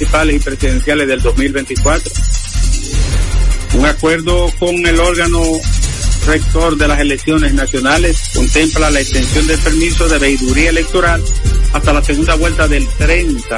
municipales 0.00 0.36
y 0.36 0.38
presidenciales 0.38 1.08
del 1.08 1.20
2024. 1.20 2.12
Un 3.74 3.86
acuerdo 3.86 4.50
con 4.58 4.74
el 4.86 4.98
órgano 4.98 5.42
rector 6.26 6.76
de 6.76 6.88
las 6.88 7.00
elecciones 7.00 7.52
nacionales 7.52 8.30
contempla 8.34 8.90
la 8.90 9.00
extensión 9.00 9.46
del 9.46 9.58
permiso 9.58 10.08
de 10.08 10.18
veeduría 10.18 10.70
electoral 10.70 11.22
hasta 11.72 11.92
la 11.92 12.02
segunda 12.02 12.34
vuelta 12.36 12.66
del 12.66 12.88
30 12.96 13.56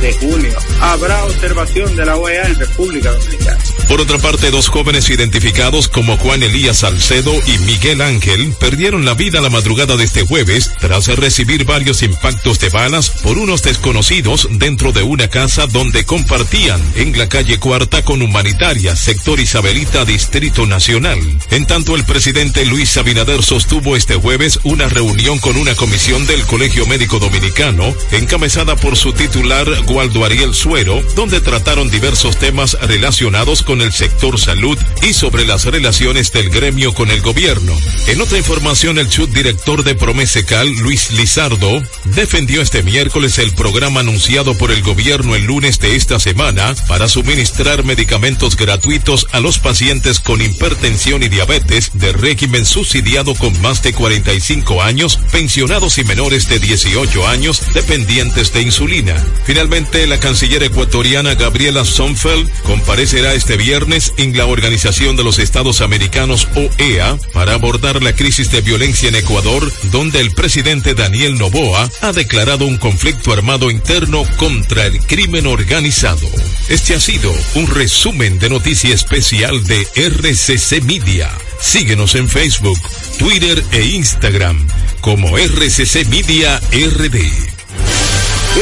de 0.00 0.12
junio. 0.14 0.56
Habrá 0.80 1.24
observación 1.24 1.94
de 1.94 2.06
la 2.06 2.16
OEA 2.16 2.46
en 2.46 2.58
República 2.58 3.12
Dominicana. 3.12 3.58
Por 3.88 4.00
otra 4.00 4.18
parte, 4.18 4.50
dos 4.50 4.68
jóvenes 4.68 5.08
identificados 5.10 5.88
como 5.88 6.16
Juan 6.16 6.42
Elías 6.42 6.78
Salcedo 6.78 7.32
y 7.46 7.58
Miguel 7.58 8.00
Ángel 8.02 8.52
perdieron 8.58 9.04
la 9.04 9.14
vida 9.14 9.40
la 9.40 9.48
madrugada 9.48 9.96
de 9.96 10.04
este 10.04 10.22
jueves 10.22 10.72
tras 10.80 11.06
recibir 11.06 11.64
varios 11.64 12.02
impactos 12.02 12.58
de 12.58 12.68
balas 12.68 13.10
por 13.22 13.38
unos 13.38 13.62
desconocidos 13.62 14.48
dentro 14.50 14.90
de 14.92 15.04
una 15.04 15.28
casa 15.28 15.66
donde 15.68 16.04
compartían 16.04 16.82
en 16.96 17.16
la 17.16 17.28
calle 17.28 17.58
Cuarta 17.58 18.02
con 18.02 18.22
Humanitaria, 18.22 18.96
sector 18.96 19.38
Isabelita, 19.38 20.04
Distrito 20.04 20.66
Nacional. 20.66 21.18
En 21.50 21.66
tanto, 21.66 21.94
el 21.94 22.04
presidente 22.04 22.66
Luis 22.66 22.96
Abinader 22.96 23.42
sostuvo 23.44 23.96
este 23.96 24.16
jueves 24.16 24.58
una 24.64 24.88
reunión 24.88 25.38
con 25.38 25.56
una 25.56 25.76
comisión 25.76 26.26
del 26.26 26.44
Colegio 26.46 26.86
Médico 26.86 27.20
Dominicano, 27.20 27.94
encabezada 28.10 28.74
por 28.74 28.96
su 28.96 29.12
titular 29.12 29.68
Gualdo 29.84 30.24
Ariel 30.24 30.54
Suero, 30.54 31.02
donde 31.14 31.40
trataron 31.40 31.88
diversos 31.88 32.36
temas 32.36 32.76
relacionados 32.80 33.62
con 33.62 33.75
el 33.80 33.92
sector 33.92 34.38
salud 34.38 34.78
y 35.02 35.12
sobre 35.12 35.46
las 35.46 35.64
relaciones 35.64 36.32
del 36.32 36.50
gremio 36.50 36.94
con 36.94 37.10
el 37.10 37.20
gobierno. 37.20 37.76
En 38.06 38.20
otra 38.20 38.38
información, 38.38 38.98
el 38.98 39.10
subdirector 39.10 39.84
de 39.84 39.94
Promesecal, 39.94 40.68
Luis 40.78 41.10
Lizardo, 41.12 41.82
defendió 42.04 42.62
este 42.62 42.82
miércoles 42.82 43.38
el 43.38 43.52
programa 43.52 44.00
anunciado 44.00 44.56
por 44.56 44.70
el 44.70 44.82
gobierno 44.82 45.34
el 45.34 45.44
lunes 45.44 45.78
de 45.80 45.96
esta 45.96 46.18
semana 46.18 46.74
para 46.88 47.08
suministrar 47.08 47.84
medicamentos 47.84 48.56
gratuitos 48.56 49.26
a 49.32 49.40
los 49.40 49.58
pacientes 49.58 50.20
con 50.20 50.40
hipertensión 50.40 51.22
y 51.22 51.28
diabetes 51.28 51.90
de 51.94 52.12
régimen 52.12 52.64
subsidiado 52.64 53.34
con 53.34 53.60
más 53.60 53.82
de 53.82 53.92
45 53.92 54.82
años, 54.82 55.18
pensionados 55.32 55.98
y 55.98 56.04
menores 56.04 56.48
de 56.48 56.58
18 56.58 57.26
años 57.26 57.62
dependientes 57.74 58.52
de 58.52 58.62
insulina. 58.62 59.14
Finalmente, 59.44 60.06
la 60.06 60.18
canciller 60.18 60.62
ecuatoriana 60.62 61.34
Gabriela 61.34 61.84
Sonfeld 61.84 62.50
comparecerá 62.62 63.34
este 63.34 63.56
viernes 63.56 63.65
en 63.66 64.36
la 64.36 64.46
Organización 64.46 65.16
de 65.16 65.24
los 65.24 65.40
Estados 65.40 65.80
Americanos 65.80 66.46
OEA 66.54 67.18
para 67.32 67.54
abordar 67.54 68.00
la 68.00 68.14
crisis 68.14 68.52
de 68.52 68.60
violencia 68.60 69.08
en 69.08 69.16
Ecuador, 69.16 69.72
donde 69.90 70.20
el 70.20 70.30
presidente 70.30 70.94
Daniel 70.94 71.36
Noboa 71.36 71.90
ha 72.00 72.12
declarado 72.12 72.64
un 72.64 72.76
conflicto 72.76 73.32
armado 73.32 73.72
interno 73.72 74.22
contra 74.36 74.86
el 74.86 75.00
crimen 75.00 75.48
organizado. 75.48 76.28
Este 76.68 76.94
ha 76.94 77.00
sido 77.00 77.34
un 77.56 77.66
resumen 77.66 78.38
de 78.38 78.50
noticia 78.50 78.94
especial 78.94 79.64
de 79.64 79.84
RCC 79.96 80.84
Media. 80.84 81.28
Síguenos 81.60 82.14
en 82.14 82.28
Facebook, 82.28 82.78
Twitter 83.18 83.64
e 83.72 83.82
Instagram 83.82 84.64
como 85.00 85.36
RCC 85.36 86.06
Media 86.06 86.60
RD. 86.70 87.16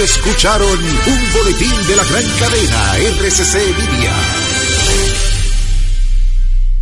Escucharon 0.02 0.82
un 0.82 1.32
boletín 1.34 1.86
de 1.88 1.94
la 1.94 2.04
gran 2.04 2.24
cadena 2.38 2.96
RCC 2.96 3.54
Media. 3.76 4.43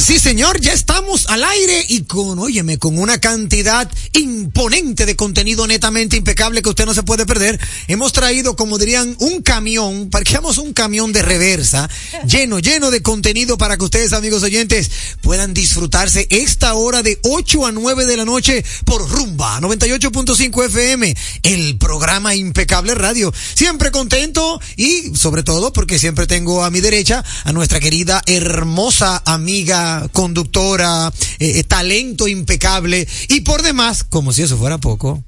Sí, 0.00 0.18
señor, 0.18 0.60
ya 0.60 0.72
estamos 0.72 1.26
al 1.28 1.44
aire 1.44 1.84
y 1.88 2.02
con, 2.02 2.38
óyeme, 2.38 2.78
con 2.78 2.98
una 2.98 3.20
cantidad 3.20 3.90
imponente 4.12 5.04
de 5.04 5.16
contenido 5.16 5.66
netamente 5.66 6.16
impecable 6.16 6.62
que 6.62 6.70
usted 6.70 6.86
no 6.86 6.94
se 6.94 7.02
puede 7.02 7.26
perder. 7.26 7.60
Hemos 7.88 8.12
traído, 8.12 8.56
como 8.56 8.78
dirían, 8.78 9.14
un 9.18 9.42
camión, 9.42 10.08
parqueamos 10.08 10.58
un 10.58 10.72
camión 10.72 11.12
de 11.12 11.22
reversa, 11.22 11.88
lleno, 12.26 12.58
lleno 12.58 12.90
de 12.90 13.02
contenido 13.02 13.58
para 13.58 13.76
que 13.76 13.84
ustedes, 13.84 14.12
amigos 14.12 14.42
oyentes, 14.42 14.90
puedan 15.20 15.54
disfrutarse 15.54 16.26
esta 16.30 16.74
hora 16.74 17.02
de 17.02 17.18
8 17.22 17.66
a 17.66 17.72
9 17.72 18.06
de 18.06 18.16
la 18.16 18.24
noche 18.24 18.64
por 18.84 19.08
Rumba 19.08 19.60
98.5 19.60 20.66
FM, 20.66 21.14
el 21.42 21.76
programa 21.78 22.34
Impecable 22.34 22.94
Radio. 22.94 23.32
Siempre 23.54 23.90
contento 23.90 24.60
y, 24.76 25.14
sobre 25.14 25.42
todo, 25.42 25.72
porque 25.72 25.98
siempre 25.98 26.26
tengo 26.26 26.64
a 26.64 26.70
mi 26.70 26.80
derecha 26.80 27.24
a 27.44 27.52
nuestra 27.52 27.80
querida, 27.80 28.22
hermosa 28.26 29.22
amiga, 29.26 29.89
conductora, 30.12 31.12
eh, 31.38 31.58
eh, 31.58 31.64
talento 31.64 32.28
impecable 32.28 33.06
y 33.28 33.40
por 33.40 33.62
demás, 33.62 34.04
como 34.04 34.32
si 34.32 34.42
eso 34.42 34.56
fuera 34.56 34.78
poco, 34.78 35.22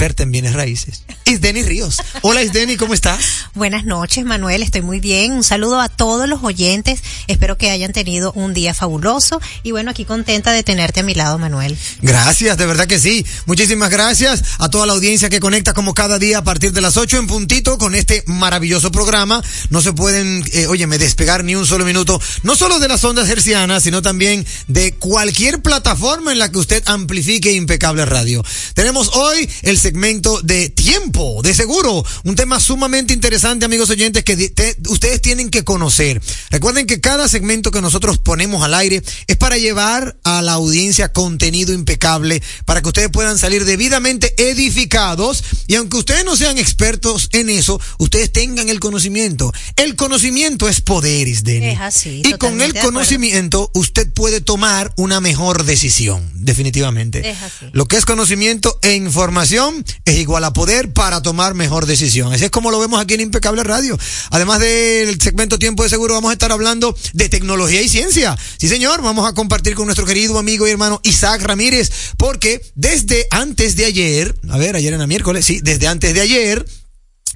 experta 0.00 0.22
en 0.22 0.32
bienes 0.32 0.54
raíces. 0.54 1.02
Isdeni 1.26 1.62
Ríos. 1.62 1.98
Hola 2.22 2.42
Isdeni, 2.42 2.78
¿cómo 2.78 2.94
estás? 2.94 3.48
Buenas 3.54 3.84
noches, 3.84 4.24
Manuel. 4.24 4.62
Estoy 4.62 4.80
muy 4.80 4.98
bien. 4.98 5.32
Un 5.32 5.44
saludo 5.44 5.78
a 5.78 5.90
todos 5.90 6.26
los 6.26 6.42
oyentes. 6.42 7.02
Espero 7.26 7.58
que 7.58 7.70
hayan 7.70 7.92
tenido 7.92 8.32
un 8.32 8.54
día 8.54 8.72
fabuloso. 8.72 9.42
Y 9.62 9.72
bueno, 9.72 9.90
aquí 9.90 10.06
contenta 10.06 10.52
de 10.52 10.62
tenerte 10.62 11.00
a 11.00 11.02
mi 11.02 11.12
lado, 11.12 11.36
Manuel. 11.38 11.76
Gracias, 12.00 12.56
de 12.56 12.64
verdad 12.64 12.86
que 12.86 12.98
sí. 12.98 13.26
Muchísimas 13.44 13.90
gracias 13.90 14.42
a 14.58 14.70
toda 14.70 14.86
la 14.86 14.94
audiencia 14.94 15.28
que 15.28 15.38
conecta 15.38 15.74
como 15.74 15.92
cada 15.92 16.18
día 16.18 16.38
a 16.38 16.44
partir 16.44 16.72
de 16.72 16.80
las 16.80 16.96
8 16.96 17.18
en 17.18 17.26
puntito 17.26 17.76
con 17.76 17.94
este 17.94 18.24
maravilloso 18.26 18.90
programa. 18.90 19.42
No 19.68 19.82
se 19.82 19.92
pueden, 19.92 20.42
eh, 20.54 20.66
óyeme, 20.66 20.96
despegar 20.96 21.44
ni 21.44 21.56
un 21.56 21.66
solo 21.66 21.84
minuto, 21.84 22.18
no 22.42 22.56
solo 22.56 22.78
de 22.78 22.88
las 22.88 23.04
ondas 23.04 23.28
hercianas, 23.28 23.82
sino 23.82 24.00
también 24.00 24.46
de 24.66 24.94
cualquier 24.94 25.60
plataforma 25.60 26.32
en 26.32 26.38
la 26.38 26.50
que 26.50 26.58
usted 26.58 26.82
amplifique 26.86 27.52
Impecable 27.52 28.06
Radio. 28.06 28.42
Tenemos 28.72 29.10
hoy 29.12 29.46
el 29.60 29.78
segmento 29.90 30.40
de 30.42 30.68
tiempo, 30.68 31.42
de 31.42 31.52
seguro. 31.52 32.04
Un 32.22 32.36
tema 32.36 32.60
sumamente 32.60 33.12
interesante, 33.12 33.64
amigos 33.64 33.90
oyentes, 33.90 34.22
que 34.22 34.36
te- 34.36 34.76
ustedes 34.88 35.20
tienen 35.20 35.50
que 35.50 35.64
conocer. 35.64 36.22
Recuerden 36.50 36.86
que 36.86 37.00
cada 37.00 37.28
segmento 37.28 37.72
que 37.72 37.80
nosotros 37.80 38.18
ponemos 38.18 38.62
al 38.62 38.74
aire 38.74 39.02
es 39.26 39.36
para 39.36 39.58
llevar 39.58 40.16
a 40.22 40.42
la 40.42 40.52
audiencia 40.52 41.12
contenido 41.12 41.72
impecable, 41.72 42.40
para 42.66 42.82
que 42.82 42.88
ustedes 42.88 43.08
puedan 43.10 43.36
salir 43.36 43.64
debidamente 43.64 44.32
edificados 44.38 45.42
y 45.66 45.74
aunque 45.74 45.96
ustedes 45.96 46.24
no 46.24 46.36
sean 46.36 46.56
expertos 46.56 47.28
en 47.32 47.50
eso, 47.50 47.80
ustedes 47.98 48.30
tengan 48.30 48.68
el 48.68 48.78
conocimiento. 48.78 49.52
El 49.74 49.96
conocimiento 49.96 50.68
es 50.68 50.80
poder, 50.80 51.26
Isdeni. 51.26 51.70
Es 51.70 51.80
así, 51.80 52.22
Y 52.24 52.34
con 52.34 52.60
el 52.60 52.74
conocimiento 52.78 53.72
usted 53.74 54.08
puede 54.12 54.40
tomar 54.40 54.92
una 54.96 55.20
mejor 55.20 55.64
decisión, 55.64 56.30
definitivamente. 56.34 57.28
Es 57.28 57.42
así. 57.42 57.66
Lo 57.72 57.86
que 57.88 57.96
es 57.96 58.04
conocimiento 58.04 58.78
e 58.82 58.94
información 58.94 59.79
es 60.04 60.18
igual 60.18 60.44
a 60.44 60.52
poder 60.52 60.92
para 60.92 61.22
tomar 61.22 61.54
mejor 61.54 61.86
decisión. 61.86 62.32
Así 62.32 62.44
es 62.44 62.50
como 62.50 62.70
lo 62.70 62.78
vemos 62.78 63.00
aquí 63.00 63.14
en 63.14 63.20
Impecable 63.20 63.62
Radio. 63.64 63.98
Además 64.30 64.60
del 64.60 65.20
segmento 65.20 65.58
Tiempo 65.58 65.82
de 65.82 65.88
Seguro, 65.88 66.14
vamos 66.14 66.30
a 66.30 66.34
estar 66.34 66.52
hablando 66.52 66.96
de 67.12 67.28
tecnología 67.28 67.82
y 67.82 67.88
ciencia. 67.88 68.36
Sí, 68.58 68.68
señor, 68.68 69.02
vamos 69.02 69.28
a 69.28 69.34
compartir 69.34 69.74
con 69.74 69.86
nuestro 69.86 70.06
querido 70.06 70.38
amigo 70.38 70.66
y 70.66 70.70
hermano 70.70 71.00
Isaac 71.04 71.42
Ramírez, 71.42 71.90
porque 72.16 72.62
desde 72.74 73.26
antes 73.30 73.76
de 73.76 73.84
ayer, 73.84 74.34
a 74.48 74.58
ver, 74.58 74.76
ayer 74.76 74.92
era 74.92 75.06
miércoles, 75.06 75.44
sí, 75.44 75.60
desde 75.62 75.86
antes 75.86 76.14
de 76.14 76.20
ayer, 76.20 76.66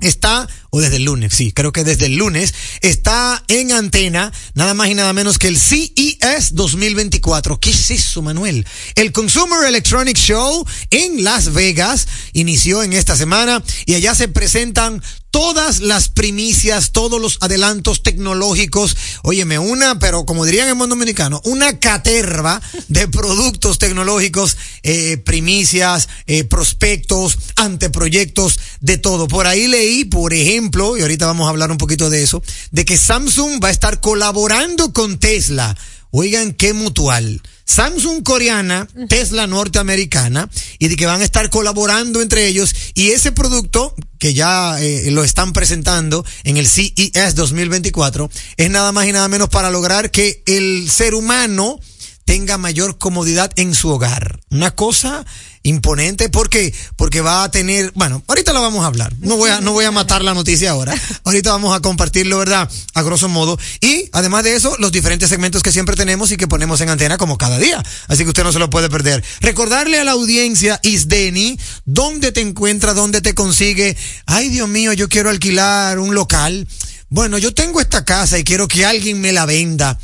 está, 0.01 0.49
o 0.75 0.81
desde 0.81 0.97
el 0.97 1.05
lunes, 1.05 1.33
sí, 1.33 1.53
creo 1.53 1.71
que 1.71 1.85
desde 1.85 2.07
el 2.07 2.17
lunes, 2.17 2.53
está 2.81 3.45
en 3.47 3.71
antena 3.71 4.33
nada 4.55 4.75
más 4.75 4.89
y 4.89 4.95
nada 4.95 5.13
menos 5.13 5.39
que 5.39 5.47
el 5.47 5.57
CES 5.57 6.51
2024. 6.51 7.61
¿Qué 7.61 7.71
es 7.71 7.93
eso, 7.93 8.23
Manuel? 8.23 8.67
El 8.97 9.13
Consumer 9.13 9.69
Electronic 9.69 10.17
Show 10.17 10.67
en 10.91 11.23
Las 11.23 11.53
Vegas 11.53 12.09
inició 12.33 12.83
en 12.83 12.93
esta 12.93 13.15
semana 13.15 13.63
y 13.87 13.95
allá 13.95 14.17
se 14.17 14.27
presentan 14.27 15.01
todas 15.35 15.81
las 15.81 16.11
primicias, 16.11 16.93
todos 16.93 17.21
los 17.21 17.39
adelantos 17.41 18.05
tecnológicos. 18.05 18.97
Óyeme, 19.25 19.59
una, 19.59 19.99
pero 19.99 20.25
como 20.27 20.45
dirían 20.45 20.69
en 20.69 20.77
mundo 20.77 20.95
dominicano, 20.95 21.41
una 21.45 21.81
caterva 21.81 22.63
de 22.87 23.09
productos 23.15 23.79
tecnológicos, 23.81 24.57
eh, 24.85 25.17
primicias, 25.17 26.09
eh, 26.29 26.45
prospectos, 26.45 27.37
anteproyectos, 27.57 28.61
de 28.81 28.97
todo. 28.97 29.27
Por 29.27 29.49
ahí 29.49 29.67
leí, 29.67 30.05
por 30.05 30.35
ejemplo, 30.35 30.64
y 30.97 31.03
ahorita 31.03 31.27
vamos 31.27 31.47
a 31.47 31.51
hablar 31.51 31.71
un 31.71 31.79
poquito 31.79 32.11
de 32.11 32.23
eso, 32.23 32.43
de 32.71 32.85
que 32.85 32.97
Samsung 32.97 33.63
va 33.63 33.69
a 33.69 33.73
estar 33.73 34.01
colaborando 34.01 34.93
con 34.93 35.19
Tesla. 35.19 35.77
Oigan, 36.11 36.53
qué 36.53 36.73
mutual. 36.73 37.43
Samsung 37.65 38.23
coreana, 38.23 38.87
Tesla 39.09 39.47
norteamericana, 39.47 40.49
y 40.79 40.89
de 40.89 40.97
que 40.97 41.07
van 41.07 41.21
a 41.21 41.25
estar 41.25 41.51
colaborando 41.51 42.23
entre 42.23 42.47
ellos. 42.47 42.75
Y 42.95 43.11
ese 43.11 43.33
producto, 43.33 43.95
que 44.19 44.33
ya 44.33 44.81
eh, 44.81 45.11
lo 45.11 45.25
están 45.25 45.53
presentando 45.53 46.25
en 46.45 46.57
el 46.57 46.67
CES 46.67 47.35
2024, 47.35 48.31
es 48.57 48.71
nada 48.71 48.93
más 48.93 49.07
y 49.07 49.13
nada 49.13 49.29
menos 49.29 49.49
para 49.49 49.71
lograr 49.71 50.11
que 50.11 50.43
el 50.47 50.89
ser 50.91 51.15
humano 51.15 51.81
tenga 52.25 52.59
mayor 52.59 52.97
comodidad 52.99 53.53
en 53.57 53.75
su 53.75 53.91
hogar. 53.91 54.41
Una 54.51 54.71
cosa 54.71 55.27
imponente, 55.65 56.29
¿por 56.29 56.49
qué? 56.49 56.73
Porque 56.97 57.21
va 57.21 57.43
a 57.43 57.51
tener, 57.51 57.91
bueno, 57.95 58.23
ahorita 58.29 58.53
lo 58.53 58.61
vamos 58.63 58.85
a 58.85 58.87
hablar. 58.87 59.13
No 59.21 59.37
voy 59.37 59.51
a, 59.51 59.61
no 59.61 59.73
voy 59.73 59.85
a 59.85 59.91
matar 59.91 60.23
la 60.23 60.35
noticia 60.35 60.71
ahora. 60.71 60.95
Ahorita 61.25 61.51
vamos 61.51 61.75
a 61.75 61.81
compartirlo, 61.81 62.39
¿verdad? 62.39 62.71
A 62.95 63.03
grosso 63.03 63.29
modo. 63.29 63.59
Y 63.81 64.09
además 64.13 64.45
de 64.45 64.55
eso, 64.55 64.77
los 64.79 64.93
diferentes 64.93 65.29
segmentos 65.29 65.63
que 65.63 65.73
siempre 65.73 65.97
tenemos 65.97 66.31
y 66.31 66.37
que 66.37 66.47
ponemos 66.47 66.81
en 66.83 66.91
antena 66.91 67.17
como 67.17 67.39
cada 67.39 67.59
día. 67.59 67.83
Así 68.09 68.23
que 68.23 68.29
usted 68.29 68.45
no 68.45 68.53
se 68.53 68.59
lo 68.59 68.71
puede 68.71 68.91
perder. 68.91 69.25
Recordarle 69.41 69.99
a 69.99 70.05
la 70.05 70.13
audiencia, 70.13 70.79
Isdeni, 70.83 71.59
dónde 71.85 72.31
te 72.31 72.43
encuentra, 72.43 72.93
dónde 72.95 73.23
te 73.23 73.35
consigue. 73.35 73.97
Ay, 74.27 74.51
Dios 74.51 74.69
mío, 74.69 74.93
yo 74.93 75.09
quiero 75.09 75.31
alquilar 75.31 75.99
un 75.99 76.15
local. 76.15 76.69
Bueno, 77.15 77.39
yo 77.39 77.55
tengo 77.55 77.81
esta 77.81 78.05
casa 78.05 78.41
y 78.41 78.43
quiero 78.43 78.67
que 78.67 78.85
alguien 78.85 79.21
me 79.21 79.31
la 79.31 79.47
venda. 79.47 79.97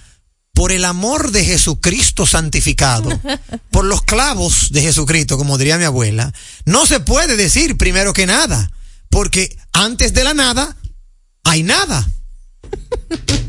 por 0.56 0.72
el 0.72 0.86
amor 0.86 1.32
de 1.32 1.44
Jesucristo 1.44 2.26
santificado, 2.26 3.10
por 3.70 3.84
los 3.84 4.00
clavos 4.00 4.72
de 4.72 4.80
Jesucristo, 4.80 5.36
como 5.36 5.58
diría 5.58 5.76
mi 5.76 5.84
abuela, 5.84 6.32
no 6.64 6.86
se 6.86 6.98
puede 6.98 7.36
decir 7.36 7.76
primero 7.76 8.14
que 8.14 8.25
nada, 8.25 8.72
porque 9.10 9.54
antes 9.75 10.14
de 10.14 10.25
la 10.25 10.32
nada 10.32 10.75
hay 11.44 11.62
nada. 11.62 12.08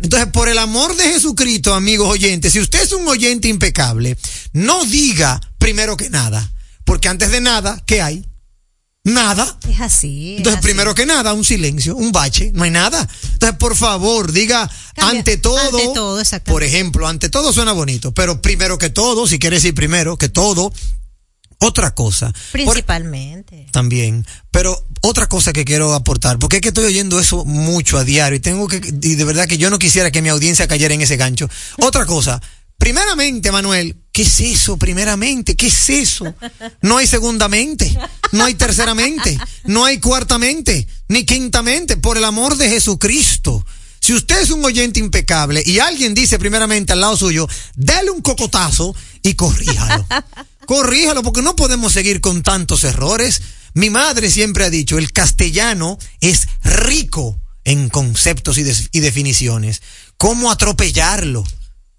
Entonces, 0.00 0.28
por 0.32 0.48
el 0.48 0.58
amor 0.58 0.94
de 0.94 1.10
Jesucristo, 1.14 1.74
amigos 1.74 2.08
oyentes, 2.08 2.52
si 2.52 2.60
usted 2.60 2.80
es 2.80 2.92
un 2.92 3.08
oyente 3.08 3.48
impecable, 3.48 4.16
no 4.52 4.84
diga 4.84 5.40
primero 5.58 5.96
que 5.96 6.10
nada, 6.10 6.52
porque 6.84 7.08
antes 7.08 7.32
de 7.32 7.40
nada, 7.40 7.82
¿qué 7.86 8.02
hay? 8.02 8.24
Nada. 9.06 9.58
Es 9.68 9.80
así. 9.80 10.32
es 10.32 10.36
Entonces, 10.38 10.58
así. 10.58 10.62
primero 10.66 10.94
que 10.94 11.06
nada, 11.06 11.32
un 11.32 11.44
silencio, 11.44 11.94
un 11.96 12.10
bache, 12.10 12.50
no 12.54 12.64
hay 12.64 12.70
nada. 12.70 13.08
Entonces, 13.34 13.56
por 13.56 13.76
favor, 13.76 14.32
diga 14.32 14.68
Cambia, 14.94 15.18
ante 15.20 15.36
todo. 15.36 15.58
ante 15.78 15.88
todo. 15.94 16.22
Por 16.44 16.62
ejemplo, 16.64 17.06
ante 17.06 17.28
todo 17.28 17.52
suena 17.52 17.72
bonito, 17.72 18.12
pero 18.12 18.42
primero 18.42 18.78
que 18.78 18.90
todo, 18.90 19.26
si 19.28 19.38
quiere 19.38 19.56
decir 19.56 19.74
primero 19.74 20.16
que 20.16 20.28
todo, 20.28 20.72
otra 21.58 21.94
cosa. 21.94 22.32
Por- 22.32 22.50
Principalmente. 22.52 23.66
también. 23.72 24.26
Pero 24.50 24.86
otra 25.02 25.28
cosa 25.28 25.52
que 25.52 25.64
quiero 25.64 25.94
aportar, 25.94 26.38
porque 26.38 26.56
es 26.56 26.62
que 26.62 26.68
estoy 26.68 26.84
oyendo 26.86 27.20
eso 27.20 27.44
mucho 27.44 27.98
a 27.98 28.04
diario 28.04 28.36
y 28.36 28.40
tengo 28.40 28.66
que, 28.68 28.76
y 28.78 29.14
de 29.14 29.24
verdad 29.24 29.46
que 29.46 29.56
yo 29.56 29.70
no 29.70 29.78
quisiera 29.78 30.10
que 30.10 30.20
mi 30.20 30.28
audiencia 30.30 30.66
cayera 30.66 30.94
en 30.94 31.02
ese 31.02 31.16
gancho. 31.16 31.48
Otra 31.78 32.06
cosa. 32.06 32.42
Primeramente, 32.78 33.50
Manuel, 33.50 33.96
¿qué 34.12 34.22
es 34.22 34.40
eso? 34.40 34.76
Primeramente, 34.76 35.56
¿qué 35.56 35.68
es 35.68 35.90
eso? 35.90 36.34
No 36.82 36.98
hay 36.98 37.06
segundamente, 37.06 37.96
no 38.32 38.44
hay 38.44 38.54
terceramente, 38.54 39.38
no 39.64 39.84
hay 39.84 39.98
cuartamente, 39.98 40.86
ni 41.08 41.24
quintamente, 41.24 41.96
por 41.96 42.16
el 42.16 42.24
amor 42.24 42.56
de 42.56 42.68
Jesucristo. 42.68 43.64
Si 44.00 44.14
usted 44.14 44.40
es 44.40 44.50
un 44.50 44.64
oyente 44.64 45.00
impecable 45.00 45.62
y 45.66 45.80
alguien 45.80 46.14
dice 46.14 46.38
primeramente 46.38 46.92
al 46.92 47.00
lado 47.00 47.16
suyo, 47.16 47.48
dale 47.74 48.10
un 48.10 48.22
cocotazo 48.22 48.94
y 49.22 49.34
corríjalo. 49.34 50.06
Corríjalo 50.66 51.22
porque 51.22 51.42
no 51.42 51.56
podemos 51.56 51.92
seguir 51.92 52.20
con 52.20 52.42
tantos 52.42 52.84
errores. 52.84 53.40
Mi 53.74 53.88
madre 53.88 54.30
siempre 54.30 54.64
ha 54.64 54.70
dicho, 54.70 54.98
el 54.98 55.12
castellano 55.12 55.98
es 56.20 56.48
rico 56.62 57.40
en 57.64 57.88
conceptos 57.88 58.58
y, 58.58 59.00
definiciones. 59.00 59.82
¿Cómo 60.16 60.50
atropellarlo? 60.50 61.44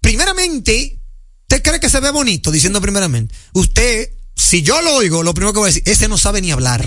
Primeramente, 0.00 0.98
¿usted 1.42 1.62
cree 1.62 1.80
que 1.80 1.90
se 1.90 2.00
ve 2.00 2.10
bonito 2.10 2.50
diciendo 2.50 2.80
primeramente? 2.80 3.34
Usted, 3.52 4.10
si 4.34 4.62
yo 4.62 4.80
lo 4.82 4.94
oigo, 4.94 5.22
lo 5.22 5.34
primero 5.34 5.52
que 5.52 5.58
voy 5.58 5.66
a 5.70 5.72
decir, 5.72 5.82
ese 5.86 6.08
no 6.08 6.18
sabe 6.18 6.40
ni 6.40 6.50
hablar. 6.52 6.82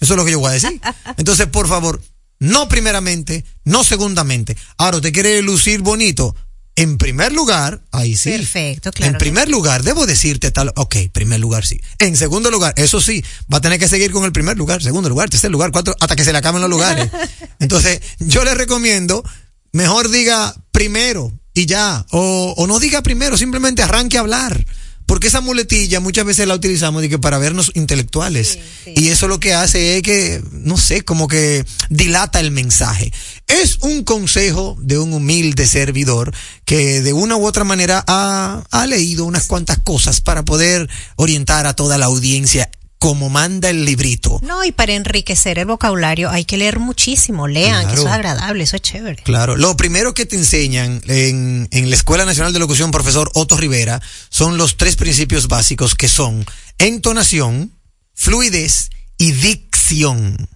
Eso 0.00 0.14
es 0.14 0.16
lo 0.16 0.24
que 0.24 0.32
yo 0.32 0.40
voy 0.40 0.50
a 0.50 0.54
decir. 0.54 0.80
Entonces, 1.16 1.46
por 1.46 1.68
favor, 1.68 2.02
no 2.38 2.68
primeramente, 2.68 3.44
no 3.64 3.84
segundamente. 3.84 4.56
Ahora, 4.76 4.98
¿usted 4.98 5.12
quiere 5.12 5.42
lucir 5.42 5.80
bonito? 5.80 6.34
En 6.78 6.98
primer 6.98 7.32
lugar, 7.32 7.80
ahí 7.90 8.14
sí. 8.16 8.30
Perfecto, 8.30 8.92
claro. 8.92 9.12
En 9.12 9.18
primer 9.18 9.48
lugar, 9.48 9.82
debo 9.82 10.04
decirte 10.04 10.50
tal, 10.50 10.72
ok, 10.76 10.96
primer 11.10 11.40
lugar 11.40 11.64
sí. 11.64 11.80
En 11.98 12.18
segundo 12.18 12.50
lugar, 12.50 12.74
eso 12.76 13.00
sí, 13.00 13.24
va 13.50 13.58
a 13.58 13.60
tener 13.62 13.78
que 13.78 13.88
seguir 13.88 14.12
con 14.12 14.24
el 14.24 14.32
primer 14.32 14.58
lugar, 14.58 14.82
segundo 14.82 15.08
lugar, 15.08 15.30
tercer 15.30 15.50
lugar, 15.50 15.72
cuarto, 15.72 15.96
hasta 15.98 16.14
que 16.14 16.24
se 16.24 16.32
le 16.32 16.38
acaben 16.38 16.60
los 16.60 16.68
lugares. 16.68 17.10
Entonces, 17.60 18.02
yo 18.18 18.44
le 18.44 18.54
recomiendo, 18.54 19.24
mejor 19.72 20.10
diga 20.10 20.54
primero 20.70 21.32
y 21.56 21.64
ya, 21.64 22.04
o, 22.10 22.54
o 22.54 22.66
no 22.66 22.78
diga 22.78 23.02
primero, 23.02 23.38
simplemente 23.38 23.82
arranque 23.82 24.18
a 24.18 24.20
hablar. 24.20 24.66
Porque 25.06 25.28
esa 25.28 25.40
muletilla 25.40 26.00
muchas 26.00 26.26
veces 26.26 26.46
la 26.48 26.54
utilizamos 26.54 27.00
de 27.00 27.08
que 27.08 27.18
para 27.18 27.38
vernos 27.38 27.70
intelectuales. 27.74 28.58
Y 28.84 29.08
eso 29.08 29.28
lo 29.28 29.40
que 29.40 29.54
hace 29.54 29.96
es 29.96 30.02
que, 30.02 30.42
no 30.50 30.76
sé, 30.76 31.02
como 31.02 31.28
que 31.28 31.64
dilata 31.88 32.40
el 32.40 32.50
mensaje. 32.50 33.12
Es 33.46 33.78
un 33.82 34.02
consejo 34.02 34.76
de 34.80 34.98
un 34.98 35.12
humilde 35.12 35.66
servidor 35.66 36.34
que 36.64 37.02
de 37.02 37.12
una 37.12 37.36
u 37.36 37.46
otra 37.46 37.62
manera 37.62 38.04
ha, 38.06 38.64
ha 38.70 38.86
leído 38.86 39.24
unas 39.24 39.46
cuantas 39.46 39.78
cosas 39.78 40.20
para 40.20 40.44
poder 40.44 40.90
orientar 41.14 41.68
a 41.68 41.74
toda 41.76 41.98
la 41.98 42.06
audiencia 42.06 42.68
como 42.98 43.28
manda 43.28 43.68
el 43.70 43.84
librito. 43.84 44.40
No, 44.42 44.64
y 44.64 44.72
para 44.72 44.94
enriquecer 44.94 45.58
el 45.58 45.66
vocabulario 45.66 46.30
hay 46.30 46.44
que 46.44 46.56
leer 46.56 46.78
muchísimo. 46.80 47.46
Lean, 47.46 47.82
Claro. 47.82 47.88
que 47.88 47.94
eso 47.94 48.06
es 48.08 48.12
agradable, 48.14 48.64
eso 48.64 48.76
es 48.76 48.82
chévere. 48.82 49.22
Claro, 49.22 49.56
lo 49.56 49.76
primero 49.76 50.14
que 50.14 50.24
te 50.26 50.36
enseñan 50.36 51.02
en, 51.06 51.68
en 51.70 51.90
la 51.90 51.96
Escuela 51.96 52.24
Nacional 52.24 52.52
de 52.52 52.58
Locución, 52.58 52.90
profesor 52.90 53.30
Otto 53.34 53.56
Rivera, 53.56 54.00
son 54.30 54.56
los 54.56 54.76
tres 54.76 54.96
principios 54.96 55.46
básicos 55.48 55.94
que 55.94 56.08
son 56.08 56.44
entonación, 56.78 57.70
fluidez 58.14 58.90
y 59.18 59.32
dicción. 59.32 60.48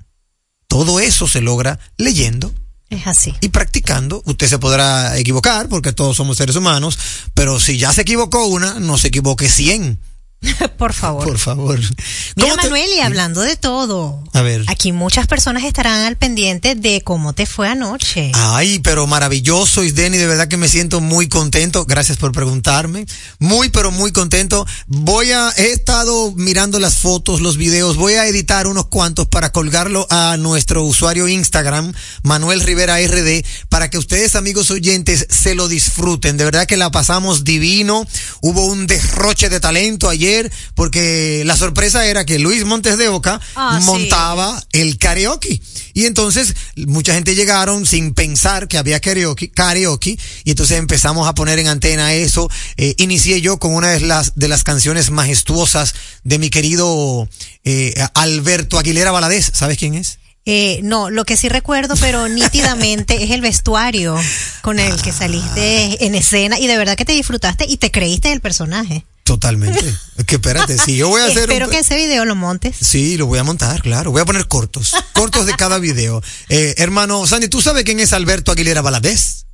Todo 0.67 1.01
eso 1.01 1.27
se 1.29 1.41
logra 1.41 1.79
leyendo 1.99 2.53
Es 2.89 3.07
así. 3.07 3.35
y 3.41 3.49
practicando. 3.51 4.23
Usted 4.25 4.49
se 4.49 4.59
podrá 4.59 5.19
equivocar 5.19 5.69
porque 5.69 5.93
todos 5.93 6.17
somos 6.17 6.37
seres 6.39 6.57
humanos, 6.57 6.99
pero 7.35 7.61
si 7.61 7.77
ya 7.77 7.93
se 7.93 8.03
equivocó 8.03 8.47
una, 8.47 8.81
no 8.81 8.97
se 8.97 9.09
equivoque 9.09 9.49
cien, 9.49 9.99
Por 10.79 10.95
favor. 10.95 11.27
por 11.27 11.39
favor. 11.39 11.79
Mira, 11.79 12.49
¿Cómo 12.51 12.57
te- 12.57 12.63
Manuel, 12.63 12.91
y 12.97 13.01
hablando 13.01 13.43
de 13.43 13.57
todo. 13.57 14.23
A 14.33 14.41
ver. 14.41 14.65
Aquí 14.69 14.93
muchas 14.93 15.27
personas 15.27 15.65
estarán 15.65 16.01
al 16.05 16.17
pendiente 16.17 16.75
de 16.75 17.03
cómo 17.03 17.35
te 17.35 17.45
fue 17.45 17.69
anoche. 17.69 18.33
Ay, 18.35 18.79
pero 18.79 19.07
maravilloso, 19.07 19.85
Isdeni, 19.85 20.17
de 20.17 20.27
verdad 20.27 20.49
que 20.49 20.57
me 20.57 20.69
siento 20.69 21.03
muy 21.03 21.29
contento. 21.29 21.85
Gracias 21.85 22.17
por 22.17 22.33
preguntarme. 22.33 23.05
Muy, 23.39 23.69
pero 23.69 23.91
muy 23.91 24.13
contento. 24.13 24.67
Voy 24.87 25.33
a, 25.33 25.51
he 25.59 25.73
estado 25.73 26.33
mirando 26.35 26.79
las 26.79 26.97
fotos, 26.99 27.43
los 27.43 27.59
videos, 27.59 27.97
voy 27.97 28.15
a 28.15 28.27
editar 28.27 28.67
unos 28.67 28.87
cuantos 28.87 29.27
para 29.29 29.53
colgarlo 29.53 30.07
a 30.09 30.37
nuestro 30.39 30.83
usuario 30.85 31.29
Instagram, 31.29 31.93
Manuel 32.23 32.63
Rivera 32.63 32.97
RD, 32.99 33.45
para 33.69 33.91
que 33.91 33.99
ustedes, 33.99 34.35
amigos 34.37 34.71
oyentes, 34.71 35.27
se 35.29 35.55
lo 35.55 35.69
disfruten. 35.69 36.39
De 36.39 36.45
verdad 36.45 36.67
que 36.67 36.79
la 36.79 36.91
pasamos 36.91 37.45
divino. 37.45 38.07
Hubo 38.41 38.65
un 38.65 38.87
derroche 38.87 39.51
de 39.51 39.61
talento 39.61 40.09
ayer, 40.09 40.30
porque 40.75 41.43
la 41.45 41.57
sorpresa 41.57 42.07
era 42.07 42.25
que 42.25 42.39
Luis 42.39 42.65
Montes 42.65 42.99
de 42.99 43.09
Oca 43.09 43.41
Ah, 43.57 43.79
sí. 43.81 43.87
montaba 43.87 44.63
el 44.73 44.99
karaoke. 44.99 45.61
Y 45.93 46.07
entonces 46.07 46.55
mucha 46.87 47.15
gente 47.15 47.35
llegaron 47.35 47.85
sin 47.85 48.15
pensar 48.15 48.69
que 48.69 48.79
había 48.79 49.01
karaoke, 49.01 49.51
karaoke 49.51 50.19
y 50.45 50.51
entonces 50.51 50.79
empezamos 50.79 51.27
a 51.29 51.35
poner 51.35 51.59
en 51.59 51.69
antena 51.69 52.15
eso. 52.15 52.49
Eh, 52.77 52.95
inicié 52.99 53.41
yo 53.41 53.59
con 53.59 53.75
una 53.75 53.89
de 53.91 54.01
las, 54.01 54.35
de 54.37 54.49
las 54.49 54.63
canciones 54.65 55.11
majestuosas 55.11 55.95
de 56.25 56.39
mi 56.39 56.49
querido 56.51 57.29
eh, 57.65 57.93
Alberto 58.15 58.79
Aguilera 58.79 59.11
Valadez. 59.11 59.51
¿Sabes 59.53 59.79
quién 59.79 59.95
es? 59.95 60.19
Eh, 60.47 60.81
no, 60.83 61.11
lo 61.11 61.25
que 61.27 61.37
sí 61.37 61.49
recuerdo, 61.49 61.95
pero 62.01 62.29
nítidamente, 62.41 63.23
es 63.25 63.31
el 63.31 63.41
vestuario 63.41 64.17
con 64.63 64.79
el 64.79 65.01
que 65.03 65.13
saliste 65.13 66.05
en 66.07 66.15
escena 66.15 66.59
y 66.59 66.67
de 66.67 66.79
verdad 66.79 66.97
que 66.97 67.05
te 67.05 67.13
disfrutaste 67.13 67.67
y 67.69 67.77
te 67.77 67.91
creíste 67.91 68.33
el 68.33 68.41
personaje. 68.41 69.05
Totalmente. 69.25 69.95
Es 70.17 70.25
que 70.25 70.37
espérate, 70.37 70.77
si 70.79 70.97
yo 70.97 71.09
voy 71.09 71.21
a 71.21 71.25
hacer 71.27 71.43
Espero 71.43 71.67
un... 71.67 71.73
que 71.73 71.79
ese 71.79 71.97
video 71.97 72.25
lo 72.25 72.35
montes. 72.35 72.77
Sí, 72.81 73.17
lo 73.17 73.27
voy 73.27 73.39
a 73.39 73.45
montar, 73.45 73.83
claro. 73.83 74.11
Voy 74.11 74.21
a 74.21 74.25
poner 74.25 74.49
cortos. 74.49 74.93
Cortos 75.13 75.47
de 75.47 75.55
cada 75.55 75.79
video. 75.79 76.23
Eh, 76.49 76.75
hermano 76.79 77.27
Sandy, 77.27 77.49
¿tú 77.49 77.61
sabes 77.63 77.85
quién 77.85 78.01
es 78.01 78.13
Alberto 78.13 78.53
Aguilera 78.53 78.83
Valadez? 78.83 79.47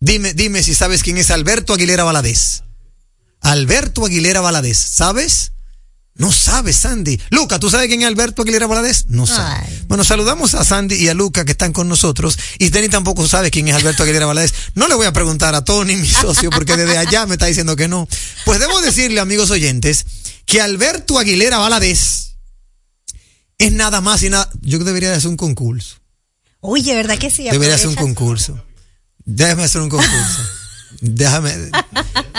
Dime, 0.00 0.32
dime 0.34 0.62
si 0.62 0.74
sabes 0.74 1.02
quién 1.02 1.18
es 1.18 1.30
Alberto 1.30 1.74
Aguilera 1.74 2.04
Valadez. 2.04 2.62
Alberto 3.40 4.06
Aguilera 4.06 4.40
Valadez. 4.40 4.78
¿Sabes? 4.78 5.52
No 6.20 6.30
sabes, 6.30 6.76
Sandy. 6.76 7.18
Luca, 7.30 7.58
¿tú 7.58 7.70
sabes 7.70 7.88
quién 7.88 8.02
es 8.02 8.06
Alberto 8.06 8.42
Aguilera 8.42 8.66
Valadez? 8.66 9.06
No 9.08 9.26
sabes. 9.26 9.70
Ay. 9.70 9.84
Bueno, 9.88 10.04
saludamos 10.04 10.52
a 10.52 10.66
Sandy 10.66 10.96
y 10.96 11.08
a 11.08 11.14
Luca 11.14 11.46
que 11.46 11.52
están 11.52 11.72
con 11.72 11.88
nosotros. 11.88 12.38
Y 12.58 12.68
Denny 12.68 12.90
tampoco 12.90 13.26
sabe 13.26 13.50
quién 13.50 13.68
es 13.68 13.74
Alberto 13.74 14.02
Aguilera 14.02 14.26
Valadez. 14.26 14.52
No 14.74 14.86
le 14.86 14.96
voy 14.96 15.06
a 15.06 15.14
preguntar 15.14 15.54
a 15.54 15.64
Tony, 15.64 15.96
mi 15.96 16.06
socio, 16.06 16.50
porque 16.50 16.76
desde 16.76 16.98
allá 16.98 17.24
me 17.24 17.36
está 17.36 17.46
diciendo 17.46 17.74
que 17.74 17.88
no. 17.88 18.06
Pues 18.44 18.60
debo 18.60 18.82
decirle, 18.82 19.18
amigos 19.18 19.50
oyentes, 19.50 20.04
que 20.44 20.60
Alberto 20.60 21.18
Aguilera 21.18 21.56
Valadez 21.56 22.34
es 23.56 23.72
nada 23.72 24.02
más 24.02 24.22
y 24.22 24.28
nada. 24.28 24.50
Yo 24.60 24.78
debería 24.80 25.08
de 25.08 25.16
hacer 25.16 25.30
un 25.30 25.38
concurso. 25.38 25.96
Oye, 26.60 26.94
¿verdad 26.94 27.16
que 27.16 27.30
sí? 27.30 27.44
Debería 27.44 27.76
hacer 27.76 27.88
un 27.88 27.94
concurso. 27.94 28.62
Déjame 29.24 29.62
hacer 29.64 29.80
un 29.80 29.88
concurso. 29.88 30.42
Déjame, 31.00 31.54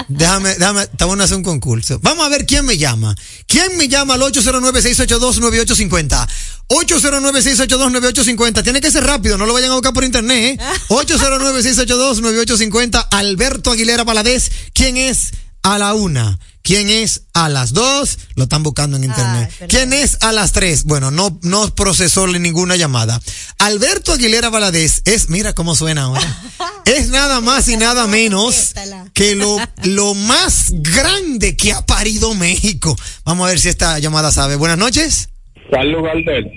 déjame, 0.08 0.53
déjame, 0.55 0.81
está 0.84 1.05
bueno 1.05 1.24
hacer 1.24 1.38
un 1.38 1.43
concurso. 1.43 2.00
Vamos 2.01 2.25
a 2.25 2.29
ver 2.29 2.46
quién 2.46 2.65
me 2.65 2.77
llama. 2.77 3.15
¿Quién 3.48 3.77
me 3.77 3.88
llama 3.88 4.15
al 4.15 4.22
809-682-9850? 4.22 6.27
809-682-9850. 6.67 8.63
Tiene 8.63 8.81
que 8.81 8.91
ser 8.91 9.03
rápido, 9.05 9.38
no 9.38 9.46
lo 9.46 9.53
vayan 9.53 9.72
a 9.72 9.75
buscar 9.75 9.93
por 9.93 10.03
internet, 10.03 10.60
¿eh? 10.60 10.63
809-682-9850. 10.89 13.08
Alberto 13.12 13.72
Aguilera 13.72 14.03
Paladés. 14.05 14.51
¿Quién 14.74 14.98
es 14.98 15.31
a 15.63 15.77
la 15.77 15.93
una? 15.93 16.39
¿Quién 16.63 16.89
es 16.89 17.23
a 17.33 17.49
las 17.49 17.73
dos? 17.73 18.19
Lo 18.35 18.43
están 18.43 18.61
buscando 18.63 18.97
en 18.97 19.03
internet. 19.03 19.51
¿Quién 19.67 19.93
es 19.93 20.17
a 20.21 20.31
las 20.31 20.51
tres? 20.51 20.83
Bueno, 20.83 21.09
no, 21.09 21.39
no 21.41 21.73
procesó 21.73 22.27
ninguna 22.27 22.75
llamada. 22.75 23.19
Alberto 23.57 24.13
Aguilera 24.13 24.49
Valadez 24.49 25.01
es, 25.05 25.29
mira 25.29 25.53
cómo 25.53 25.75
suena 25.75 26.03
ahora. 26.03 26.41
Es 26.83 27.09
nada 27.09 27.41
más 27.41 27.69
y 27.69 27.77
nada 27.77 28.07
menos 28.07 28.73
que 29.13 29.35
lo, 29.35 29.55
lo 29.83 30.13
más 30.15 30.71
grande 30.71 31.55
que 31.55 31.71
ha 31.71 31.85
parido 31.85 32.33
México. 32.33 32.97
Vamos 33.23 33.45
a 33.45 33.49
ver 33.49 33.59
si 33.59 33.69
esta 33.69 33.99
llamada 33.99 34.31
sabe. 34.31 34.55
Buenas 34.55 34.79
noches. 34.79 35.29
Carlos 35.71 36.01
Gardel. 36.03 36.51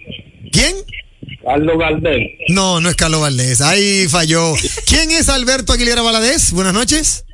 ¿Quién? 0.50 0.74
Carlos 1.44 1.78
Gardel. 1.78 2.30
No, 2.48 2.80
no 2.80 2.88
es 2.88 2.96
Carlos 2.96 3.20
Valdés. 3.20 3.60
Ahí 3.60 4.08
falló. 4.08 4.54
¿Quién 4.86 5.10
es 5.10 5.28
Alberto 5.28 5.72
Aguilera 5.74 6.02
Valadez? 6.02 6.52
Buenas 6.52 6.72
noches. 6.72 7.24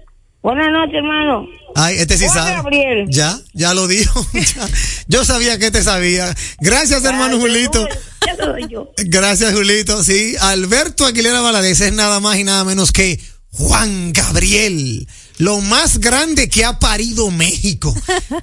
Buenas 0.43 0.69
noches, 0.73 0.95
hermano. 0.95 1.47
Ay, 1.75 1.97
este 1.99 2.17
sí 2.17 2.25
Juan 2.27 2.39
sabe. 2.39 2.53
Gabriel. 2.57 3.07
Ya, 3.11 3.39
ya 3.53 3.75
lo 3.75 3.87
dijo. 3.87 4.27
Ya. 4.35 4.69
Yo 5.07 5.25
sabía 5.25 5.59
que 5.59 5.71
te 5.71 5.83
sabía. 5.83 6.35
Gracias, 6.61 7.05
hermano 7.05 7.37
Ay, 7.37 7.41
Julito. 7.43 7.87
Ya 8.27 8.35
lo 8.35 8.53
doy 8.53 8.67
yo. 8.69 8.91
Gracias, 8.97 9.53
Julito. 9.53 10.03
Sí, 10.03 10.35
Alberto 10.41 11.05
Aguilera 11.05 11.41
Valadez 11.41 11.81
es 11.81 11.93
nada 11.93 12.21
más 12.21 12.39
y 12.39 12.45
nada 12.45 12.65
menos 12.65 12.93
que 12.93 13.21
Juan 13.53 14.13
Gabriel, 14.13 15.07
lo 15.39 15.61
más 15.61 15.99
grande 15.99 16.49
que 16.49 16.65
ha 16.65 16.79
parido 16.79 17.31
México, 17.31 17.95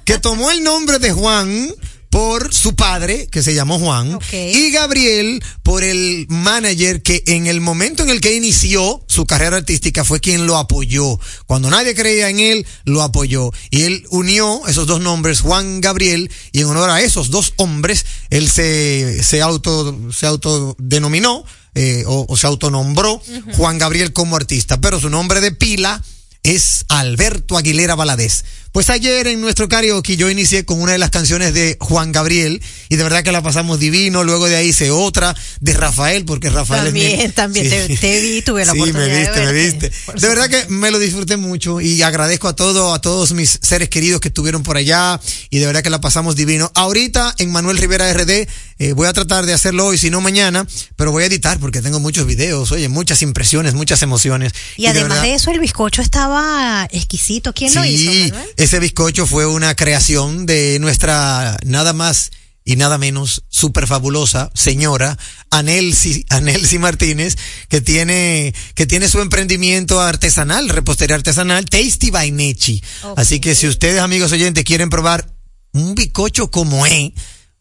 que 0.04 0.18
tomó 0.18 0.50
el 0.50 0.62
nombre 0.62 0.98
de 0.98 1.12
Juan 1.12 1.70
por 2.18 2.52
su 2.52 2.74
padre, 2.74 3.28
que 3.28 3.44
se 3.44 3.54
llamó 3.54 3.78
Juan, 3.78 4.18
y 4.32 4.72
Gabriel 4.72 5.40
por 5.62 5.84
el 5.84 6.26
manager 6.28 7.00
que 7.00 7.22
en 7.28 7.46
el 7.46 7.60
momento 7.60 8.02
en 8.02 8.10
el 8.10 8.20
que 8.20 8.34
inició 8.34 9.04
su 9.06 9.24
carrera 9.24 9.58
artística 9.58 10.04
fue 10.04 10.18
quien 10.18 10.44
lo 10.44 10.56
apoyó. 10.56 11.20
Cuando 11.46 11.70
nadie 11.70 11.94
creía 11.94 12.28
en 12.28 12.40
él, 12.40 12.66
lo 12.82 13.02
apoyó. 13.02 13.52
Y 13.70 13.82
él 13.82 14.04
unió 14.10 14.66
esos 14.66 14.88
dos 14.88 15.00
nombres, 15.00 15.42
Juan 15.42 15.80
Gabriel, 15.80 16.28
y 16.50 16.58
en 16.58 16.66
honor 16.66 16.90
a 16.90 17.02
esos 17.02 17.30
dos 17.30 17.54
hombres, 17.54 18.04
él 18.30 18.50
se, 18.50 19.22
se 19.22 19.40
auto, 19.40 19.96
se 20.12 20.26
autodenominó, 20.26 21.44
eh, 21.76 22.02
o, 22.04 22.26
o 22.28 22.36
se 22.36 22.48
autonombró 22.48 23.22
Juan 23.54 23.78
Gabriel 23.78 24.12
como 24.12 24.34
artista, 24.34 24.80
pero 24.80 24.98
su 24.98 25.08
nombre 25.08 25.40
de 25.40 25.52
pila 25.52 26.02
es 26.42 26.84
Alberto 26.88 27.56
Aguilera 27.56 27.94
Valadez. 27.94 28.44
Pues 28.72 28.90
ayer 28.90 29.26
en 29.26 29.40
nuestro 29.40 29.68
karaoke 29.68 30.16
yo 30.16 30.30
inicié 30.30 30.64
con 30.64 30.80
una 30.80 30.92
de 30.92 30.98
las 30.98 31.10
canciones 31.10 31.52
de 31.54 31.76
Juan 31.80 32.12
Gabriel 32.12 32.62
y 32.88 32.96
de 32.96 33.02
verdad 33.02 33.24
que 33.24 33.32
la 33.32 33.42
pasamos 33.42 33.80
divino. 33.80 34.22
Luego 34.24 34.46
de 34.46 34.56
ahí 34.56 34.68
hice 34.68 34.90
otra 34.90 35.34
de 35.60 35.72
Rafael, 35.72 36.24
porque 36.24 36.50
Rafael 36.50 36.86
es 36.88 36.92
mi- 36.92 37.00
También, 37.00 37.32
también, 37.32 37.68
te- 37.70 37.96
te 37.96 38.20
vi, 38.20 38.42
tuve 38.42 38.64
la 38.66 38.72
sí, 38.72 38.78
oportunidad 38.80 39.08
me 39.08 39.14
de 39.14 39.20
viste, 39.20 39.40
me 39.40 39.52
verte, 39.52 39.88
viste. 39.88 39.92
por 40.06 40.20
De 40.20 40.28
verdad 40.28 40.48
que 40.50 40.66
me 40.68 40.90
lo 40.90 40.98
disfruté 40.98 41.36
mucho 41.36 41.80
y 41.80 42.02
agradezco 42.02 42.46
a 42.48 42.54
todo, 42.54 42.92
a 42.94 43.00
todos 43.00 43.32
mis 43.32 43.58
seres 43.62 43.88
queridos 43.88 44.20
que 44.20 44.28
estuvieron 44.28 44.62
por 44.62 44.76
allá 44.76 45.18
y 45.50 45.58
de 45.58 45.66
verdad 45.66 45.82
que 45.82 45.90
la 45.90 46.00
pasamos 46.00 46.36
divino. 46.36 46.70
Ahorita 46.74 47.34
en 47.38 47.50
Manuel 47.50 47.78
Rivera 47.78 48.12
RD 48.12 48.46
eh, 48.80 48.92
voy 48.92 49.08
a 49.08 49.12
tratar 49.12 49.44
de 49.44 49.54
hacerlo 49.54 49.86
hoy, 49.86 49.98
si 49.98 50.08
no 50.10 50.20
mañana, 50.20 50.64
pero 50.94 51.10
voy 51.10 51.24
a 51.24 51.26
editar 51.26 51.58
porque 51.58 51.82
tengo 51.82 51.98
muchos 51.98 52.26
videos, 52.26 52.70
oye, 52.70 52.88
muchas 52.88 53.22
impresiones, 53.22 53.74
muchas 53.74 54.02
emociones. 54.02 54.52
Y 54.76 54.86
además 54.86 55.08
verdad- 55.08 55.22
de 55.22 55.34
eso, 55.34 55.50
el 55.50 55.58
bizcocho 55.58 56.00
estaba 56.00 56.86
exquisito. 56.92 57.52
¿Quién 57.52 57.74
lo 57.74 57.84
hizo, 57.84 58.12
Sí, 58.12 58.30
Manuel? 58.30 58.48
Ese 58.58 58.80
bizcocho 58.80 59.24
fue 59.24 59.46
una 59.46 59.76
creación 59.76 60.44
de 60.44 60.78
nuestra 60.80 61.56
nada 61.64 61.92
más 61.92 62.32
y 62.64 62.74
nada 62.74 62.98
menos 62.98 63.44
super 63.48 63.86
fabulosa 63.86 64.50
señora 64.52 65.16
Anelsi, 65.50 66.26
Anelsi 66.28 66.78
Martínez, 66.78 67.38
que 67.68 67.80
tiene, 67.80 68.52
que 68.74 68.84
tiene 68.84 69.08
su 69.08 69.20
emprendimiento 69.20 70.00
artesanal, 70.00 70.68
repostería 70.68 71.14
artesanal, 71.14 71.66
Tasty 71.66 72.10
by 72.10 72.32
Nechi. 72.32 72.82
Así 73.16 73.38
que 73.38 73.54
si 73.54 73.68
ustedes, 73.68 74.00
amigos 74.00 74.32
oyentes, 74.32 74.64
quieren 74.64 74.90
probar 74.90 75.32
un 75.72 75.94
bizcocho 75.94 76.50
como 76.50 76.84
es, 76.84 77.12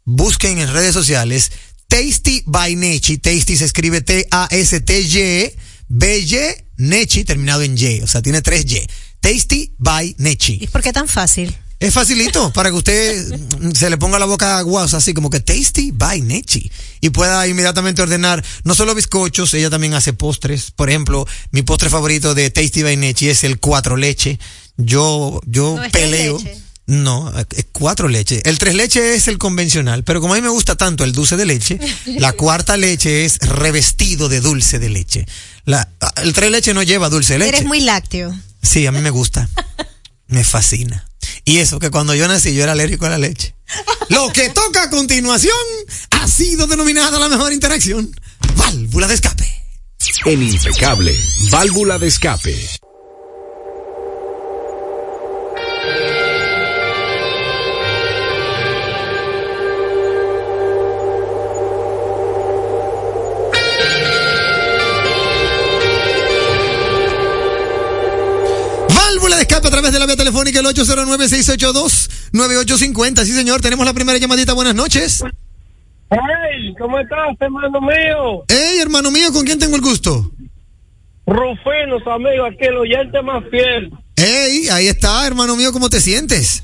busquen 0.03 0.57
en 0.57 0.73
redes 0.73 0.93
sociales 0.95 1.51
Tasty 1.87 2.41
by 2.47 2.75
Nechi. 2.75 3.19
Tasty 3.19 3.55
se 3.55 3.65
escribe 3.65 4.01
T-A-S-T-Y, 4.01 5.51
B-Y, 5.89 6.37
Nechi, 6.77 7.23
terminado 7.23 7.61
en 7.61 7.77
Y. 7.77 8.01
O 8.01 8.07
sea, 8.07 8.23
tiene 8.23 8.41
tres 8.41 8.65
Y. 8.65 8.81
Tasty 9.27 9.73
by 9.77 10.15
Nechi. 10.19 10.57
¿Y 10.61 10.67
por 10.67 10.81
qué 10.81 10.93
tan 10.93 11.07
fácil? 11.09 11.53
Es 11.81 11.93
facilito 11.93 12.51
para 12.53 12.69
que 12.69 12.77
usted 12.77 13.39
se 13.75 13.89
le 13.89 13.97
ponga 13.97 14.19
la 14.19 14.25
boca 14.25 14.57
aguas 14.57 14.93
así 14.93 15.13
como 15.13 15.29
que 15.29 15.41
Tasty 15.41 15.91
by 15.91 16.21
Nechi 16.21 16.71
y 17.01 17.09
pueda 17.09 17.45
inmediatamente 17.45 18.01
ordenar 18.01 18.41
no 18.63 18.73
solo 18.73 18.95
bizcochos, 18.95 19.53
ella 19.53 19.69
también 19.69 19.95
hace 19.95 20.13
postres. 20.13 20.71
Por 20.71 20.89
ejemplo, 20.89 21.27
mi 21.51 21.61
postre 21.61 21.89
favorito 21.89 22.35
de 22.35 22.49
Tasty 22.51 22.83
by 22.83 22.95
Nechi 22.95 23.27
es 23.27 23.43
el 23.43 23.59
cuatro 23.59 23.97
leche. 23.97 24.39
Yo 24.77 25.41
yo 25.45 25.75
No, 25.75 25.91
peleo. 25.91 26.37
leche. 26.37 26.57
No, 26.85 27.33
es 27.37 27.65
cuatro 27.73 28.07
leche. 28.07 28.41
El 28.45 28.57
tres 28.59 28.75
leche 28.75 29.15
es 29.15 29.27
el 29.27 29.37
convencional, 29.37 30.05
pero 30.05 30.21
como 30.21 30.35
a 30.35 30.37
mí 30.37 30.41
me 30.41 30.47
gusta 30.47 30.77
tanto 30.77 31.03
el 31.03 31.11
dulce 31.11 31.35
de 31.35 31.45
leche, 31.45 31.77
la 32.05 32.31
cuarta 32.31 32.77
leche 32.77 33.25
es 33.25 33.39
revestido 33.39 34.29
de 34.29 34.39
dulce 34.39 34.79
de 34.79 34.87
leche. 34.87 35.25
La, 35.65 35.89
el 36.23 36.31
tres 36.31 36.49
leche 36.49 36.73
no 36.73 36.81
lleva 36.81 37.09
dulce 37.09 37.33
de 37.33 37.39
leche. 37.39 37.49
Eres 37.57 37.65
muy 37.65 37.81
lácteo. 37.81 38.33
Sí, 38.61 38.85
a 38.85 38.91
mí 38.91 38.99
me 38.99 39.09
gusta. 39.09 39.49
Me 40.27 40.43
fascina. 40.43 41.07
Y 41.45 41.59
eso 41.59 41.79
que 41.79 41.91
cuando 41.91 42.13
yo 42.13 42.27
nací 42.27 42.53
yo 42.53 42.63
era 42.63 42.73
alérgico 42.73 43.05
a 43.05 43.09
la 43.09 43.17
leche. 43.17 43.55
Lo 44.09 44.31
que 44.33 44.49
toca 44.49 44.83
a 44.83 44.89
continuación 44.89 45.57
ha 46.11 46.27
sido 46.27 46.67
denominada 46.67 47.19
la 47.19 47.29
mejor 47.29 47.53
interacción. 47.53 48.11
Válvula 48.55 49.07
de 49.07 49.15
escape. 49.15 49.47
En 50.25 50.43
impecable, 50.43 51.17
válvula 51.49 51.97
de 51.97 52.07
escape. 52.07 52.69
Través 69.89 69.93
de 69.93 69.99
la 69.99 70.05
vía 70.05 70.15
telefónica 70.17 70.59
el 70.59 70.65
809-682-9850. 70.67 73.25
Sí, 73.25 73.33
señor, 73.33 73.61
tenemos 73.61 73.85
la 73.85 73.93
primera 73.93 74.17
llamadita. 74.17 74.53
Buenas 74.53 74.75
noches. 74.75 75.23
Hey, 76.09 76.73
¿cómo 76.79 76.97
estás, 76.99 77.35
hermano 77.39 77.81
mío? 77.81 78.43
Hey, 78.47 78.77
hermano 78.81 79.11
mío, 79.11 79.31
¿con 79.33 79.45
quién 79.45 79.59
tengo 79.59 79.75
el 79.75 79.81
gusto? 79.81 80.31
Rufino, 81.25 81.99
su 82.03 82.09
amigo, 82.09 82.45
aquí 82.45 82.63
el 82.65 82.77
oyente 82.77 83.21
más 83.21 83.43
fiel. 83.51 83.91
Hey, 84.15 84.67
ahí 84.71 84.87
está, 84.87 85.27
hermano 85.27 85.55
mío, 85.57 85.71
¿cómo 85.73 85.89
te 85.89 85.99
sientes? 85.99 86.63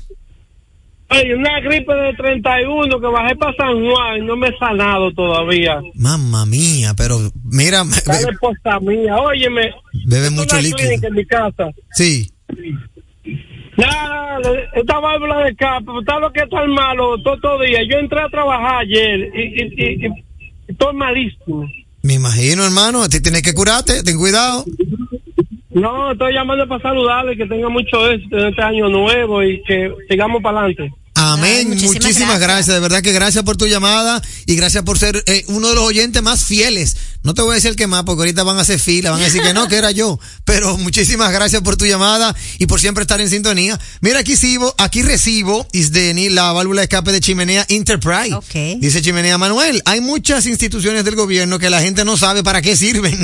Ay, 1.10 1.30
una 1.32 1.60
gripe 1.60 1.92
de 1.92 2.14
31 2.14 2.98
que 2.98 3.06
bajé 3.06 3.36
para 3.36 3.54
San 3.56 3.84
Juan 3.84 4.22
y 4.22 4.26
no 4.26 4.36
me 4.36 4.48
he 4.48 4.58
sanado 4.58 5.12
todavía. 5.12 5.78
Mamma 5.94 6.46
mía, 6.46 6.94
pero 6.96 7.30
mira, 7.44 7.84
be- 7.84 7.90
Dale 8.06 8.32
posta 8.40 8.80
mía, 8.80 9.14
óyeme. 9.18 9.70
bebe 10.06 10.30
mucho 10.30 10.58
líquido. 10.58 10.88
en 10.90 11.14
mi 11.14 11.26
casa. 11.26 11.68
Sí. 11.92 12.32
Nada, 13.76 14.38
esta 14.74 14.98
válvula 15.00 15.38
de 15.44 15.50
escape, 15.50 15.86
está 16.00 16.18
lo 16.18 16.32
que 16.32 16.40
está 16.40 16.62
el 16.62 16.68
malo 16.70 17.18
todo, 17.22 17.38
todo 17.40 17.60
día. 17.62 17.80
Yo 17.90 17.98
entré 17.98 18.20
a 18.20 18.28
trabajar 18.28 18.82
ayer 18.82 19.30
y, 19.34 19.40
y, 19.40 19.84
y- 19.84 20.06
y 20.06 20.10
estoy 20.68 20.94
malísimo. 20.94 21.68
Me 22.02 22.14
imagino, 22.14 22.64
hermano, 22.64 23.02
a 23.02 23.08
ti 23.08 23.20
tienes 23.20 23.42
que 23.42 23.54
curarte, 23.54 24.02
ten 24.02 24.18
cuidado. 24.18 24.64
No, 25.70 26.12
estoy 26.12 26.32
llamando 26.34 26.68
para 26.68 26.82
saludarle, 26.82 27.36
que 27.36 27.46
tenga 27.46 27.68
mucho 27.68 28.08
éxito 28.10 28.38
en 28.38 28.46
este 28.48 28.62
año 28.62 28.88
nuevo 28.88 29.42
y 29.42 29.60
que 29.64 29.90
sigamos 30.08 30.40
para 30.42 30.60
adelante. 30.60 30.92
Amén. 31.16 31.54
Ay, 31.60 31.64
muchísimas, 31.66 31.94
muchísimas 31.94 32.38
gracias. 32.40 32.40
gracias. 32.40 32.74
De 32.76 32.80
verdad 32.80 33.02
que 33.02 33.12
gracias 33.12 33.44
por 33.44 33.56
tu 33.56 33.66
llamada 33.66 34.20
y 34.46 34.56
gracias 34.56 34.84
por 34.84 34.98
ser 34.98 35.22
eh, 35.26 35.44
uno 35.48 35.68
de 35.70 35.74
los 35.74 35.84
oyentes 35.84 36.22
más 36.22 36.44
fieles. 36.44 37.13
No 37.24 37.32
te 37.32 37.40
voy 37.40 37.52
a 37.52 37.54
decir 37.54 37.70
el 37.70 37.76
que 37.76 37.86
más, 37.86 38.02
porque 38.04 38.20
ahorita 38.20 38.42
van 38.42 38.58
a 38.58 38.60
hacer 38.60 38.78
fila, 38.78 39.10
van 39.10 39.20
a 39.22 39.24
decir 39.24 39.40
que 39.40 39.54
no, 39.54 39.66
que 39.66 39.76
era 39.76 39.90
yo. 39.90 40.20
Pero 40.44 40.76
muchísimas 40.76 41.32
gracias 41.32 41.62
por 41.62 41.78
tu 41.78 41.86
llamada 41.86 42.36
y 42.58 42.66
por 42.66 42.80
siempre 42.80 43.00
estar 43.00 43.18
en 43.18 43.30
sintonía. 43.30 43.80
Mira, 44.02 44.18
aquí 44.18 44.32
recibo, 44.32 44.74
aquí 44.76 45.00
recibo, 45.00 45.66
Isdeni, 45.72 46.28
la 46.28 46.52
válvula 46.52 46.82
de 46.82 46.84
escape 46.84 47.12
de 47.12 47.20
chimenea 47.20 47.64
Enterprise. 47.70 48.34
Ok. 48.34 48.78
Dice 48.78 49.00
Chimenea 49.00 49.38
Manuel, 49.38 49.80
hay 49.86 50.02
muchas 50.02 50.44
instituciones 50.44 51.02
del 51.06 51.14
gobierno 51.14 51.58
que 51.58 51.70
la 51.70 51.80
gente 51.80 52.04
no 52.04 52.18
sabe 52.18 52.42
para 52.42 52.60
qué 52.60 52.76
sirven. 52.76 53.18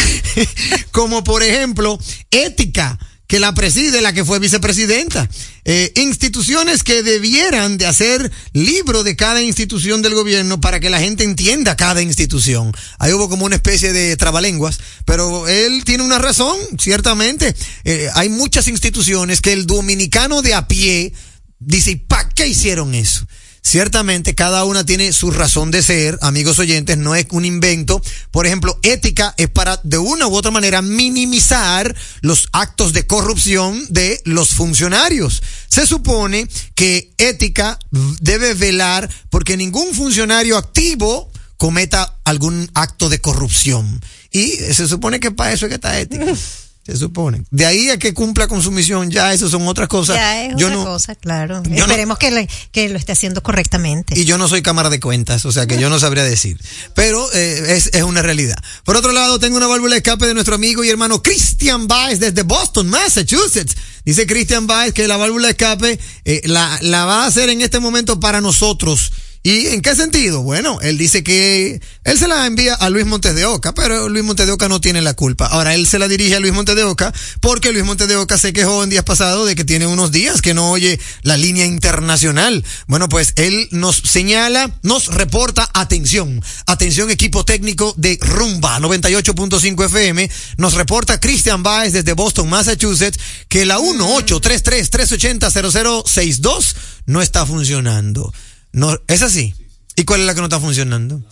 Como 0.92 1.24
por 1.24 1.42
ejemplo, 1.42 1.98
ética 2.30 2.98
que 3.26 3.40
la 3.40 3.54
preside 3.54 4.00
la 4.00 4.12
que 4.12 4.24
fue 4.24 4.38
vicepresidenta. 4.38 5.28
Eh, 5.64 5.92
instituciones 5.96 6.84
que 6.84 7.02
debieran 7.02 7.76
de 7.76 7.86
hacer 7.86 8.30
libro 8.52 9.02
de 9.02 9.16
cada 9.16 9.42
institución 9.42 10.02
del 10.02 10.14
gobierno 10.14 10.60
para 10.60 10.78
que 10.78 10.90
la 10.90 11.00
gente 11.00 11.24
entienda 11.24 11.76
cada 11.76 12.02
institución. 12.02 12.72
Ahí 12.98 13.12
hubo 13.12 13.28
como 13.28 13.44
una 13.44 13.56
especie 13.56 13.92
de 13.92 14.16
trabalenguas, 14.16 14.78
pero 15.04 15.48
él 15.48 15.84
tiene 15.84 16.04
una 16.04 16.18
razón, 16.18 16.56
ciertamente. 16.78 17.54
Eh, 17.84 18.08
hay 18.14 18.28
muchas 18.28 18.68
instituciones 18.68 19.40
que 19.40 19.52
el 19.52 19.66
dominicano 19.66 20.42
de 20.42 20.54
a 20.54 20.68
pie 20.68 21.12
dice, 21.58 21.92
¿y 21.92 21.96
para 21.96 22.28
qué 22.28 22.46
hicieron 22.46 22.94
eso? 22.94 23.26
Ciertamente 23.66 24.36
cada 24.36 24.64
una 24.64 24.86
tiene 24.86 25.12
su 25.12 25.32
razón 25.32 25.72
de 25.72 25.82
ser, 25.82 26.20
amigos 26.22 26.60
oyentes, 26.60 26.96
no 26.98 27.16
es 27.16 27.26
un 27.32 27.44
invento. 27.44 28.00
Por 28.30 28.46
ejemplo, 28.46 28.78
ética 28.82 29.34
es 29.38 29.48
para 29.50 29.80
de 29.82 29.98
una 29.98 30.28
u 30.28 30.36
otra 30.36 30.52
manera 30.52 30.82
minimizar 30.82 31.92
los 32.20 32.48
actos 32.52 32.92
de 32.92 33.08
corrupción 33.08 33.84
de 33.88 34.20
los 34.24 34.50
funcionarios. 34.50 35.42
Se 35.68 35.84
supone 35.84 36.46
que 36.76 37.10
ética 37.18 37.76
debe 38.20 38.54
velar 38.54 39.10
porque 39.30 39.56
ningún 39.56 39.94
funcionario 39.94 40.58
activo 40.58 41.28
cometa 41.56 42.20
algún 42.22 42.70
acto 42.72 43.08
de 43.08 43.20
corrupción. 43.20 44.00
Y 44.30 44.50
se 44.50 44.86
supone 44.86 45.18
que 45.18 45.32
para 45.32 45.52
eso 45.52 45.66
es 45.66 45.70
que 45.70 45.74
está 45.74 45.98
ética. 45.98 46.24
Se 46.86 46.96
supone. 46.96 47.42
De 47.50 47.66
ahí 47.66 47.90
a 47.90 47.98
que 47.98 48.14
cumpla 48.14 48.46
con 48.46 48.62
su 48.62 48.70
misión, 48.70 49.10
ya 49.10 49.32
eso 49.32 49.50
son 49.50 49.66
otras 49.66 49.88
cosas. 49.88 50.14
Ya 50.14 50.44
es 50.46 50.54
Yo 50.56 50.68
otra 50.68 50.78
no- 50.78 50.84
cosa, 50.84 51.16
claro. 51.16 51.60
yo 51.64 51.70
no- 51.70 51.76
Esperemos 51.86 52.16
que, 52.16 52.30
le- 52.30 52.48
que 52.70 52.88
lo 52.88 52.96
esté 52.96 53.10
haciendo 53.10 53.42
correctamente. 53.42 54.16
Y 54.16 54.24
yo 54.24 54.38
no 54.38 54.46
soy 54.46 54.62
cámara 54.62 54.88
de 54.88 55.00
cuentas, 55.00 55.44
o 55.46 55.50
sea 55.50 55.66
que 55.66 55.80
yo 55.80 55.90
no 55.90 55.98
sabría 55.98 56.22
decir. 56.22 56.60
Pero 56.94 57.26
eh, 57.32 57.74
es, 57.76 57.90
es 57.92 58.04
una 58.04 58.22
realidad. 58.22 58.56
Por 58.84 58.94
otro 58.96 59.10
lado, 59.10 59.40
tengo 59.40 59.56
una 59.56 59.66
válvula 59.66 59.94
de 59.94 59.98
escape 59.98 60.26
de 60.28 60.34
nuestro 60.34 60.54
amigo 60.54 60.84
y 60.84 60.88
hermano 60.88 61.20
Christian 61.24 61.88
Baez 61.88 62.20
desde 62.20 62.42
Boston, 62.44 62.88
Massachusetts. 62.88 63.74
Dice 64.04 64.24
Christian 64.28 64.68
Baez 64.68 64.92
que 64.94 65.08
la 65.08 65.16
válvula 65.16 65.48
de 65.48 65.50
escape 65.52 65.98
eh, 66.24 66.42
la, 66.44 66.78
la 66.82 67.04
va 67.04 67.24
a 67.24 67.26
hacer 67.26 67.48
en 67.48 67.62
este 67.62 67.80
momento 67.80 68.20
para 68.20 68.40
nosotros. 68.40 69.10
¿Y 69.46 69.68
en 69.68 69.80
qué 69.80 69.94
sentido? 69.94 70.42
Bueno, 70.42 70.80
él 70.82 70.98
dice 70.98 71.22
que 71.22 71.80
él 72.02 72.18
se 72.18 72.26
la 72.26 72.46
envía 72.46 72.74
a 72.74 72.90
Luis 72.90 73.06
Montes 73.06 73.36
de 73.36 73.44
Oca, 73.44 73.72
pero 73.74 74.08
Luis 74.08 74.24
Montes 74.24 74.44
de 74.44 74.50
Oca 74.50 74.68
no 74.68 74.80
tiene 74.80 75.02
la 75.02 75.14
culpa. 75.14 75.46
Ahora 75.46 75.76
él 75.76 75.86
se 75.86 76.00
la 76.00 76.08
dirige 76.08 76.34
a 76.34 76.40
Luis 76.40 76.52
Montes 76.52 76.74
de 76.74 76.82
Oca 76.82 77.14
porque 77.40 77.70
Luis 77.70 77.84
Montes 77.84 78.08
de 78.08 78.16
Oca 78.16 78.38
se 78.38 78.52
quejó 78.52 78.82
en 78.82 78.90
días 78.90 79.04
pasados 79.04 79.46
de 79.46 79.54
que 79.54 79.64
tiene 79.64 79.86
unos 79.86 80.10
días 80.10 80.42
que 80.42 80.52
no 80.52 80.72
oye 80.72 80.98
la 81.22 81.36
línea 81.36 81.64
internacional. 81.64 82.64
Bueno, 82.88 83.08
pues 83.08 83.34
él 83.36 83.68
nos 83.70 83.98
señala, 83.98 84.68
nos 84.82 85.14
reporta 85.14 85.70
atención. 85.74 86.42
Atención 86.66 87.12
equipo 87.12 87.44
técnico 87.44 87.94
de 87.96 88.18
Rumba 88.20 88.80
98.5 88.80 89.84
FM. 89.84 90.28
Nos 90.56 90.74
reporta 90.74 91.20
Christian 91.20 91.62
Baez 91.62 91.92
desde 91.92 92.14
Boston, 92.14 92.48
Massachusetts, 92.48 93.20
que 93.46 93.64
la 93.64 93.78
1833-380-0062 93.78 96.74
no 97.06 97.22
está 97.22 97.46
funcionando. 97.46 98.32
No, 98.76 98.96
es 99.08 99.22
así. 99.22 99.54
¿Y 99.96 100.04
cuál 100.04 100.20
es 100.20 100.26
la 100.26 100.34
que 100.34 100.40
no 100.40 100.46
está 100.46 100.60
funcionando? 100.60 101.22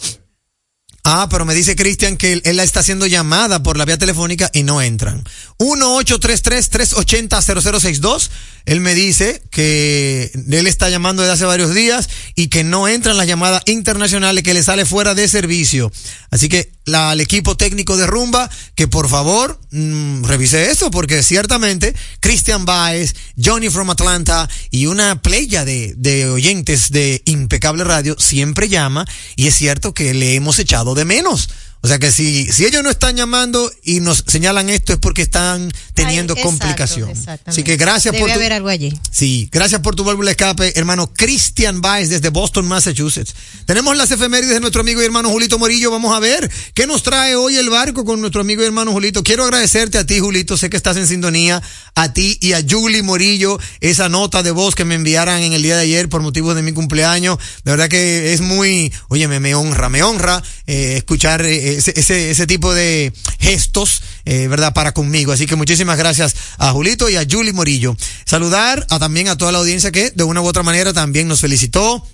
Ah, 1.04 1.28
pero 1.30 1.44
me 1.44 1.52
dice 1.52 1.76
Cristian 1.76 2.16
que 2.16 2.40
él, 2.42 2.56
la 2.56 2.62
está 2.62 2.80
haciendo 2.80 3.06
llamada 3.06 3.62
por 3.62 3.76
la 3.76 3.84
vía 3.84 3.98
telefónica 3.98 4.50
y 4.54 4.62
no 4.62 4.80
entran. 4.80 5.22
1-833-380-0062. 5.58 8.30
Él 8.66 8.80
me 8.80 8.94
dice 8.94 9.42
que 9.50 10.30
él 10.50 10.66
está 10.66 10.88
llamando 10.88 11.22
desde 11.22 11.34
hace 11.34 11.44
varios 11.44 11.74
días 11.74 12.08
y 12.34 12.48
que 12.48 12.64
no 12.64 12.88
entran 12.88 13.18
las 13.18 13.26
llamadas 13.26 13.62
internacionales, 13.66 14.42
que 14.42 14.54
le 14.54 14.62
sale 14.62 14.86
fuera 14.86 15.14
de 15.14 15.28
servicio. 15.28 15.92
Así 16.30 16.48
que 16.48 16.72
la, 16.86 17.10
al 17.10 17.20
equipo 17.20 17.56
técnico 17.56 17.96
de 17.96 18.06
Rumba, 18.06 18.50
que 18.74 18.88
por 18.88 19.10
favor 19.10 19.60
mm, 19.70 20.24
revise 20.24 20.70
eso, 20.70 20.90
porque 20.90 21.22
ciertamente 21.22 21.94
Christian 22.20 22.64
Baez, 22.64 23.14
Johnny 23.42 23.68
from 23.68 23.90
Atlanta 23.90 24.48
y 24.70 24.86
una 24.86 25.20
playa 25.20 25.66
de, 25.66 25.94
de 25.98 26.30
oyentes 26.30 26.90
de 26.90 27.22
Impecable 27.26 27.84
Radio 27.84 28.16
siempre 28.18 28.70
llama 28.70 29.04
y 29.36 29.46
es 29.46 29.56
cierto 29.56 29.92
que 29.92 30.14
le 30.14 30.36
hemos 30.36 30.58
echado 30.58 30.94
de 30.94 31.04
menos. 31.04 31.50
O 31.84 31.86
sea 31.86 31.98
que 31.98 32.10
si, 32.10 32.50
si 32.50 32.64
ellos 32.64 32.82
no 32.82 32.88
están 32.88 33.14
llamando 33.14 33.70
y 33.82 34.00
nos 34.00 34.24
señalan 34.26 34.70
esto 34.70 34.94
es 34.94 34.98
porque 34.98 35.20
están 35.20 35.70
teniendo 35.92 36.32
Ay, 36.32 36.40
exacto, 36.40 36.48
complicación. 36.48 37.12
Así 37.44 37.62
que 37.62 37.76
gracias 37.76 38.12
Debe 38.12 38.22
por 38.22 38.30
tu, 38.30 38.36
haber 38.36 38.54
algo 38.54 38.70
allí. 38.70 38.98
Sí, 39.10 39.50
gracias 39.52 39.82
por 39.82 39.94
tu 39.94 40.02
válvula 40.02 40.28
de 40.28 40.32
escape, 40.32 40.78
hermano 40.78 41.12
Christian 41.12 41.82
Baez 41.82 42.08
desde 42.08 42.30
Boston, 42.30 42.66
Massachusetts. 42.66 43.34
Tenemos 43.66 43.94
las 43.98 44.10
efemérides 44.10 44.54
de 44.54 44.60
nuestro 44.60 44.80
amigo 44.80 45.02
y 45.02 45.04
hermano 45.04 45.28
Julito 45.28 45.58
Morillo. 45.58 45.90
Vamos 45.90 46.16
a 46.16 46.20
ver 46.20 46.50
qué 46.72 46.86
nos 46.86 47.02
trae 47.02 47.36
hoy 47.36 47.56
el 47.56 47.68
barco 47.68 48.06
con 48.06 48.18
nuestro 48.18 48.40
amigo 48.40 48.62
y 48.62 48.64
hermano 48.64 48.92
Julito. 48.92 49.22
Quiero 49.22 49.44
agradecerte 49.44 49.98
a 49.98 50.06
ti, 50.06 50.20
Julito. 50.20 50.56
Sé 50.56 50.70
que 50.70 50.78
estás 50.78 50.96
en 50.96 51.06
sintonía. 51.06 51.62
A 51.94 52.14
ti 52.14 52.38
y 52.40 52.54
a 52.54 52.64
Julie 52.66 53.02
Morillo, 53.02 53.58
esa 53.80 54.08
nota 54.08 54.42
de 54.42 54.52
voz 54.52 54.74
que 54.74 54.86
me 54.86 54.94
enviaran 54.94 55.42
en 55.42 55.52
el 55.52 55.62
día 55.62 55.76
de 55.76 55.82
ayer 55.82 56.08
por 56.08 56.22
motivo 56.22 56.54
de 56.54 56.62
mi 56.62 56.72
cumpleaños. 56.72 57.38
De 57.62 57.72
verdad 57.72 57.88
que 57.88 58.32
es 58.32 58.40
muy, 58.40 58.90
oye, 59.08 59.28
me, 59.28 59.38
me 59.38 59.54
honra, 59.54 59.90
me 59.90 60.02
honra 60.02 60.42
eh, 60.66 60.94
escuchar 60.96 61.44
eh, 61.44 61.73
ese, 61.76 62.30
ese, 62.30 62.46
tipo 62.46 62.74
de 62.74 63.12
gestos, 63.38 64.02
eh, 64.24 64.48
¿verdad? 64.48 64.72
Para 64.72 64.92
conmigo. 64.92 65.32
Así 65.32 65.46
que 65.46 65.56
muchísimas 65.56 65.98
gracias 65.98 66.34
a 66.58 66.72
Julito 66.72 67.08
y 67.08 67.16
a 67.16 67.26
Julie 67.28 67.52
Morillo. 67.52 67.96
Saludar 68.24 68.86
a, 68.90 68.98
también 68.98 69.28
a 69.28 69.36
toda 69.36 69.52
la 69.52 69.58
audiencia 69.58 69.92
que 69.92 70.10
de 70.10 70.24
una 70.24 70.40
u 70.40 70.46
otra 70.46 70.62
manera 70.62 70.92
también 70.92 71.28
nos 71.28 71.40
felicitó. 71.40 72.06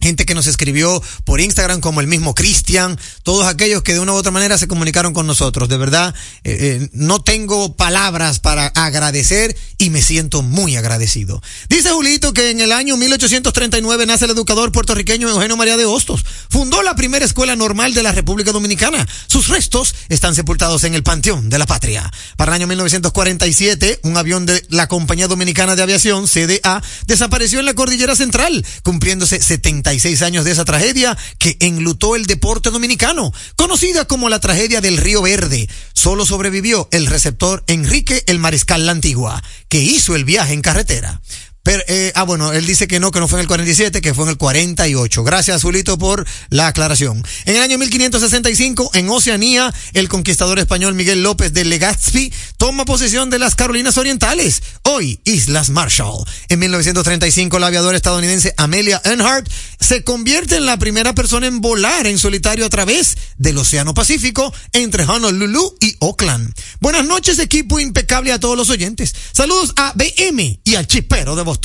Gente 0.00 0.26
que 0.26 0.34
nos 0.34 0.46
escribió 0.46 1.02
por 1.24 1.40
Instagram, 1.40 1.80
como 1.80 2.00
el 2.00 2.06
mismo 2.06 2.34
Cristian, 2.34 2.98
todos 3.22 3.46
aquellos 3.46 3.82
que 3.82 3.94
de 3.94 4.00
una 4.00 4.12
u 4.12 4.16
otra 4.16 4.30
manera 4.30 4.58
se 4.58 4.68
comunicaron 4.68 5.12
con 5.12 5.26
nosotros. 5.26 5.68
De 5.68 5.76
verdad, 5.76 6.14
eh, 6.44 6.80
eh, 6.82 6.88
no 6.92 7.20
tengo 7.22 7.76
palabras 7.76 8.38
para 8.38 8.66
agradecer 8.68 9.56
y 9.78 9.90
me 9.90 10.02
siento 10.02 10.42
muy 10.42 10.76
agradecido. 10.76 11.42
Dice 11.68 11.90
Julito 11.90 12.32
que 12.32 12.50
en 12.50 12.60
el 12.60 12.72
año 12.72 12.96
1839 12.96 14.06
nace 14.06 14.24
el 14.24 14.30
educador 14.32 14.72
puertorriqueño 14.72 15.28
Eugenio 15.28 15.56
María 15.56 15.76
de 15.76 15.84
Hostos. 15.84 16.24
Fundó 16.50 16.82
la 16.82 16.94
primera 16.94 17.24
escuela 17.24 17.56
normal 17.56 17.94
de 17.94 18.02
la 18.02 18.12
República 18.12 18.52
Dominicana. 18.52 19.06
Sus 19.26 19.48
restos 19.48 19.94
están 20.08 20.34
sepultados 20.34 20.84
en 20.84 20.94
el 20.94 21.02
Panteón 21.02 21.48
de 21.48 21.58
la 21.58 21.66
Patria. 21.66 22.10
Para 22.36 22.52
el 22.52 22.56
año 22.56 22.66
1947, 22.66 24.00
un 24.02 24.16
avión 24.16 24.46
de 24.46 24.64
la 24.68 24.88
Compañía 24.88 25.28
Dominicana 25.28 25.76
de 25.76 25.82
Aviación, 25.82 26.26
CDA, 26.26 26.82
desapareció 27.06 27.60
en 27.60 27.66
la 27.66 27.74
Cordillera 27.74 28.16
Central, 28.16 28.64
cumpliéndose 28.82 29.40
76 29.86 30.22
años 30.22 30.44
de 30.44 30.50
esa 30.50 30.64
tragedia 30.64 31.16
que 31.38 31.56
enlutó 31.60 32.16
el 32.16 32.26
deporte 32.26 32.70
dominicano, 32.70 33.32
conocida 33.54 34.04
como 34.04 34.28
la 34.28 34.40
tragedia 34.40 34.80
del 34.80 34.96
Río 34.96 35.22
Verde. 35.22 35.68
Solo 35.92 36.26
sobrevivió 36.26 36.88
el 36.90 37.06
receptor 37.06 37.62
Enrique 37.68 38.24
el 38.26 38.40
Mariscal 38.40 38.84
La 38.84 38.90
Antigua, 38.90 39.40
que 39.68 39.78
hizo 39.78 40.16
el 40.16 40.24
viaje 40.24 40.54
en 40.54 40.62
carretera. 40.62 41.20
Eh, 41.66 42.12
ah, 42.14 42.22
bueno, 42.22 42.52
él 42.52 42.64
dice 42.64 42.86
que 42.86 43.00
no, 43.00 43.10
que 43.10 43.18
no 43.18 43.26
fue 43.26 43.38
en 43.38 43.42
el 43.42 43.48
47, 43.48 44.00
que 44.00 44.14
fue 44.14 44.24
en 44.24 44.30
el 44.30 44.36
48. 44.36 45.24
Gracias, 45.24 45.62
Julito, 45.62 45.98
por 45.98 46.24
la 46.48 46.68
aclaración. 46.68 47.24
En 47.44 47.56
el 47.56 47.62
año 47.62 47.78
1565, 47.78 48.90
en 48.94 49.08
Oceanía, 49.10 49.74
el 49.92 50.08
conquistador 50.08 50.58
español 50.60 50.94
Miguel 50.94 51.22
López 51.22 51.52
de 51.52 51.64
Legazpi 51.64 52.32
toma 52.56 52.84
posesión 52.84 53.30
de 53.30 53.40
las 53.40 53.56
Carolinas 53.56 53.98
Orientales, 53.98 54.62
hoy 54.82 55.20
Islas 55.24 55.70
Marshall. 55.70 56.24
En 56.48 56.60
1935, 56.60 57.58
la 57.58 57.66
aviadora 57.66 57.96
estadounidense 57.96 58.54
Amelia 58.56 59.00
Earhart 59.04 59.48
se 59.80 60.04
convierte 60.04 60.56
en 60.56 60.66
la 60.66 60.78
primera 60.78 61.14
persona 61.14 61.48
en 61.48 61.60
volar 61.60 62.06
en 62.06 62.18
solitario 62.18 62.64
a 62.64 62.70
través 62.70 63.16
del 63.38 63.58
Océano 63.58 63.92
Pacífico 63.92 64.54
entre 64.72 65.04
Honolulu 65.04 65.76
y 65.80 65.96
Oakland. 65.98 66.52
Buenas 66.80 67.06
noches, 67.06 67.38
equipo 67.40 67.80
impecable 67.80 68.32
a 68.32 68.38
todos 68.38 68.56
los 68.56 68.70
oyentes. 68.70 69.14
Saludos 69.32 69.72
a 69.76 69.92
BM 69.94 70.60
y 70.62 70.74
al 70.76 70.86
chispero 70.86 71.34
de 71.34 71.42
Boston. 71.42 71.55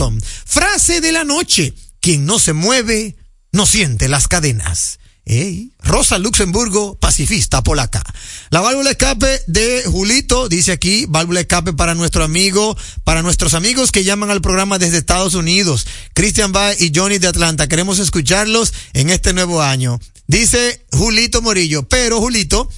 Frase 0.46 1.02
de 1.02 1.12
la 1.12 1.24
noche. 1.24 1.74
Quien 2.00 2.26
no 2.26 2.40
se 2.40 2.54
mueve, 2.54 3.16
no 3.52 3.66
siente 3.66 4.08
las 4.08 4.28
cadenas. 4.28 5.00
Rosa 5.80 6.18
Luxemburgo, 6.18 6.96
pacifista 6.96 7.62
polaca. 7.64 8.04
La 8.50 8.60
válvula 8.60 8.92
escape 8.92 9.42
de 9.48 9.84
Julito, 9.86 10.50
dice 10.50 10.72
aquí, 10.72 11.06
válvula 11.08 11.42
escape 11.42 11.74
para 11.74 11.96
nuestro 11.96 12.24
amigo, 12.24 12.76
para 13.04 13.22
nuestros 13.22 13.54
amigos 13.54 13.92
que 13.92 14.04
llaman 14.04 14.30
al 14.30 14.42
programa 14.42 14.78
desde 14.78 14.98
Estados 14.98 15.36
Unidos, 15.36 15.86
Christian 16.14 16.52
Bay 16.52 16.76
y 16.80 16.92
Johnny 16.94 17.18
de 17.18 17.28
Atlanta. 17.28 17.68
Queremos 17.68 18.00
escucharlos 18.00 18.74
en 18.94 19.10
este 19.10 19.32
nuevo 19.32 19.62
año. 19.62 20.00
Dice 20.28 20.86
Julito 20.92 21.42
Morillo, 21.42 21.88
pero 21.88 22.20
Julito, 22.20 22.70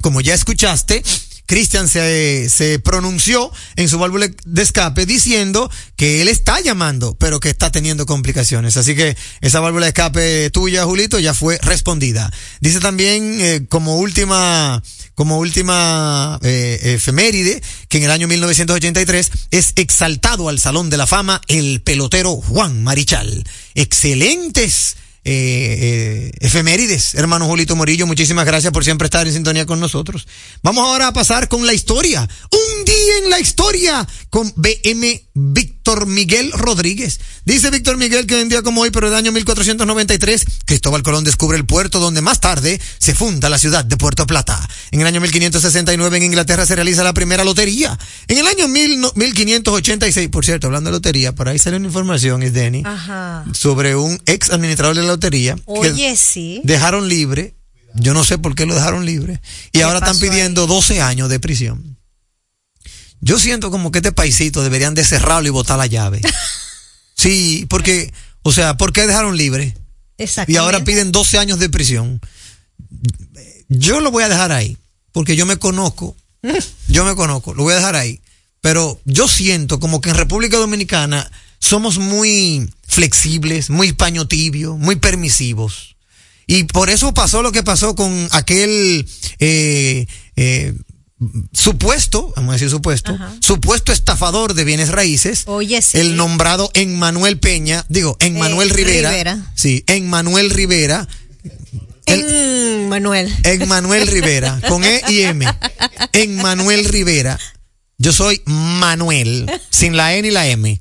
como 0.00 0.20
ya 0.20 0.34
escuchaste, 0.34 1.02
Cristian 1.50 1.88
se, 1.88 2.80
pronunció 2.84 3.50
en 3.74 3.88
su 3.88 3.98
válvula 3.98 4.28
de 4.44 4.62
escape 4.62 5.04
diciendo 5.04 5.68
que 5.96 6.22
él 6.22 6.28
está 6.28 6.60
llamando, 6.60 7.16
pero 7.18 7.40
que 7.40 7.50
está 7.50 7.72
teniendo 7.72 8.06
complicaciones. 8.06 8.76
Así 8.76 8.94
que 8.94 9.16
esa 9.40 9.58
válvula 9.58 9.86
de 9.86 9.88
escape 9.88 10.50
tuya, 10.50 10.84
Julito, 10.84 11.18
ya 11.18 11.34
fue 11.34 11.58
respondida. 11.62 12.32
Dice 12.60 12.78
también 12.78 13.38
eh, 13.40 13.66
como 13.68 13.96
última 13.96 14.80
como 15.16 15.38
última 15.38 16.38
eh, 16.44 16.78
efeméride 16.94 17.60
que 17.88 17.98
en 17.98 18.04
el 18.04 18.12
año 18.12 18.28
1983 18.28 19.32
es 19.50 19.72
exaltado 19.74 20.48
al 20.48 20.60
Salón 20.60 20.88
de 20.88 20.98
la 20.98 21.08
Fama 21.08 21.40
el 21.48 21.82
pelotero 21.82 22.36
Juan 22.36 22.84
Marichal. 22.84 23.42
Excelentes 23.74 24.94
eh, 25.32 25.78
eh, 25.80 26.32
efemérides, 26.40 27.14
hermano 27.14 27.46
Julito 27.46 27.76
Morillo. 27.76 28.06
Muchísimas 28.06 28.44
gracias 28.44 28.72
por 28.72 28.84
siempre 28.84 29.06
estar 29.06 29.26
en 29.26 29.32
sintonía 29.32 29.64
con 29.64 29.78
nosotros. 29.78 30.26
Vamos 30.62 30.84
ahora 30.84 31.06
a 31.08 31.12
pasar 31.12 31.48
con 31.48 31.64
la 31.66 31.72
historia. 31.72 32.28
Un 32.50 32.84
día 32.84 33.18
en 33.22 33.30
la 33.30 33.38
historia 33.38 34.06
con 34.28 34.52
BM 34.56 35.22
Víctor 35.34 36.06
Miguel 36.06 36.50
Rodríguez. 36.52 37.20
Dice 37.44 37.70
Víctor 37.70 37.96
Miguel 37.96 38.26
que 38.26 38.36
en 38.36 38.42
un 38.44 38.48
día 38.48 38.62
como 38.62 38.80
hoy, 38.82 38.90
pero 38.90 39.06
el 39.08 39.14
año 39.14 39.30
1493, 39.32 40.44
Cristóbal 40.64 41.02
Colón 41.02 41.24
descubre 41.24 41.56
el 41.56 41.64
puerto 41.64 42.00
donde 42.00 42.20
más 42.22 42.40
tarde 42.40 42.80
se 42.98 43.14
funda 43.14 43.48
la 43.48 43.58
ciudad 43.58 43.84
de 43.84 43.96
Puerto 43.96 44.26
Plata. 44.26 44.68
En 44.90 45.00
el 45.00 45.06
año 45.06 45.20
1569 45.20 46.16
en 46.16 46.22
Inglaterra 46.24 46.66
se 46.66 46.74
realiza 46.74 47.02
la 47.04 47.14
primera 47.14 47.44
lotería. 47.44 47.98
En 48.28 48.38
el 48.38 48.46
año 48.46 48.66
mil 48.68 49.00
no- 49.00 49.12
1586, 49.14 50.28
por 50.28 50.44
cierto, 50.44 50.66
hablando 50.66 50.90
de 50.90 50.96
lotería, 50.96 51.34
por 51.34 51.48
ahí 51.48 51.58
sale 51.58 51.76
una 51.76 51.86
información, 51.86 52.42
es 52.42 52.52
Denny, 52.52 52.82
Ajá. 52.84 53.44
sobre 53.52 53.94
un 53.96 54.20
ex 54.26 54.50
administrador 54.50 54.94
de 54.96 55.02
la 55.02 55.08
lotería 55.20 55.54
que 55.56 55.62
Oye, 55.66 56.16
sí. 56.16 56.60
dejaron 56.64 57.08
libre. 57.08 57.54
Yo 57.94 58.14
no 58.14 58.24
sé 58.24 58.38
por 58.38 58.54
qué 58.54 58.66
lo 58.66 58.74
dejaron 58.74 59.04
libre. 59.04 59.40
Y 59.72 59.78
¿Qué 59.78 59.82
ahora 59.82 59.98
están 59.98 60.14
pasó 60.14 60.24
ahí? 60.24 60.30
pidiendo 60.30 60.66
12 60.66 61.02
años 61.02 61.28
de 61.28 61.40
prisión. 61.40 61.98
Yo 63.20 63.38
siento 63.38 63.70
como 63.70 63.90
que 63.92 63.98
este 63.98 64.12
paisito 64.12 64.62
deberían 64.62 64.94
de 64.94 65.04
cerrarlo 65.04 65.46
y 65.48 65.50
botar 65.50 65.78
la 65.78 65.86
llave. 65.86 66.20
Sí, 67.16 67.66
porque, 67.68 68.10
o 68.40 68.50
sea, 68.50 68.78
¿por 68.78 68.94
qué 68.94 69.06
dejaron 69.06 69.36
libre? 69.36 69.76
Y 70.46 70.56
ahora 70.56 70.84
piden 70.84 71.12
12 71.12 71.36
años 71.36 71.58
de 71.58 71.68
prisión. 71.68 72.18
Yo 73.68 74.00
lo 74.00 74.10
voy 74.10 74.22
a 74.24 74.30
dejar 74.30 74.52
ahí, 74.52 74.78
porque 75.12 75.36
yo 75.36 75.44
me 75.44 75.58
conozco. 75.58 76.16
Yo 76.88 77.04
me 77.04 77.14
conozco, 77.16 77.52
lo 77.52 77.64
voy 77.64 77.74
a 77.74 77.76
dejar 77.76 77.94
ahí. 77.94 78.22
Pero 78.62 78.98
yo 79.04 79.28
siento 79.28 79.80
como 79.80 80.00
que 80.00 80.08
en 80.08 80.16
República 80.16 80.56
Dominicana 80.56 81.30
somos 81.60 81.98
muy 81.98 82.68
flexibles, 82.86 83.70
muy 83.70 83.92
paño 83.92 84.26
tibio, 84.26 84.76
muy 84.76 84.96
permisivos. 84.96 85.96
Y 86.46 86.64
por 86.64 86.90
eso 86.90 87.14
pasó 87.14 87.42
lo 87.42 87.52
que 87.52 87.62
pasó 87.62 87.94
con 87.94 88.28
aquel 88.32 89.06
eh, 89.38 90.06
eh, 90.34 90.74
supuesto, 91.52 92.32
vamos 92.34 92.50
a 92.50 92.52
decir 92.54 92.70
supuesto, 92.70 93.12
Ajá. 93.12 93.32
supuesto 93.40 93.92
estafador 93.92 94.54
de 94.54 94.64
bienes 94.64 94.88
raíces, 94.88 95.44
Oye, 95.46 95.80
sí. 95.82 95.98
el 95.98 96.16
nombrado 96.16 96.70
Emmanuel 96.74 97.38
Peña, 97.38 97.84
digo, 97.88 98.16
Emmanuel 98.18 98.70
Eh, 98.70 98.74
Rivera, 98.74 99.10
Rivera. 99.10 99.52
sí, 99.54 99.84
Emmanuel 99.86 100.50
Rivera, 100.50 101.06
Mm, 102.08 102.88
Manuel. 102.88 103.32
Emmanuel 103.44 104.08
Rivera, 104.08 104.60
con 104.66 104.82
E 104.84 105.00
y 105.08 105.20
M, 105.20 105.46
Emmanuel 106.12 106.84
Rivera, 106.86 107.38
yo 107.98 108.12
soy 108.12 108.42
Manuel, 108.46 109.48
sin 109.70 109.96
la 109.96 110.16
E 110.16 110.22
ni 110.22 110.30
la 110.32 110.48
M. 110.48 110.80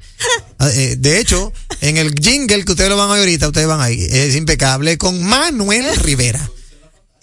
Ah, 0.59 0.69
eh, 0.73 0.95
De 0.97 1.19
hecho, 1.19 1.51
en 1.81 1.97
el 1.97 2.13
jingle 2.13 2.65
que 2.65 2.73
ustedes 2.73 2.89
lo 2.89 2.97
van 2.97 3.09
a 3.09 3.13
oír 3.13 3.21
ahorita, 3.21 3.47
ustedes 3.47 3.67
van 3.67 3.81
ahí, 3.81 4.05
es 4.09 4.35
impecable, 4.35 4.97
con 4.97 5.23
Manuel 5.23 5.95
Rivera. 5.97 6.49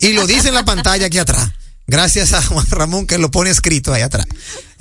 Y 0.00 0.12
lo 0.12 0.26
dice 0.26 0.48
en 0.48 0.54
la 0.54 0.64
pantalla 0.64 1.06
aquí 1.06 1.18
atrás. 1.18 1.52
Gracias 1.86 2.32
a 2.32 2.42
Juan 2.42 2.66
Ramón 2.68 3.06
que 3.06 3.18
lo 3.18 3.30
pone 3.30 3.50
escrito 3.50 3.92
ahí 3.92 4.02
atrás. 4.02 4.26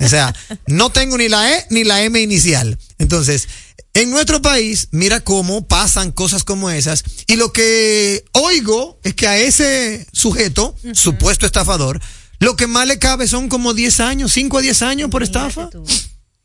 O 0.00 0.08
sea, 0.08 0.34
no 0.66 0.90
tengo 0.90 1.16
ni 1.16 1.28
la 1.28 1.56
E 1.56 1.66
ni 1.70 1.84
la 1.84 2.02
M 2.02 2.20
inicial. 2.20 2.78
Entonces, 2.98 3.48
en 3.94 4.10
nuestro 4.10 4.42
país, 4.42 4.88
mira 4.90 5.20
cómo 5.20 5.66
pasan 5.66 6.10
cosas 6.10 6.42
como 6.42 6.68
esas. 6.70 7.04
Y 7.26 7.36
lo 7.36 7.52
que 7.52 8.24
oigo 8.32 8.98
es 9.04 9.14
que 9.14 9.28
a 9.28 9.38
ese 9.38 10.06
sujeto, 10.12 10.74
supuesto 10.92 11.46
estafador, 11.46 12.00
lo 12.38 12.56
que 12.56 12.66
más 12.66 12.86
le 12.86 12.98
cabe 12.98 13.28
son 13.28 13.48
como 13.48 13.72
10 13.72 14.00
años, 14.00 14.32
5 14.32 14.58
a 14.58 14.62
10 14.62 14.82
años 14.82 15.10
por 15.10 15.22
estafa. 15.22 15.70
tú. 15.70 15.84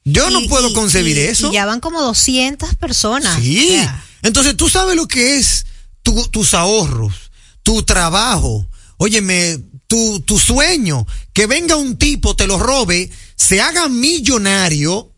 Yo 0.04 0.30
no 0.30 0.42
puedo 0.48 0.70
y- 0.70 0.74
concebir 0.74 1.18
y- 1.18 1.22
eso. 1.22 1.50
Y 1.50 1.54
ya 1.54 1.66
van 1.66 1.80
como 1.80 2.02
200 2.02 2.76
personas. 2.76 3.40
Sí. 3.42 3.60
O 3.60 3.70
sea, 3.84 4.06
Entonces 4.24 4.56
tú 4.58 4.70
sabes 4.70 4.96
lo 4.96 5.08
que 5.08 5.38
es 5.38 5.66
tu- 6.04 6.28
tus 6.30 6.54
ahorros, 6.54 7.14
tu 7.64 7.84
trabajo, 7.84 8.68
óyeme, 8.98 9.60
tu, 9.88 10.20
tu 10.22 10.38
sueño, 10.40 11.06
que 11.34 11.48
venga 11.48 11.76
un 11.76 11.98
tipo, 11.98 12.36
te 12.36 12.48
lo 12.48 12.58
robe, 12.60 13.10
se 13.36 13.62
haga 13.62 13.90
millonario 13.90 15.11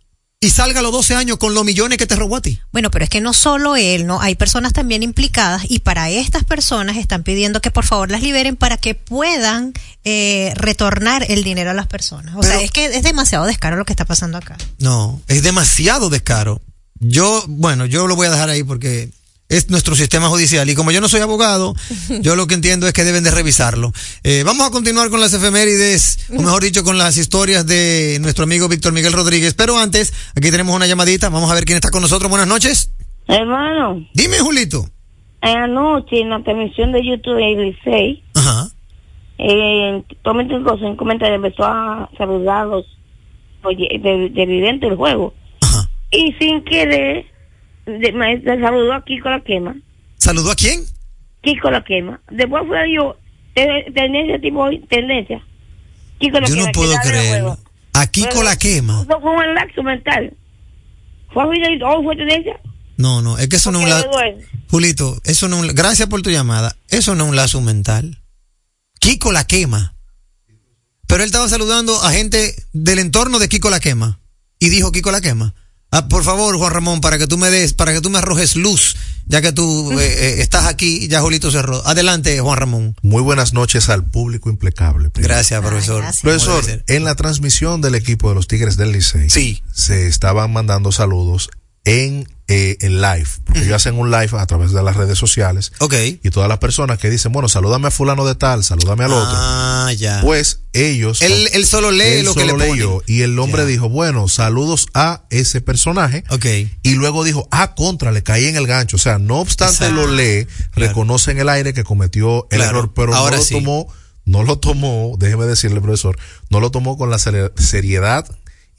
y 0.43 0.49
salga 0.49 0.79
a 0.79 0.83
los 0.83 0.91
12 0.91 1.15
años 1.15 1.37
con 1.37 1.53
los 1.53 1.63
millones 1.63 1.97
que 1.97 2.05
te 2.05 2.15
robó 2.15 2.35
a 2.35 2.41
ti. 2.41 2.59
Bueno, 2.71 2.91
pero 2.91 3.03
es 3.05 3.09
que 3.09 3.21
no 3.21 3.33
solo 3.33 3.75
él, 3.75 4.05
¿no? 4.05 4.19
Hay 4.21 4.35
personas 4.35 4.73
también 4.73 5.01
implicadas 5.03 5.63
y 5.69 5.79
para 5.79 6.09
estas 6.09 6.43
personas 6.43 6.97
están 6.97 7.23
pidiendo 7.23 7.61
que 7.61 7.71
por 7.71 7.85
favor 7.85 8.11
las 8.11 8.21
liberen 8.21 8.55
para 8.55 8.77
que 8.77 8.93
puedan 8.93 9.73
eh, 10.03 10.51
retornar 10.55 11.25
el 11.29 11.43
dinero 11.43 11.71
a 11.71 11.73
las 11.73 11.87
personas. 11.87 12.35
O 12.35 12.41
Pero- 12.41 12.53
sea, 12.55 12.61
es 12.61 12.71
que 12.71 12.85
es 12.85 13.03
demasiado 13.03 13.45
descaro 13.45 13.77
lo 13.77 13.85
que 13.85 13.93
está 13.93 14.05
pasando 14.05 14.37
acá. 14.37 14.57
No, 14.79 15.21
es 15.27 15.43
demasiado 15.43 16.09
descaro. 16.09 16.61
Yo, 16.99 17.43
bueno, 17.47 17.85
yo 17.85 18.07
lo 18.07 18.15
voy 18.15 18.27
a 18.27 18.31
dejar 18.31 18.49
ahí 18.49 18.63
porque 18.63 19.09
es 19.57 19.69
nuestro 19.69 19.95
sistema 19.95 20.27
judicial 20.29 20.69
y 20.69 20.75
como 20.75 20.91
yo 20.91 21.01
no 21.01 21.07
soy 21.09 21.21
abogado, 21.21 21.75
yo 22.21 22.35
lo 22.35 22.47
que 22.47 22.55
entiendo 22.55 22.87
es 22.87 22.93
que 22.93 23.03
deben 23.03 23.23
de 23.23 23.31
revisarlo. 23.31 23.91
Eh, 24.23 24.43
vamos 24.45 24.67
a 24.67 24.71
continuar 24.71 25.09
con 25.09 25.19
las 25.21 25.33
efemérides, 25.33 26.27
o 26.37 26.41
mejor 26.41 26.63
dicho, 26.63 26.83
con 26.83 26.97
las 26.97 27.17
historias 27.17 27.65
de 27.67 28.17
nuestro 28.21 28.43
amigo 28.45 28.67
Víctor 28.67 28.93
Miguel 28.93 29.13
Rodríguez. 29.13 29.53
Pero 29.53 29.77
antes, 29.77 30.13
aquí 30.35 30.51
tenemos 30.51 30.75
una 30.75 30.87
llamadita, 30.87 31.29
vamos 31.29 31.51
a 31.51 31.55
ver 31.55 31.65
quién 31.65 31.77
está 31.77 31.89
con 31.91 32.01
nosotros. 32.01 32.29
Buenas 32.29 32.47
noches. 32.47 32.91
Hermano, 33.27 34.05
Dime, 34.13 34.39
Julito. 34.39 34.85
anoche 35.41 36.19
en 36.21 36.29
la 36.29 36.43
transmisión 36.43 36.91
de 36.91 37.05
YouTube 37.05 37.35
de 37.37 37.63
Licey, 37.63 38.23
Ajá. 38.33 38.67
eh, 39.37 40.03
cosa 40.23 40.85
en 40.85 40.95
comentario 40.95 41.35
empezó 41.35 41.63
a 41.65 42.09
saludar 42.17 42.63
a 42.63 42.65
los 42.65 42.85
oye, 43.63 43.87
de- 44.01 44.29
televidentes 44.35 44.89
del 44.89 44.97
juego. 44.97 45.33
Ajá. 45.61 45.89
Y 46.11 46.33
sin 46.39 46.63
querer, 46.65 47.25
de, 47.85 48.11
me, 48.13 48.37
me 48.37 48.59
saludó 48.61 48.93
a 48.93 49.03
Kiko 49.03 49.29
la 49.29 49.41
quema. 49.41 49.75
¿Saludó 50.17 50.51
a 50.51 50.55
quién? 50.55 50.83
Kiko 51.41 51.69
la 51.71 51.83
quema. 51.83 52.21
Después 52.31 52.63
fue 52.67 52.77
yo, 52.95 53.17
te- 53.53 53.91
tendencia 53.93 54.39
tipo 54.39 54.69
tendencia. 54.89 55.43
Kiko 56.19 56.39
la 56.39 56.47
Yo 56.47 56.55
quema. 56.55 56.65
no 56.67 56.71
puedo 56.71 56.95
creerlo. 57.03 57.57
con 57.57 58.09
Pero 58.29 58.43
la 58.43 58.55
quema. 58.57 59.01
Eso 59.01 59.19
fue 59.21 59.31
un 59.31 59.53
laxo 59.53 59.83
mental. 59.83 60.33
¿Fue 61.33 61.43
hoy 61.45 62.03
fue 62.03 62.15
tendencia? 62.15 62.59
No, 62.97 63.21
no, 63.21 63.37
es 63.37 63.47
que 63.49 63.55
eso 63.57 63.71
no 63.71 63.79
es 63.79 63.83
un 63.85 63.89
lazo. 63.89 64.09
Julito, 64.69 65.19
eso 65.25 65.47
no 65.49 65.59
un- 65.59 65.67
Gracias 65.75 66.07
por 66.07 66.21
tu 66.21 66.29
llamada. 66.29 66.75
Eso 66.89 67.15
no 67.15 67.23
es 67.25 67.29
un 67.31 67.35
lazo 67.35 67.59
mental. 67.61 68.19
Kiko 68.99 69.31
la 69.31 69.45
quema. 69.45 69.95
Pero 71.07 71.21
él 71.23 71.27
estaba 71.27 71.49
saludando 71.49 72.01
a 72.03 72.11
gente 72.11 72.55
del 72.71 72.99
entorno 72.99 73.39
de 73.39 73.49
Kiko 73.49 73.69
la 73.69 73.79
quema. 73.79 74.19
Y 74.59 74.69
dijo 74.69 74.91
Kiko 74.91 75.11
la 75.11 75.21
quema. 75.21 75.53
Ah, 75.95 76.07
por 76.07 76.23
favor, 76.23 76.57
Juan 76.57 76.73
Ramón, 76.73 77.01
para 77.01 77.19
que 77.19 77.27
tú 77.27 77.37
me 77.37 77.51
des, 77.51 77.73
para 77.73 77.93
que 77.93 78.01
tú 78.01 78.09
me 78.09 78.17
arrojes 78.17 78.55
luz, 78.55 78.95
ya 79.27 79.43
que 79.43 79.51
tú 79.51 79.91
eh, 79.99 80.05
eh, 80.05 80.35
estás 80.41 80.65
aquí, 80.65 81.07
ya 81.07 81.21
Julito 81.21 81.51
cerró. 81.51 81.85
Adelante, 81.87 82.39
Juan 82.39 82.57
Ramón. 82.57 82.95
Muy 83.03 83.21
buenas 83.21 83.53
noches 83.53 83.89
al 83.89 84.03
público 84.03 84.49
impecable. 84.49 85.11
primero. 85.11 85.35
Gracias, 85.35 85.61
profesor. 85.61 86.01
gracias. 86.01 86.21
Profesor, 86.23 86.83
en 86.87 87.03
la 87.03 87.13
transmisión 87.13 87.81
del 87.81 87.93
equipo 87.93 88.29
de 88.29 88.35
los 88.35 88.47
Tigres 88.47 88.75
del 88.75 88.91
Licey, 88.91 89.29
Sí. 89.29 89.61
se 89.71 90.07
estaban 90.07 90.51
mandando 90.51 90.91
saludos 90.91 91.51
en 91.85 92.27
eh, 92.49 92.77
el 92.81 93.01
live, 93.01 93.27
porque 93.45 93.61
ellos 93.61 93.75
hacen 93.75 93.97
un 93.97 94.11
live 94.11 94.29
a 94.37 94.45
través 94.45 94.73
de 94.73 94.83
las 94.83 94.97
redes 94.97 95.17
sociales 95.17 95.71
Ok. 95.79 95.93
y 96.21 96.29
todas 96.29 96.49
las 96.49 96.57
personas 96.59 96.99
que 96.99 97.09
dicen, 97.09 97.31
bueno, 97.31 97.47
salúdame 97.47 97.87
a 97.87 97.91
fulano 97.91 98.25
de 98.25 98.35
tal, 98.35 98.65
salúdame 98.65 99.05
al 99.05 99.13
otro, 99.13 99.31
Ah, 99.33 99.91
ya. 99.97 100.19
pues 100.21 100.59
ellos... 100.73 101.21
él, 101.21 101.47
él 101.53 101.65
solo 101.65 101.91
lee 101.91 102.03
él 102.19 102.25
lo 102.25 102.33
que 102.33 102.41
solo 102.41 102.57
le 102.57 102.69
leyó 102.71 103.01
y 103.07 103.21
el 103.21 103.39
hombre 103.39 103.61
Ya. 103.61 103.67
dijo, 103.67 103.87
bueno, 103.87 104.27
saludos 104.27 104.87
a 104.93 105.23
ese 105.29 105.61
personaje. 105.61 106.25
Ok. 106.29 106.45
Y 106.83 106.95
luego 106.95 107.23
dijo, 107.23 107.47
ah, 107.51 107.75
contra, 107.75 108.11
le 108.11 108.23
caí 108.23 108.45
en 108.47 108.57
el 108.57 108.67
gancho. 108.67 108.97
O 108.97 108.99
sea, 108.99 109.19
no 109.19 109.39
obstante 109.39 109.85
Exacto. 109.85 109.95
lo 109.95 110.07
lee, 110.13 110.45
Claro. 110.71 110.89
reconoce 110.89 111.31
en 111.31 111.39
el 111.39 111.47
aire 111.49 111.73
que 111.73 111.83
cometió 111.85 112.47
el 112.51 112.57
Claro. 112.57 112.79
error, 112.79 112.93
pero 112.93 113.15
Ahora 113.15 113.37
no 113.37 113.41
lo 113.41 113.43
sí. 113.47 113.53
tomó, 113.53 113.87
no 114.25 114.43
lo 114.43 114.57
tomó, 114.59 115.15
déjeme 115.17 115.45
decirle, 115.45 115.79
profesor, 115.81 116.17
no 116.49 116.59
lo 116.59 116.71
tomó 116.71 116.97
con 116.97 117.09
la 117.09 117.17
seri- 117.17 117.51
seriedad 117.59 118.25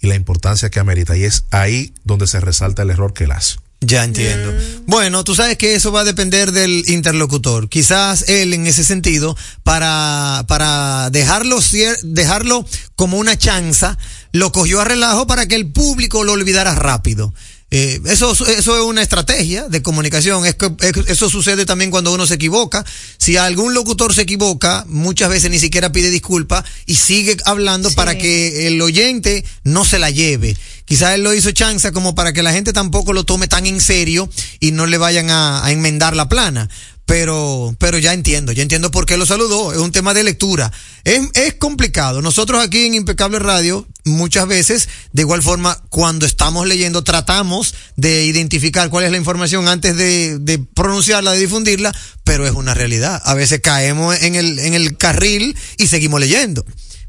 y 0.05 0.09
la 0.09 0.14
importancia 0.14 0.71
que 0.71 0.81
amerita. 0.81 1.17
Y 1.17 1.25
es 1.25 1.45
ahí 1.51 1.93
donde 2.05 2.27
se 2.27 2.40
resalta 2.40 2.83
el 2.83 2.90
error 2.90 3.12
que 3.12 3.25
él 3.25 3.33
hace. 3.33 3.57
Ya 3.81 4.03
entiendo. 4.03 4.51
Bueno, 4.87 5.25
tú 5.25 5.35
sabes 5.35 5.59
que 5.59 5.75
eso 5.75 5.93
va 5.93 6.01
a 6.01 6.05
depender 6.05 6.53
del 6.53 6.85
interlocutor. 6.88 7.69
Quizás 7.69 8.25
él 8.29 8.55
en 8.55 8.67
ese 8.67 8.83
sentido, 8.83 9.37
para, 9.62 10.45
para 10.49 11.11
dejarlo, 11.11 11.59
cier- 11.61 12.01
dejarlo 12.03 12.67
como 12.97 13.19
una 13.19 13.37
chanza, 13.37 13.99
lo 14.33 14.53
cogió 14.53 14.81
a 14.81 14.85
relajo 14.85 15.27
para 15.27 15.47
que 15.47 15.55
el 15.57 15.71
público 15.71 16.25
lo 16.25 16.33
olvidara 16.33 16.75
rápido. 16.75 17.35
Eh, 17.70 18.00
eso, 18.07 18.31
eso 18.33 18.77
es 18.77 18.83
una 18.85 19.03
estrategia 19.03 19.68
de 19.68 19.83
comunicación. 19.83 20.46
Es 20.46 20.55
que, 20.55 20.70
es- 20.81 21.09
eso 21.09 21.29
sucede 21.29 21.66
también 21.66 21.90
cuando 21.90 22.12
uno 22.12 22.27
se 22.27 22.35
equivoca. 22.35 22.85
Si 23.18 23.37
algún 23.37 23.74
locutor 23.74 24.14
se 24.14 24.22
equivoca, 24.22 24.85
muchas 24.88 25.29
veces 25.29 25.50
ni 25.50 25.59
siquiera 25.59 25.90
pide 25.90 26.11
disculpa 26.11 26.64
y 26.87 26.94
sigue 26.96 27.37
hablando 27.44 27.88
Sí. 27.90 27.96
para 27.96 28.16
que 28.16 28.68
el 28.68 28.81
oyente 28.81 29.44
no 29.64 29.85
se 29.85 29.98
la 29.98 30.11
lleve. 30.11 30.57
Quizás 30.85 31.14
él 31.14 31.23
lo 31.23 31.33
hizo 31.33 31.51
chanza 31.53 31.92
como 31.92 32.14
para 32.14 32.33
que 32.33 32.42
la 32.42 32.53
gente 32.53 32.73
tampoco 32.73 33.12
lo 33.12 33.25
tome 33.25 33.49
tan 33.49 33.66
en 33.66 33.81
serio 33.81 34.29
y 34.61 34.73
no 34.73 34.87
le 34.87 34.99
vayan 34.99 35.31
a, 35.31 35.62
enmendar 35.68 36.14
la 36.14 36.29
plana. 36.29 36.68
Pero, 37.07 37.77
pero 37.79 37.99
ya 37.99 38.14
entiendo, 38.14 38.53
ya 38.53 38.62
entiendo 38.62 38.90
por 38.90 39.05
qué 39.05 39.18
lo 39.18 39.27
saludó. 39.27 39.73
Es 39.73 39.79
un 39.79 39.92
tema 39.92 40.14
de 40.14 40.25
lectura. 40.25 40.73
Es, 41.05 41.20
es 41.35 41.55
complicado. 41.55 42.23
Nosotros 42.23 42.64
aquí 42.64 42.87
en 42.87 42.94
Impecable 42.94 43.38
Radio, 43.38 43.87
muchas 44.05 44.47
veces, 44.47 44.88
de 45.12 45.23
igual 45.23 45.42
forma, 45.42 45.83
cuando 45.90 46.25
estamos 46.25 46.66
leyendo, 46.66 47.05
tratamos 47.05 47.75
de 47.97 48.25
identificar 48.25 48.88
cuál 48.88 49.05
es 49.05 49.11
la 49.11 49.18
información 49.18 49.68
antes 49.68 49.97
de, 49.97 50.38
de 50.38 50.59
pronunciarla, 50.59 51.33
de 51.33 51.40
difundirla, 51.40 51.94
pero 52.25 52.47
es 52.47 52.53
una 52.53 52.73
realidad. 52.73 53.20
A 53.27 53.35
veces 53.35 53.61
caemos 53.61 54.16
en 54.23 54.35
el, 54.35 54.59
en 54.59 54.73
el 54.73 54.97
carril 54.97 55.55
y 55.77 55.88
seguimos 55.88 56.20
leyendo. 56.20 56.64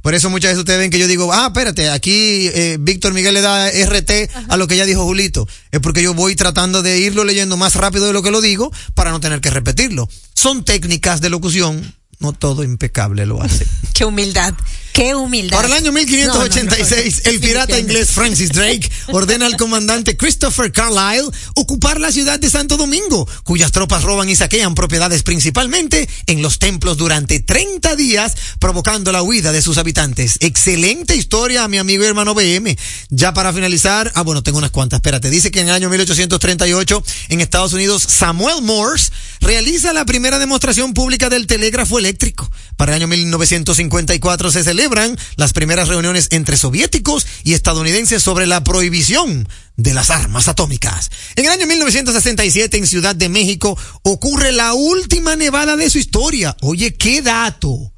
Por 0.05 0.13
eso 0.13 0.29
muchas 0.29 0.51
veces 0.51 0.59
ustedes 0.59 0.77
ven 0.77 0.91
que 0.91 0.99
yo 0.99 1.07
digo, 1.07 1.33
ah, 1.33 1.47
espérate, 1.47 1.89
aquí 1.89 2.47
eh, 2.53 2.77
Víctor 2.79 3.11
Miguel 3.15 3.33
le 3.33 3.41
da 3.41 3.71
RT 3.71 4.29
a 4.49 4.55
lo 4.55 4.67
que 4.67 4.77
ya 4.77 4.85
dijo 4.85 5.03
Julito. 5.03 5.47
Es 5.71 5.79
porque 5.79 6.03
yo 6.03 6.13
voy 6.13 6.35
tratando 6.35 6.83
de 6.83 6.99
irlo 6.99 7.23
leyendo 7.23 7.57
más 7.57 7.73
rápido 7.73 8.05
de 8.05 8.13
lo 8.13 8.21
que 8.21 8.29
lo 8.29 8.39
digo 8.39 8.71
para 8.93 9.09
no 9.09 9.19
tener 9.19 9.41
que 9.41 9.49
repetirlo. 9.49 10.07
Son 10.35 10.63
técnicas 10.63 11.21
de 11.21 11.31
locución, 11.31 11.95
no 12.19 12.33
todo 12.33 12.63
impecable 12.63 13.25
lo 13.25 13.41
hace. 13.41 13.65
Qué 13.93 14.03
humildad, 14.03 14.53
qué 14.91 15.15
humildad. 15.15 15.55
Para 15.55 15.69
el 15.69 15.73
año 15.73 15.93
1586, 15.93 17.15
No, 17.15 17.21
no, 17.21 17.23
no. 17.23 17.31
el 17.31 17.39
pirata 17.39 17.79
inglés 17.79 18.11
Francis 18.11 18.49
Drake 18.51 18.91
ordena 19.07 19.45
al 19.45 19.55
comandante 19.55 20.17
Christopher 20.17 20.69
Carlyle 20.73 21.29
ocupar 21.55 22.01
la 22.01 22.11
ciudad 22.11 22.37
de 22.37 22.49
Santo 22.49 22.75
Domingo, 22.75 23.25
cuyas 23.43 23.71
tropas 23.71 24.03
roban 24.03 24.29
y 24.29 24.35
saquean 24.35 24.75
propiedades 24.75 25.23
principalmente 25.23 26.09
en 26.27 26.41
los 26.41 26.59
templos 26.59 26.97
durante 26.97 27.39
30 27.39 27.95
días, 27.95 28.35
provocando 28.59 29.13
la 29.13 29.21
huida 29.23 29.53
de 29.53 29.61
sus 29.61 29.77
habitantes. 29.77 30.37
Excelente 30.41 31.15
historia, 31.15 31.67
mi 31.69 31.77
amigo 31.77 32.03
y 32.03 32.07
hermano 32.07 32.33
BM. 32.33 32.77
Ya 33.09 33.33
para 33.33 33.53
finalizar, 33.53 34.11
ah, 34.15 34.23
bueno, 34.23 34.43
tengo 34.43 34.57
unas 34.57 34.71
cuantas, 34.71 34.97
espérate. 34.97 35.29
Dice 35.29 35.51
que 35.51 35.61
en 35.61 35.69
el 35.69 35.73
año 35.75 35.89
1838, 35.89 37.03
en 37.29 37.39
Estados 37.39 37.71
Unidos, 37.71 38.03
Samuel 38.07 38.61
Morse 38.61 39.09
realiza 39.39 39.93
la 39.93 40.05
primera 40.05 40.37
demostración 40.37 40.93
pública 40.93 41.29
del 41.29 41.47
telégrafo 41.47 41.99
Para 42.77 42.91
el 42.91 43.01
año 43.01 43.07
1954 43.07 44.51
se 44.51 44.63
celebran 44.63 45.17
las 45.37 45.53
primeras 45.53 45.87
reuniones 45.87 46.27
entre 46.31 46.57
soviéticos 46.57 47.25
y 47.43 47.53
estadounidenses 47.53 48.21
sobre 48.21 48.45
la 48.45 48.63
prohibición 48.63 49.47
de 49.77 49.93
las 49.93 50.09
armas 50.09 50.47
atómicas. 50.47 51.09
En 51.35 51.45
el 51.45 51.51
año 51.51 51.67
1967 51.67 52.77
en 52.77 52.87
Ciudad 52.87 53.15
de 53.15 53.29
México 53.29 53.77
ocurre 54.03 54.51
la 54.51 54.73
última 54.73 55.35
nevada 55.35 55.75
de 55.75 55.89
su 55.89 55.97
historia. 55.97 56.55
Oye, 56.61 56.95
qué 56.95 57.21
dato. 57.21 57.93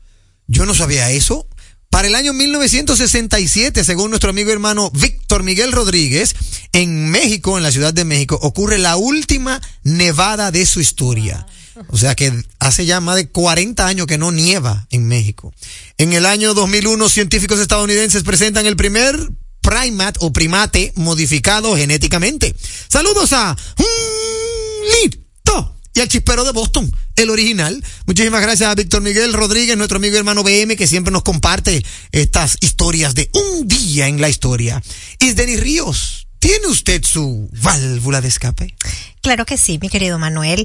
Yo 0.48 0.66
no 0.66 0.74
sabía 0.74 1.12
eso. 1.12 1.48
Para 1.90 2.10
el 2.10 2.16
año 2.16 2.34
1967, 2.34 3.84
según 3.84 4.10
nuestro 4.10 4.30
amigo 4.30 4.52
hermano 4.52 4.92
Víctor 4.92 5.44
Miguel 5.44 5.72
Rodríguez, 5.72 6.36
en 6.74 7.10
México, 7.10 7.58
en 7.58 7.64
la 7.64 7.72
Ciudad 7.72 7.94
de 7.94 8.06
México, 8.06 8.38
ocurre 8.42 8.78
la 8.78 8.98
última 8.98 9.62
nevada 9.84 10.52
de 10.52 10.66
su 10.66 10.82
historia. 10.82 11.48
O 11.90 11.98
sea 11.98 12.16
que 12.16 12.34
hace 12.60 12.86
ya 12.86 13.00
más 13.00 13.16
de 13.16 13.30
40 13.30 13.86
años 13.86 14.08
que 14.08 14.18
no 14.18 14.32
nieva 14.32 14.88
en 14.90 15.08
México. 15.08 15.54
En 15.98 16.14
el 16.14 16.26
año 16.26 16.54
2001, 16.54 17.10
científicos 17.10 17.60
estadounidenses 17.60 18.24
presentan 18.24 18.66
el 18.66 18.76
primer 18.76 19.16
primate 19.62 20.20
o 20.22 20.32
primate 20.32 20.94
modificado 20.96 21.76
genéticamente. 21.76 22.56
Saludos 22.88 23.34
a 23.34 23.56
Lito 25.04 25.76
y 25.94 26.00
al 26.00 26.08
chispero 26.08 26.46
de 26.46 26.52
Boston, 26.52 26.92
el 27.16 27.30
original. 27.30 27.84
Muchísimas 28.06 28.42
gracias 28.42 28.70
a 28.70 28.76
Víctor 28.76 29.02
Miguel 29.02 29.34
Rodríguez, 29.34 29.76
nuestro 29.76 29.98
amigo 29.98 30.16
y 30.16 30.18
hermano 30.18 30.44
BM, 30.44 30.78
que 30.78 30.88
siempre 30.88 31.12
nos 31.12 31.24
comparte 31.24 31.84
estas 32.12 32.58
historias 32.62 33.16
de 33.16 33.30
un 33.34 33.68
día 33.68 34.08
en 34.08 34.22
la 34.22 34.30
historia. 34.30 34.82
Y 35.20 35.34
Denis 35.34 35.60
Ríos, 35.60 36.28
¿tiene 36.40 36.68
usted 36.68 37.04
su 37.04 37.50
válvula 37.62 38.22
de 38.22 38.28
escape? 38.28 38.76
Claro 39.22 39.46
que 39.46 39.58
sí, 39.58 39.80
mi 39.82 39.90
querido 39.90 40.20
Manuel. 40.20 40.64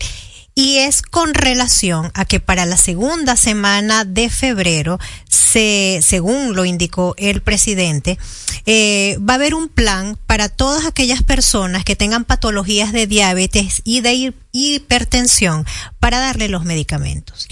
Y 0.54 0.78
es 0.78 1.00
con 1.00 1.32
relación 1.32 2.10
a 2.14 2.26
que 2.26 2.38
para 2.38 2.66
la 2.66 2.76
segunda 2.76 3.36
semana 3.36 4.04
de 4.04 4.28
febrero, 4.28 4.98
se, 5.28 6.00
según 6.02 6.54
lo 6.54 6.66
indicó 6.66 7.14
el 7.16 7.40
presidente, 7.40 8.18
eh, 8.66 9.16
va 9.18 9.34
a 9.34 9.36
haber 9.36 9.54
un 9.54 9.68
plan 9.68 10.18
para 10.26 10.50
todas 10.50 10.84
aquellas 10.84 11.22
personas 11.22 11.84
que 11.84 11.96
tengan 11.96 12.24
patologías 12.26 12.92
de 12.92 13.06
diabetes 13.06 13.80
y 13.84 14.02
de 14.02 14.12
hi- 14.14 14.34
hipertensión 14.52 15.64
para 16.00 16.18
darle 16.20 16.48
los 16.48 16.64
medicamentos. 16.64 17.46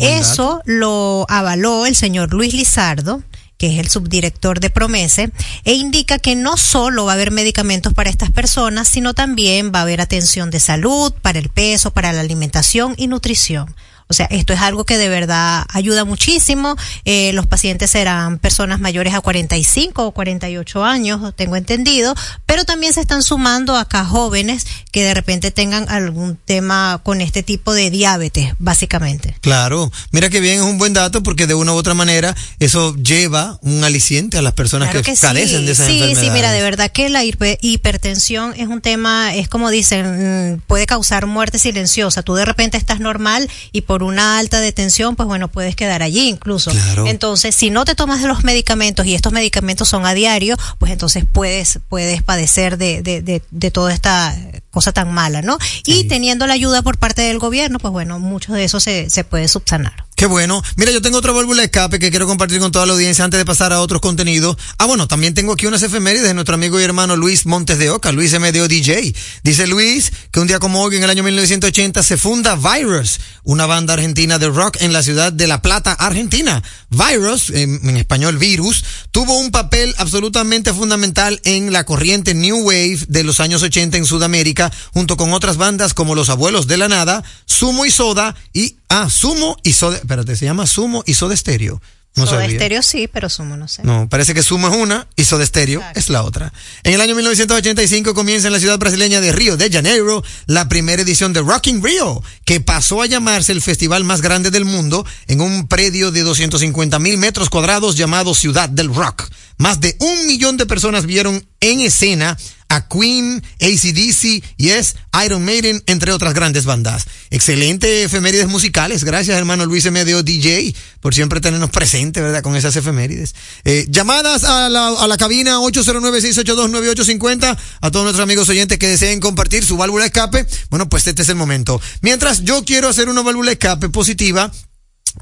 Eso 0.00 0.60
lo 0.64 1.24
avaló 1.28 1.86
el 1.86 1.94
señor 1.94 2.32
Luis 2.34 2.52
Lizardo 2.52 3.22
que 3.60 3.74
es 3.74 3.78
el 3.78 3.90
subdirector 3.90 4.58
de 4.58 4.70
Promese, 4.70 5.30
e 5.64 5.74
indica 5.74 6.18
que 6.18 6.34
no 6.34 6.56
solo 6.56 7.04
va 7.04 7.12
a 7.12 7.14
haber 7.14 7.30
medicamentos 7.30 7.92
para 7.92 8.08
estas 8.08 8.30
personas, 8.30 8.88
sino 8.88 9.12
también 9.12 9.70
va 9.72 9.80
a 9.80 9.82
haber 9.82 10.00
atención 10.00 10.50
de 10.50 10.60
salud, 10.60 11.12
para 11.20 11.38
el 11.38 11.50
peso, 11.50 11.90
para 11.90 12.14
la 12.14 12.22
alimentación 12.22 12.94
y 12.96 13.06
nutrición. 13.06 13.76
O 14.10 14.12
sea, 14.12 14.26
esto 14.26 14.52
es 14.52 14.60
algo 14.60 14.84
que 14.84 14.98
de 14.98 15.08
verdad 15.08 15.64
ayuda 15.68 16.04
muchísimo. 16.04 16.76
Eh, 17.04 17.32
los 17.32 17.46
pacientes 17.46 17.92
serán 17.92 18.38
personas 18.38 18.80
mayores 18.80 19.14
a 19.14 19.20
45 19.20 20.04
o 20.06 20.10
48 20.10 20.84
años, 20.84 21.34
tengo 21.36 21.54
entendido, 21.56 22.14
pero 22.44 22.64
también 22.64 22.92
se 22.92 23.00
están 23.00 23.22
sumando 23.22 23.76
acá 23.76 24.04
jóvenes 24.04 24.66
que 24.90 25.04
de 25.04 25.14
repente 25.14 25.52
tengan 25.52 25.88
algún 25.88 26.36
tema 26.36 27.00
con 27.04 27.20
este 27.20 27.42
tipo 27.44 27.72
de 27.72 27.90
diabetes, 27.90 28.52
básicamente. 28.58 29.36
Claro, 29.40 29.90
mira 30.10 30.28
que 30.28 30.40
bien 30.40 30.56
es 30.56 30.62
un 30.62 30.76
buen 30.78 30.92
dato 30.92 31.22
porque 31.22 31.46
de 31.46 31.54
una 31.54 31.72
u 31.72 31.76
otra 31.76 31.94
manera 31.94 32.34
eso 32.58 32.94
lleva 32.96 33.58
un 33.62 33.84
aliciente 33.84 34.38
a 34.38 34.42
las 34.42 34.54
personas 34.54 34.90
Claro 34.90 35.04
que, 35.04 35.12
que 35.12 35.18
carecen 35.18 35.60
sí. 35.60 35.66
de 35.66 35.72
esas 35.72 35.86
sí, 35.86 35.92
enfermedades. 35.94 36.24
Sí, 36.26 36.30
mira, 36.32 36.50
de 36.52 36.62
verdad 36.62 36.90
que 36.90 37.08
la 37.08 37.24
hiper- 37.24 37.58
hipertensión 37.60 38.54
es 38.56 38.66
un 38.66 38.80
tema, 38.80 39.34
es 39.34 39.48
como 39.48 39.70
dicen, 39.70 40.54
mm, 40.56 40.60
puede 40.66 40.86
causar 40.86 41.26
muerte 41.26 41.58
silenciosa. 41.60 42.22
Tú 42.22 42.34
de 42.34 42.44
repente 42.44 42.76
estás 42.76 42.98
normal 42.98 43.48
y 43.70 43.82
por 43.82 43.99
una 44.02 44.38
alta 44.38 44.60
de 44.60 44.72
tensión, 44.72 45.16
pues 45.16 45.26
bueno, 45.26 45.48
puedes 45.48 45.76
quedar 45.76 46.02
allí 46.02 46.28
incluso. 46.28 46.70
Claro. 46.70 47.06
Entonces, 47.06 47.54
si 47.54 47.70
no 47.70 47.84
te 47.84 47.94
tomas 47.94 48.22
los 48.22 48.44
medicamentos 48.44 49.06
y 49.06 49.14
estos 49.14 49.32
medicamentos 49.32 49.88
son 49.88 50.06
a 50.06 50.14
diario, 50.14 50.56
pues 50.78 50.92
entonces 50.92 51.24
puedes, 51.30 51.80
puedes 51.88 52.22
padecer 52.22 52.78
de, 52.78 53.02
de, 53.02 53.22
de, 53.22 53.42
de 53.50 53.70
toda 53.70 53.92
esta 53.92 54.36
cosa 54.70 54.92
tan 54.92 55.12
mala, 55.12 55.42
¿no? 55.42 55.58
Y 55.84 56.04
teniendo 56.04 56.46
la 56.46 56.54
ayuda 56.54 56.82
por 56.82 56.98
parte 56.98 57.22
del 57.22 57.38
gobierno, 57.38 57.78
pues 57.78 57.92
bueno, 57.92 58.18
mucho 58.18 58.52
de 58.52 58.64
eso 58.64 58.80
se, 58.80 59.10
se 59.10 59.24
puede 59.24 59.48
subsanar. 59.48 60.04
Qué 60.20 60.26
bueno. 60.26 60.62
Mira, 60.76 60.92
yo 60.92 61.00
tengo 61.00 61.16
otra 61.16 61.32
válvula 61.32 61.62
de 61.62 61.64
escape 61.64 61.98
que 61.98 62.10
quiero 62.10 62.26
compartir 62.26 62.60
con 62.60 62.70
toda 62.70 62.84
la 62.84 62.92
audiencia 62.92 63.24
antes 63.24 63.38
de 63.38 63.46
pasar 63.46 63.72
a 63.72 63.80
otros 63.80 64.02
contenidos. 64.02 64.54
Ah, 64.76 64.84
bueno, 64.84 65.08
también 65.08 65.32
tengo 65.32 65.54
aquí 65.54 65.64
unas 65.64 65.82
efemérides 65.82 66.24
de 66.24 66.34
nuestro 66.34 66.56
amigo 66.56 66.78
y 66.78 66.82
hermano 66.82 67.16
Luis 67.16 67.46
Montes 67.46 67.78
de 67.78 67.88
Oca, 67.88 68.12
Luis 68.12 68.38
MDO 68.38 68.68
DJ. 68.68 69.14
Dice 69.42 69.66
Luis 69.66 70.12
que 70.30 70.40
un 70.40 70.46
día 70.46 70.58
como 70.58 70.82
hoy, 70.82 70.94
en 70.94 71.04
el 71.04 71.08
año 71.08 71.22
1980, 71.22 72.02
se 72.02 72.18
funda 72.18 72.54
Virus, 72.54 73.18
una 73.44 73.64
banda 73.64 73.94
argentina 73.94 74.38
de 74.38 74.50
rock 74.50 74.76
en 74.82 74.92
la 74.92 75.02
ciudad 75.02 75.32
de 75.32 75.46
La 75.46 75.62
Plata, 75.62 75.94
Argentina. 75.94 76.62
Virus, 76.90 77.48
en, 77.48 77.80
en 77.88 77.96
español 77.96 78.36
Virus, 78.36 78.84
tuvo 79.12 79.38
un 79.38 79.50
papel 79.50 79.94
absolutamente 79.96 80.74
fundamental 80.74 81.40
en 81.44 81.72
la 81.72 81.84
corriente 81.84 82.34
New 82.34 82.58
Wave 82.58 83.06
de 83.08 83.24
los 83.24 83.40
años 83.40 83.62
80 83.62 83.96
en 83.96 84.04
Sudamérica, 84.04 84.70
junto 84.92 85.16
con 85.16 85.32
otras 85.32 85.56
bandas 85.56 85.94
como 85.94 86.14
Los 86.14 86.28
Abuelos 86.28 86.66
de 86.66 86.76
la 86.76 86.88
Nada, 86.88 87.24
Sumo 87.46 87.86
y 87.86 87.90
Soda 87.90 88.36
y, 88.52 88.76
ah, 88.90 89.08
Sumo 89.08 89.56
y 89.62 89.72
Soda, 89.72 89.96
espérate, 89.96 90.36
se 90.36 90.44
llama 90.44 90.66
Sumo 90.66 91.02
y 91.06 91.14
Soda 91.14 91.34
Stereo. 91.36 91.80
No 92.16 92.26
Soda 92.26 92.40
sabía. 92.40 92.56
estéreo 92.56 92.82
sí, 92.82 93.08
pero 93.10 93.28
sumo 93.28 93.56
no 93.56 93.68
sé. 93.68 93.82
No, 93.84 94.08
parece 94.08 94.34
que 94.34 94.42
Sumo 94.42 94.68
es 94.68 94.74
una 94.74 95.06
y 95.14 95.24
Soda 95.24 95.46
Stereo 95.46 95.80
es 95.94 96.08
la 96.10 96.24
otra. 96.24 96.52
En 96.82 96.94
el 96.94 97.00
año 97.00 97.14
1985 97.14 98.14
comienza 98.14 98.48
en 98.48 98.52
la 98.52 98.58
ciudad 98.58 98.78
brasileña 98.80 99.20
de 99.20 99.30
Río 99.30 99.56
de 99.56 99.70
Janeiro 99.70 100.22
la 100.46 100.68
primera 100.68 101.02
edición 101.02 101.32
de 101.32 101.40
Rock 101.40 101.68
in 101.68 101.82
Rio, 101.82 102.20
que 102.44 102.60
pasó 102.60 103.00
a 103.00 103.06
llamarse 103.06 103.52
el 103.52 103.62
festival 103.62 104.02
más 104.02 104.22
grande 104.22 104.50
del 104.50 104.64
mundo 104.64 105.06
en 105.28 105.40
un 105.40 105.68
predio 105.68 106.10
de 106.10 106.22
250 106.22 106.98
mil 106.98 107.16
metros 107.16 107.48
cuadrados 107.48 107.96
llamado 107.96 108.34
Ciudad 108.34 108.68
del 108.68 108.92
Rock. 108.92 109.30
Más 109.60 109.78
de 109.78 109.94
un 110.00 110.26
millón 110.26 110.56
de 110.56 110.64
personas 110.64 111.04
vieron 111.04 111.46
en 111.60 111.80
escena 111.80 112.38
a 112.70 112.88
Queen, 112.88 113.42
ACDC, 113.60 114.42
Yes, 114.56 114.96
Iron 115.26 115.44
Maiden, 115.44 115.82
entre 115.84 116.12
otras 116.12 116.32
grandes 116.32 116.64
bandas. 116.64 117.06
Excelente 117.28 118.04
efemérides 118.04 118.48
musicales. 118.48 119.04
Gracias, 119.04 119.36
hermano 119.36 119.66
Luis 119.66 119.84
MDO 119.84 120.22
DJ, 120.22 120.74
por 121.00 121.14
siempre 121.14 121.42
tenernos 121.42 121.68
presente, 121.68 122.22
¿verdad? 122.22 122.42
Con 122.42 122.56
esas 122.56 122.74
efemérides. 122.74 123.34
Eh, 123.66 123.84
llamadas 123.90 124.44
a 124.44 124.70
la, 124.70 124.88
a 124.88 125.06
la 125.06 125.18
cabina 125.18 125.58
809-682-9850. 125.58 127.58
A 127.82 127.90
todos 127.90 128.04
nuestros 128.04 128.24
amigos 128.24 128.48
oyentes 128.48 128.78
que 128.78 128.88
deseen 128.88 129.20
compartir 129.20 129.62
su 129.62 129.76
válvula 129.76 130.06
escape. 130.06 130.46
Bueno, 130.70 130.88
pues 130.88 131.06
este 131.06 131.20
es 131.20 131.28
el 131.28 131.36
momento. 131.36 131.82
Mientras 132.00 132.44
yo 132.44 132.64
quiero 132.64 132.88
hacer 132.88 133.10
una 133.10 133.20
válvula 133.20 133.52
escape 133.52 133.90
positiva, 133.90 134.50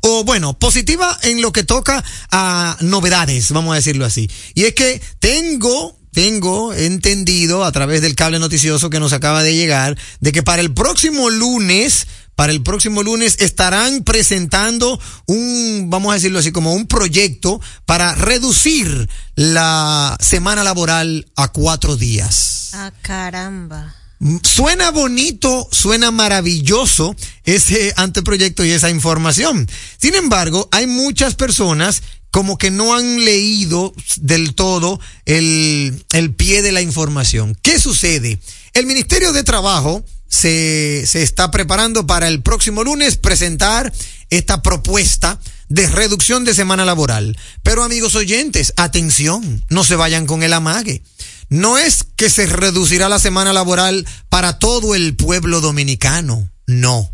o 0.03 0.25
bueno, 0.25 0.59
positiva 0.59 1.19
en 1.23 1.43
lo 1.43 1.53
que 1.53 1.65
toca 1.65 2.05
a 2.31 2.77
novedades, 2.81 3.51
vamos 3.53 3.73
a 3.73 3.77
decirlo 3.77 4.05
así. 4.05 4.31
Y 4.55 4.65
es 4.65 4.75
que 4.75 5.01
tengo 5.19 5.97
tengo 6.13 6.75
entendido 6.75 7.65
a 7.65 7.71
través 7.71 8.03
del 8.03 8.17
cable 8.17 8.39
noticioso 8.39 8.91
que 8.91 8.99
nos 8.99 9.13
acaba 9.13 9.43
de 9.43 9.55
llegar 9.55 9.97
de 10.21 10.33
que 10.33 10.43
para 10.43 10.61
el 10.61 10.75
próximo 10.75 11.31
lunes 11.31 12.07
para 12.35 12.53
el 12.53 12.63
próximo 12.63 13.03
lunes 13.03 13.37
estarán 13.41 14.05
presentando 14.05 15.01
un, 15.27 15.87
vamos 15.89 16.13
a 16.13 16.15
decirlo 16.15 16.39
así, 16.39 16.53
como 16.53 16.73
un 16.73 16.87
proyecto 16.87 17.61
para 17.85 18.15
reducir 18.15 19.09
la 19.35 20.17
semana 20.21 20.63
laboral 20.63 21.27
a 21.35 21.49
cuatro 21.49 21.97
días. 21.97 22.71
Ah, 22.75 22.93
caramba. 23.03 23.98
Suena 24.43 24.91
bonito, 24.91 25.69
suena 25.71 26.11
maravilloso 26.11 27.15
ese 27.45 27.93
anteproyecto 27.97 28.65
y 28.65 28.71
esa 28.71 28.91
información. 28.91 29.69
Sin 29.97 30.17
embargo, 30.17 30.69
hay 30.73 30.87
muchas 30.89 31.37
personas 31.37 32.03
como 32.31 32.59
que 32.59 32.71
no 32.71 32.95
han 32.95 33.25
leído 33.25 33.95
del 34.17 34.55
todo 34.55 35.01
el, 35.25 36.05
el 36.13 36.35
pie 36.35 36.63
de 36.63 36.73
la 36.73 36.83
información. 36.83 37.57
¿Qué 37.63 37.79
sucede? 37.79 38.39
El 38.75 38.87
Ministerio 38.87 39.33
de 39.33 39.45
Trabajo 39.45 40.05
se, 40.29 41.05
se 41.07 41.23
está 41.23 41.51
preparando 41.51 42.07
para 42.07 42.29
el 42.29 42.43
próximo 42.43 42.85
lunes 42.85 43.17
presentar 43.17 43.93
esta 44.31 44.63
propuesta 44.63 45.41
de 45.69 45.87
reducción 45.87 46.45
de 46.45 46.55
semana 46.55 46.85
laboral. 46.85 47.37
Pero 47.63 47.83
amigos 47.83 48.15
oyentes, 48.15 48.73
atención, 48.77 49.65
no 49.69 49.85
se 49.85 49.97
vayan 49.97 50.27
con 50.27 50.43
el 50.43 50.53
amague. 50.53 51.03
No 51.49 51.79
es 51.79 52.05
que 52.17 52.31
se 52.31 52.47
reducirá 52.47 53.09
la 53.09 53.19
semana 53.19 53.53
laboral 53.53 54.07
para 54.29 54.59
todo 54.59 54.95
el 54.95 55.17
pueblo 55.17 55.61
dominicano, 55.61 56.51
no. 56.67 57.11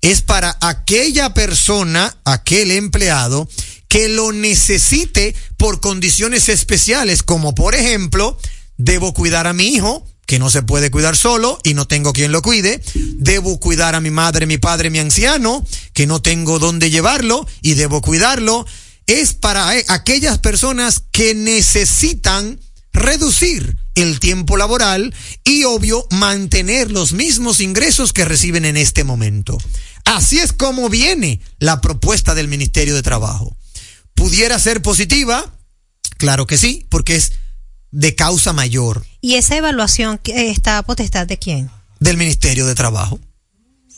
Es 0.00 0.20
para 0.22 0.56
aquella 0.60 1.34
persona, 1.34 2.16
aquel 2.24 2.70
empleado, 2.70 3.48
que 3.88 4.08
lo 4.08 4.32
necesite 4.32 5.34
por 5.56 5.80
condiciones 5.80 6.48
especiales, 6.48 7.22
como 7.22 7.54
por 7.54 7.74
ejemplo, 7.74 8.38
debo 8.76 9.12
cuidar 9.12 9.46
a 9.46 9.52
mi 9.52 9.68
hijo, 9.68 10.06
que 10.26 10.38
no 10.38 10.48
se 10.48 10.62
puede 10.62 10.90
cuidar 10.90 11.16
solo 11.16 11.58
y 11.62 11.74
no 11.74 11.86
tengo 11.86 12.12
quien 12.12 12.32
lo 12.32 12.42
cuide. 12.42 12.80
Debo 12.94 13.60
cuidar 13.60 13.94
a 13.94 14.00
mi 14.00 14.10
madre, 14.10 14.46
mi 14.46 14.58
padre, 14.58 14.90
mi 14.90 14.98
anciano, 14.98 15.64
que 15.92 16.06
no 16.06 16.22
tengo 16.22 16.58
dónde 16.58 16.90
llevarlo 16.90 17.46
y 17.60 17.74
debo 17.74 18.00
cuidarlo. 18.00 18.64
Es 19.06 19.34
para 19.34 19.76
eh, 19.76 19.84
aquellas 19.88 20.38
personas 20.38 21.02
que 21.12 21.34
necesitan 21.34 22.58
reducir 22.92 23.76
el 23.94 24.20
tiempo 24.20 24.56
laboral 24.56 25.14
y 25.44 25.64
obvio 25.64 26.06
mantener 26.10 26.90
los 26.90 27.12
mismos 27.12 27.60
ingresos 27.60 28.12
que 28.12 28.24
reciben 28.24 28.64
en 28.64 28.76
este 28.76 29.04
momento. 29.04 29.58
Así 30.04 30.38
es 30.38 30.52
como 30.52 30.88
viene 30.88 31.40
la 31.58 31.80
propuesta 31.80 32.34
del 32.34 32.48
Ministerio 32.48 32.94
de 32.94 33.02
Trabajo. 33.02 33.56
¿Pudiera 34.14 34.58
ser 34.58 34.82
positiva? 34.82 35.52
Claro 36.18 36.46
que 36.46 36.58
sí, 36.58 36.86
porque 36.88 37.16
es 37.16 37.32
de 37.90 38.14
causa 38.14 38.52
mayor. 38.52 39.04
¿Y 39.20 39.34
esa 39.34 39.56
evaluación 39.56 40.20
está 40.24 40.78
a 40.78 40.82
potestad 40.82 41.26
de 41.26 41.38
quién? 41.38 41.70
Del 42.00 42.16
Ministerio 42.16 42.66
de 42.66 42.74
Trabajo. 42.74 43.20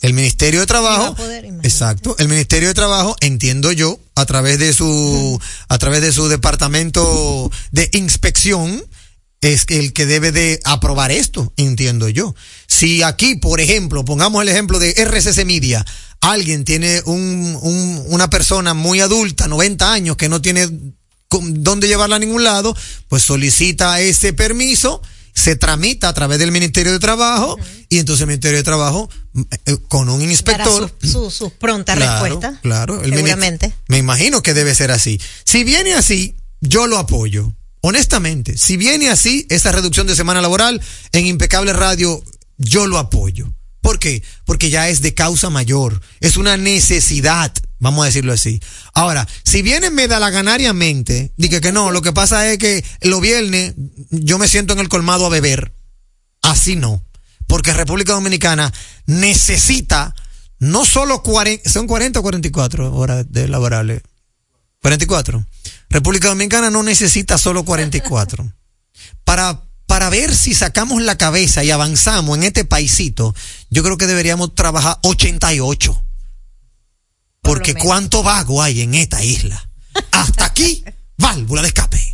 El 0.04 0.12
Ministerio 0.12 0.60
de 0.60 0.66
Trabajo, 0.66 1.16
exacto, 1.62 2.14
el 2.18 2.28
Ministerio 2.28 2.68
de 2.68 2.74
Trabajo, 2.74 3.16
entiendo 3.20 3.72
yo, 3.72 3.98
a 4.14 4.26
través 4.26 4.58
de 4.58 4.74
su, 4.74 5.40
a 5.68 5.78
través 5.78 6.02
de 6.02 6.12
su 6.12 6.28
departamento 6.28 7.50
de 7.72 7.88
inspección, 7.94 8.84
es 9.40 9.64
el 9.68 9.94
que 9.94 10.04
debe 10.04 10.30
de 10.30 10.60
aprobar 10.64 11.10
esto, 11.10 11.54
entiendo 11.56 12.10
yo. 12.10 12.34
Si 12.66 13.02
aquí, 13.02 13.36
por 13.36 13.62
ejemplo, 13.62 14.04
pongamos 14.04 14.42
el 14.42 14.50
ejemplo 14.50 14.78
de 14.78 14.90
RCC 14.90 15.46
Media, 15.46 15.82
alguien 16.20 16.64
tiene 16.64 17.00
un, 17.06 17.58
un, 17.62 18.04
una 18.08 18.28
persona 18.28 18.74
muy 18.74 19.00
adulta, 19.00 19.48
90 19.48 19.90
años, 19.90 20.18
que 20.18 20.28
no 20.28 20.42
tiene 20.42 20.68
dónde 21.30 21.88
llevarla 21.88 22.16
a 22.16 22.18
ningún 22.18 22.44
lado, 22.44 22.76
pues 23.08 23.22
solicita 23.22 23.98
ese 24.02 24.34
permiso, 24.34 25.00
se 25.34 25.56
tramita 25.56 26.08
a 26.08 26.14
través 26.14 26.38
del 26.38 26.52
Ministerio 26.52 26.92
de 26.92 26.98
Trabajo 27.00 27.58
y 27.88 27.98
entonces 27.98 28.22
el 28.22 28.28
Ministerio 28.28 28.58
de 28.58 28.62
Trabajo 28.62 29.10
eh, 29.66 29.76
con 29.88 30.08
un 30.08 30.22
inspector 30.22 30.94
su, 31.02 31.30
su, 31.30 31.50
pronta 31.50 31.94
respuesta. 31.94 32.58
Claro, 32.62 33.02
el 33.02 33.12
seguramente. 33.12 33.72
Me 33.88 33.98
imagino 33.98 34.42
que 34.42 34.54
debe 34.54 34.74
ser 34.74 34.92
así. 34.92 35.20
Si 35.44 35.64
viene 35.64 35.94
así, 35.94 36.36
yo 36.60 36.86
lo 36.86 36.98
apoyo. 36.98 37.52
Honestamente, 37.80 38.56
si 38.56 38.76
viene 38.76 39.10
así 39.10 39.46
esa 39.50 39.72
reducción 39.72 40.06
de 40.06 40.16
semana 40.16 40.40
laboral 40.40 40.80
en 41.12 41.26
Impecable 41.26 41.72
Radio, 41.72 42.22
yo 42.56 42.86
lo 42.86 42.98
apoyo. 42.98 43.52
¿Por 43.82 43.98
qué? 43.98 44.22
Porque 44.46 44.70
ya 44.70 44.88
es 44.88 45.02
de 45.02 45.12
causa 45.12 45.50
mayor, 45.50 46.00
es 46.20 46.38
una 46.38 46.56
necesidad, 46.56 47.52
vamos 47.84 48.02
a 48.02 48.06
decirlo 48.06 48.32
así. 48.32 48.60
Ahora, 48.94 49.28
si 49.44 49.62
viene 49.62 49.90
medalaganariamente, 49.90 51.32
dije 51.36 51.60
que 51.60 51.70
no, 51.70 51.92
lo 51.92 52.02
que 52.02 52.12
pasa 52.12 52.50
es 52.50 52.58
que 52.58 52.84
los 53.02 53.20
viernes 53.20 53.74
yo 54.10 54.38
me 54.38 54.48
siento 54.48 54.72
en 54.72 54.80
el 54.80 54.88
colmado 54.88 55.26
a 55.26 55.28
beber. 55.28 55.72
Así 56.42 56.74
no. 56.74 57.04
Porque 57.46 57.72
República 57.72 58.14
Dominicana 58.14 58.72
necesita 59.06 60.14
no 60.58 60.84
solo 60.84 61.22
40, 61.22 61.70
son 61.70 61.86
40 61.86 62.18
o 62.18 62.22
44 62.22 62.94
horas 62.94 63.26
de 63.30 63.46
laborables. 63.48 64.02
44. 64.80 65.44
República 65.90 66.28
Dominicana 66.28 66.70
no 66.70 66.82
necesita 66.82 67.38
solo 67.38 67.64
44. 67.64 68.50
Para 69.24 69.62
para 69.86 70.08
ver 70.08 70.34
si 70.34 70.54
sacamos 70.54 71.02
la 71.02 71.18
cabeza 71.18 71.62
y 71.62 71.70
avanzamos 71.70 72.38
en 72.38 72.44
este 72.44 72.64
paisito, 72.64 73.34
yo 73.70 73.82
creo 73.82 73.98
que 73.98 74.06
deberíamos 74.06 74.54
trabajar 74.54 74.98
88. 75.02 76.02
Porque 77.44 77.74
cuánto 77.74 78.22
vago 78.22 78.62
hay 78.62 78.80
en 78.80 78.94
esta 78.94 79.22
isla. 79.22 79.68
Hasta 80.10 80.46
aquí, 80.46 80.84
válvula 81.18 81.62
de 81.62 81.68
escape. 81.68 82.13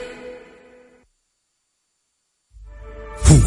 Cool. 3.31 3.40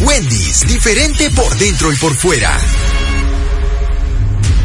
Wendy's, 0.00 0.66
diferente 0.66 1.30
por 1.30 1.56
dentro 1.56 1.92
y 1.92 1.96
por 1.96 2.12
fuera. 2.12 2.58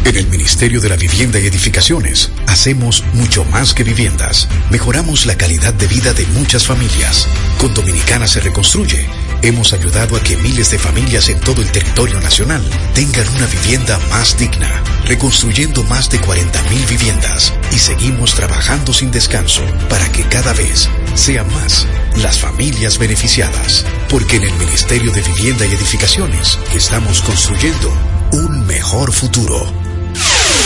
En 0.03 0.15
el 0.15 0.25
Ministerio 0.27 0.81
de 0.81 0.89
la 0.89 0.95
Vivienda 0.95 1.39
y 1.39 1.45
Edificaciones 1.45 2.31
hacemos 2.47 3.03
mucho 3.13 3.45
más 3.45 3.75
que 3.75 3.83
viviendas. 3.83 4.47
Mejoramos 4.71 5.27
la 5.27 5.37
calidad 5.37 5.75
de 5.75 5.85
vida 5.85 6.11
de 6.13 6.25
muchas 6.27 6.65
familias. 6.65 7.27
Con 7.59 7.73
Dominicana 7.75 8.27
se 8.27 8.39
reconstruye. 8.39 9.05
Hemos 9.43 9.71
ayudado 9.71 10.17
a 10.17 10.19
que 10.19 10.35
miles 10.35 10.71
de 10.71 10.79
familias 10.79 11.29
en 11.29 11.39
todo 11.39 11.61
el 11.61 11.71
territorio 11.71 12.19
nacional 12.19 12.63
tengan 12.93 13.27
una 13.35 13.45
vivienda 13.45 13.99
más 14.09 14.37
digna, 14.37 14.83
reconstruyendo 15.05 15.83
más 15.83 16.09
de 16.09 16.19
40.000 16.19 16.89
viviendas 16.89 17.53
y 17.71 17.77
seguimos 17.77 18.33
trabajando 18.33 18.93
sin 18.93 19.11
descanso 19.11 19.63
para 19.89 20.11
que 20.11 20.23
cada 20.23 20.53
vez 20.53 20.89
sean 21.13 21.51
más 21.53 21.87
las 22.17 22.39
familias 22.39 22.97
beneficiadas. 22.97 23.85
Porque 24.09 24.37
en 24.37 24.43
el 24.43 24.53
Ministerio 24.53 25.11
de 25.11 25.21
Vivienda 25.21 25.65
y 25.65 25.73
Edificaciones 25.73 26.57
estamos 26.75 27.21
construyendo 27.21 27.93
un 28.31 28.65
mejor 28.65 29.13
futuro. 29.13 29.71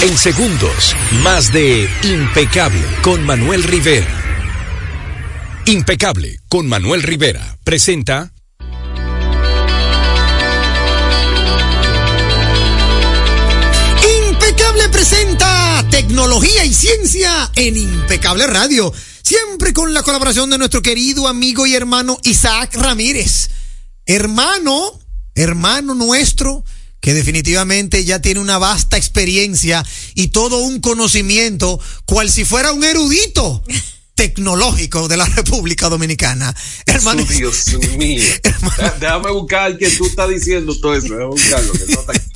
En 0.03 0.17
segundos, 0.17 0.95
más 1.21 1.51
de 1.51 1.89
Impecable 2.03 2.81
con 3.03 3.23
Manuel 3.25 3.63
Rivera. 3.63 4.07
Impecable 5.65 6.39
con 6.47 6.67
Manuel 6.67 7.03
Rivera 7.03 7.57
presenta 7.63 8.31
presenta 15.01 15.83
tecnología 15.89 16.63
y 16.63 16.71
ciencia 16.71 17.51
en 17.55 17.75
Impecable 17.75 18.45
Radio. 18.45 18.93
Siempre 19.23 19.73
con 19.73 19.95
la 19.95 20.03
colaboración 20.03 20.51
de 20.51 20.59
nuestro 20.59 20.83
querido 20.83 21.27
amigo 21.27 21.65
y 21.65 21.73
hermano 21.73 22.19
Isaac 22.23 22.75
Ramírez. 22.75 23.49
Hermano, 24.05 24.99
hermano 25.33 25.95
nuestro, 25.95 26.63
que 26.99 27.15
definitivamente 27.15 28.05
ya 28.05 28.19
tiene 28.19 28.41
una 28.41 28.59
vasta 28.59 28.95
experiencia 28.95 29.83
y 30.13 30.27
todo 30.27 30.59
un 30.59 30.79
conocimiento, 30.81 31.79
cual 32.05 32.29
si 32.29 32.45
fuera 32.45 32.71
un 32.71 32.83
erudito 32.83 33.63
tecnológico 34.13 35.07
de 35.07 35.17
la 35.17 35.25
República 35.25 35.89
Dominicana. 35.89 36.55
Hermano, 36.85 37.25
Dios 37.25 37.75
mío. 37.97 38.23
Déjame 38.99 39.31
buscar 39.31 39.79
que 39.79 39.89
tú 39.89 40.05
estás 40.05 40.29
diciendo 40.29 40.79
todo 40.79 40.93
eso. 40.93 41.07
Déjame 41.07 41.25
buscarlo. 41.25 41.71
Que 41.71 41.79
no 41.87 42.01
está 42.01 42.11
aquí. 42.11 42.30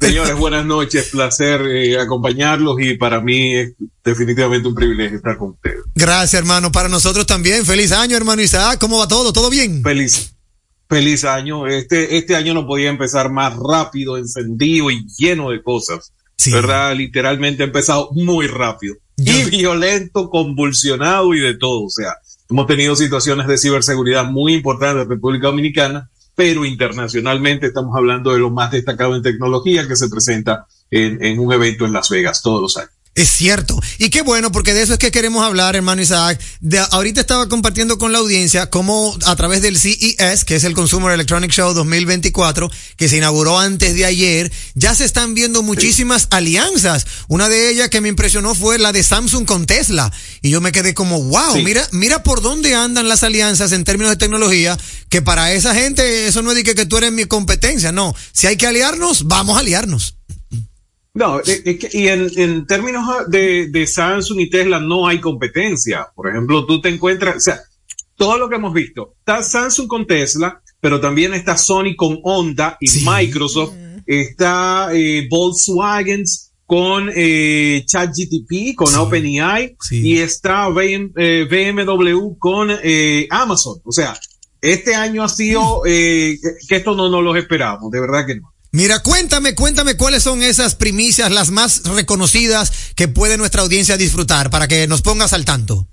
Señores, 0.00 0.36
buenas 0.36 0.66
noches. 0.66 1.08
Placer 1.10 1.62
eh, 1.62 1.98
acompañarlos 1.98 2.80
y 2.80 2.94
para 2.96 3.20
mí 3.20 3.54
es 3.54 3.72
definitivamente 4.04 4.68
un 4.68 4.74
privilegio 4.74 5.16
estar 5.16 5.38
con 5.38 5.50
ustedes. 5.50 5.80
gracias 5.94 6.34
hermano, 6.34 6.70
para 6.70 6.88
nosotros 6.88 7.26
también. 7.26 7.64
Feliz 7.64 7.92
año 7.92 8.16
hermano 8.16 8.42
Isaac, 8.42 8.78
¿cómo 8.78 8.98
va 8.98 9.08
todo? 9.08 9.32
¿Todo 9.32 9.48
bien? 9.50 9.82
Feliz, 9.82 10.34
feliz 10.88 11.24
año. 11.24 11.66
Este, 11.66 12.16
este 12.16 12.36
año 12.36 12.52
no 12.52 12.66
podía 12.66 12.90
empezar 12.90 13.30
más 13.30 13.54
rápido, 13.56 14.18
encendido 14.18 14.90
y 14.90 15.06
lleno 15.16 15.50
de 15.50 15.62
cosas. 15.62 16.12
¿Verdad? 16.50 16.94
Literalmente 16.94 17.62
ha 17.62 17.66
empezado 17.66 18.10
muy 18.12 18.46
rápido. 18.46 18.96
Y 19.16 19.44
violento, 19.50 20.28
convulsionado 20.28 21.34
y 21.34 21.40
de 21.40 21.54
todo. 21.56 21.84
O 21.84 21.90
sea, 21.90 22.14
hemos 22.50 22.66
tenido 22.66 22.96
situaciones 22.96 23.46
de 23.46 23.56
ciberseguridad 23.56 24.24
muy 24.24 24.54
importantes 24.54 25.04
en 25.04 25.10
República 25.10 25.46
Dominicana, 25.46 26.10
pero 26.34 26.64
internacionalmente 26.64 27.66
estamos 27.66 27.96
hablando 27.96 28.32
de 28.32 28.38
lo 28.38 28.50
más 28.50 28.70
destacado 28.72 29.14
en 29.14 29.22
tecnología 29.22 29.86
que 29.86 29.96
se 29.96 30.08
presenta 30.08 30.66
en, 30.90 31.24
en 31.24 31.38
un 31.38 31.52
evento 31.52 31.84
en 31.84 31.92
Las 31.92 32.08
Vegas 32.10 32.42
todos 32.42 32.60
los 32.60 32.76
años. 32.76 33.03
Es 33.14 33.30
cierto. 33.30 33.80
Y 33.98 34.10
qué 34.10 34.22
bueno, 34.22 34.50
porque 34.50 34.74
de 34.74 34.82
eso 34.82 34.94
es 34.94 34.98
que 34.98 35.12
queremos 35.12 35.44
hablar, 35.44 35.76
hermano 35.76 36.02
Isaac. 36.02 36.40
De, 36.60 36.78
ahorita 36.90 37.20
estaba 37.20 37.48
compartiendo 37.48 37.96
con 37.96 38.10
la 38.10 38.18
audiencia 38.18 38.70
cómo 38.70 39.16
a 39.24 39.36
través 39.36 39.62
del 39.62 39.78
CES, 39.78 40.44
que 40.44 40.56
es 40.56 40.64
el 40.64 40.74
Consumer 40.74 41.12
Electronic 41.12 41.52
Show 41.52 41.74
2024, 41.74 42.68
que 42.96 43.08
se 43.08 43.18
inauguró 43.18 43.60
antes 43.60 43.94
de 43.94 44.04
ayer, 44.04 44.50
ya 44.74 44.96
se 44.96 45.04
están 45.04 45.34
viendo 45.34 45.62
muchísimas 45.62 46.26
alianzas. 46.30 47.06
Una 47.28 47.48
de 47.48 47.70
ellas 47.70 47.88
que 47.88 48.00
me 48.00 48.08
impresionó 48.08 48.52
fue 48.54 48.78
la 48.80 48.92
de 48.92 49.04
Samsung 49.04 49.44
con 49.46 49.66
Tesla. 49.66 50.12
Y 50.42 50.50
yo 50.50 50.60
me 50.60 50.72
quedé 50.72 50.92
como, 50.92 51.22
wow, 51.22 51.54
Sí. 51.54 51.62
mira, 51.62 51.86
mira 51.92 52.24
por 52.24 52.42
dónde 52.42 52.74
andan 52.74 53.08
las 53.08 53.22
alianzas 53.22 53.70
en 53.70 53.84
términos 53.84 54.10
de 54.10 54.16
tecnología, 54.16 54.76
que 55.08 55.22
para 55.22 55.52
esa 55.52 55.72
gente 55.72 56.26
eso 56.26 56.42
no 56.42 56.50
es 56.50 56.56
de 56.56 56.64
que, 56.64 56.74
que 56.74 56.86
tú 56.86 56.96
eres 56.96 57.12
mi 57.12 57.26
competencia, 57.26 57.92
no. 57.92 58.12
Si 58.32 58.48
hay 58.48 58.56
que 58.56 58.66
aliarnos, 58.66 59.28
vamos 59.28 59.56
a 59.56 59.60
aliarnos. 59.60 60.16
No, 61.14 61.38
es 61.40 61.62
que, 61.62 61.88
y 61.92 62.08
en, 62.08 62.28
en 62.36 62.66
términos 62.66 63.06
de, 63.28 63.68
de 63.68 63.86
Samsung 63.86 64.40
y 64.40 64.50
Tesla 64.50 64.80
no 64.80 65.06
hay 65.06 65.20
competencia. 65.20 66.08
Por 66.14 66.28
ejemplo, 66.28 66.66
tú 66.66 66.80
te 66.80 66.88
encuentras, 66.88 67.36
o 67.36 67.40
sea, 67.40 67.60
todo 68.16 68.36
lo 68.36 68.48
que 68.48 68.56
hemos 68.56 68.74
visto, 68.74 69.14
está 69.20 69.42
Samsung 69.42 69.86
con 69.86 70.06
Tesla, 70.06 70.60
pero 70.80 71.00
también 71.00 71.32
está 71.32 71.56
Sony 71.56 71.94
con 71.96 72.18
Honda 72.24 72.76
y 72.80 72.88
Microsoft, 73.04 73.74
está 74.06 74.88
eh, 74.92 75.28
Volkswagen 75.30 76.24
con 76.66 77.10
eh, 77.14 77.84
ChatGTP, 77.86 78.74
con 78.74 78.94
OpenAI, 78.94 79.76
y 79.90 80.18
está 80.18 80.68
BM, 80.68 81.12
eh, 81.16 81.46
BMW 81.48 82.36
con 82.38 82.70
eh, 82.82 83.26
Amazon. 83.30 83.80
O 83.84 83.92
sea, 83.92 84.18
este 84.60 84.94
año 84.94 85.22
ha 85.22 85.28
sido 85.28 85.82
eh, 85.86 86.38
que 86.68 86.76
esto 86.76 86.94
no 86.96 87.08
nos 87.08 87.22
lo 87.22 87.36
esperábamos, 87.36 87.90
de 87.90 88.00
verdad 88.00 88.26
que 88.26 88.36
no. 88.36 88.53
Mira, 88.74 89.04
cuéntame, 89.04 89.54
cuéntame 89.54 89.96
cuáles 89.96 90.24
son 90.24 90.42
esas 90.42 90.74
primicias, 90.74 91.30
las 91.30 91.52
más 91.52 91.84
reconocidas 91.84 92.92
que 92.96 93.06
puede 93.06 93.36
nuestra 93.36 93.62
audiencia 93.62 93.96
disfrutar 93.96 94.50
para 94.50 94.66
que 94.66 94.88
nos 94.88 95.00
pongas 95.00 95.32
al 95.32 95.44
tanto. 95.44 95.86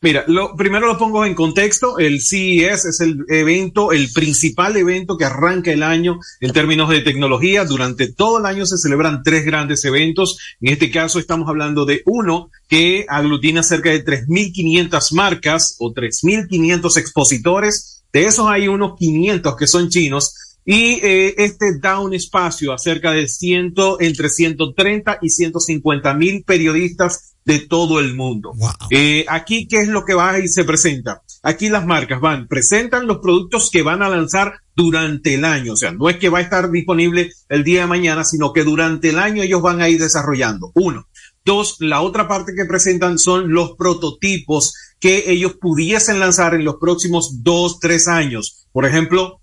Mira, 0.00 0.24
lo, 0.26 0.56
primero 0.56 0.86
lo 0.86 0.96
pongo 0.96 1.26
en 1.26 1.34
contexto. 1.34 1.98
El 1.98 2.22
CES 2.22 2.86
es 2.86 3.00
el 3.02 3.26
evento, 3.28 3.92
el 3.92 4.10
principal 4.10 4.78
evento 4.78 5.18
que 5.18 5.26
arranca 5.26 5.72
el 5.72 5.82
año 5.82 6.20
en 6.40 6.54
términos 6.54 6.88
de 6.88 7.02
tecnología. 7.02 7.66
Durante 7.66 8.10
todo 8.10 8.38
el 8.38 8.46
año 8.46 8.64
se 8.64 8.78
celebran 8.78 9.22
tres 9.22 9.44
grandes 9.44 9.84
eventos. 9.84 10.38
En 10.62 10.72
este 10.72 10.90
caso 10.90 11.18
estamos 11.18 11.50
hablando 11.50 11.84
de 11.84 12.00
uno 12.06 12.50
que 12.66 13.04
aglutina 13.10 13.62
cerca 13.62 13.90
de 13.90 14.02
3.500 14.02 15.12
marcas 15.12 15.76
o 15.78 15.92
3.500 15.92 16.96
expositores. 16.96 18.04
De 18.10 18.24
esos 18.24 18.46
hay 18.48 18.68
unos 18.68 18.96
500 18.98 19.54
que 19.54 19.66
son 19.66 19.90
chinos. 19.90 20.34
Y 20.64 21.00
eh, 21.02 21.34
este 21.38 21.78
da 21.78 22.00
un 22.00 22.14
espacio 22.14 22.72
a 22.72 22.78
cerca 22.78 23.12
de 23.12 23.28
ciento, 23.28 24.00
entre 24.00 24.30
130 24.30 25.18
y 25.20 25.28
150 25.28 26.14
mil 26.14 26.42
periodistas 26.44 27.34
de 27.44 27.58
todo 27.58 28.00
el 28.00 28.14
mundo. 28.14 28.52
Eh, 28.90 29.26
aquí, 29.28 29.68
¿qué 29.68 29.80
es 29.80 29.88
lo 29.88 30.04
que 30.04 30.14
va 30.14 30.38
y 30.38 30.48
se 30.48 30.64
presenta? 30.64 31.22
Aquí 31.42 31.68
las 31.68 31.84
marcas 31.84 32.20
van, 32.20 32.48
presentan 32.48 33.06
los 33.06 33.18
productos 33.18 33.70
que 33.70 33.82
van 33.82 34.02
a 34.02 34.08
lanzar 34.08 34.54
durante 34.74 35.34
el 35.34 35.44
año. 35.44 35.74
O 35.74 35.76
sea, 35.76 35.92
no 35.92 36.08
es 36.08 36.16
que 36.16 36.30
va 36.30 36.38
a 36.38 36.42
estar 36.42 36.70
disponible 36.70 37.30
el 37.50 37.64
día 37.64 37.82
de 37.82 37.86
mañana, 37.86 38.24
sino 38.24 38.54
que 38.54 38.64
durante 38.64 39.10
el 39.10 39.18
año 39.18 39.42
ellos 39.42 39.60
van 39.60 39.82
a 39.82 39.90
ir 39.90 40.00
desarrollando. 40.00 40.72
Uno. 40.74 41.06
Dos, 41.44 41.76
la 41.80 42.00
otra 42.00 42.26
parte 42.26 42.54
que 42.56 42.64
presentan 42.64 43.18
son 43.18 43.52
los 43.52 43.72
prototipos 43.76 44.72
que 44.98 45.24
ellos 45.30 45.56
pudiesen 45.60 46.18
lanzar 46.18 46.54
en 46.54 46.64
los 46.64 46.76
próximos 46.80 47.42
dos, 47.42 47.78
tres 47.78 48.08
años. 48.08 48.66
Por 48.72 48.86
ejemplo, 48.86 49.42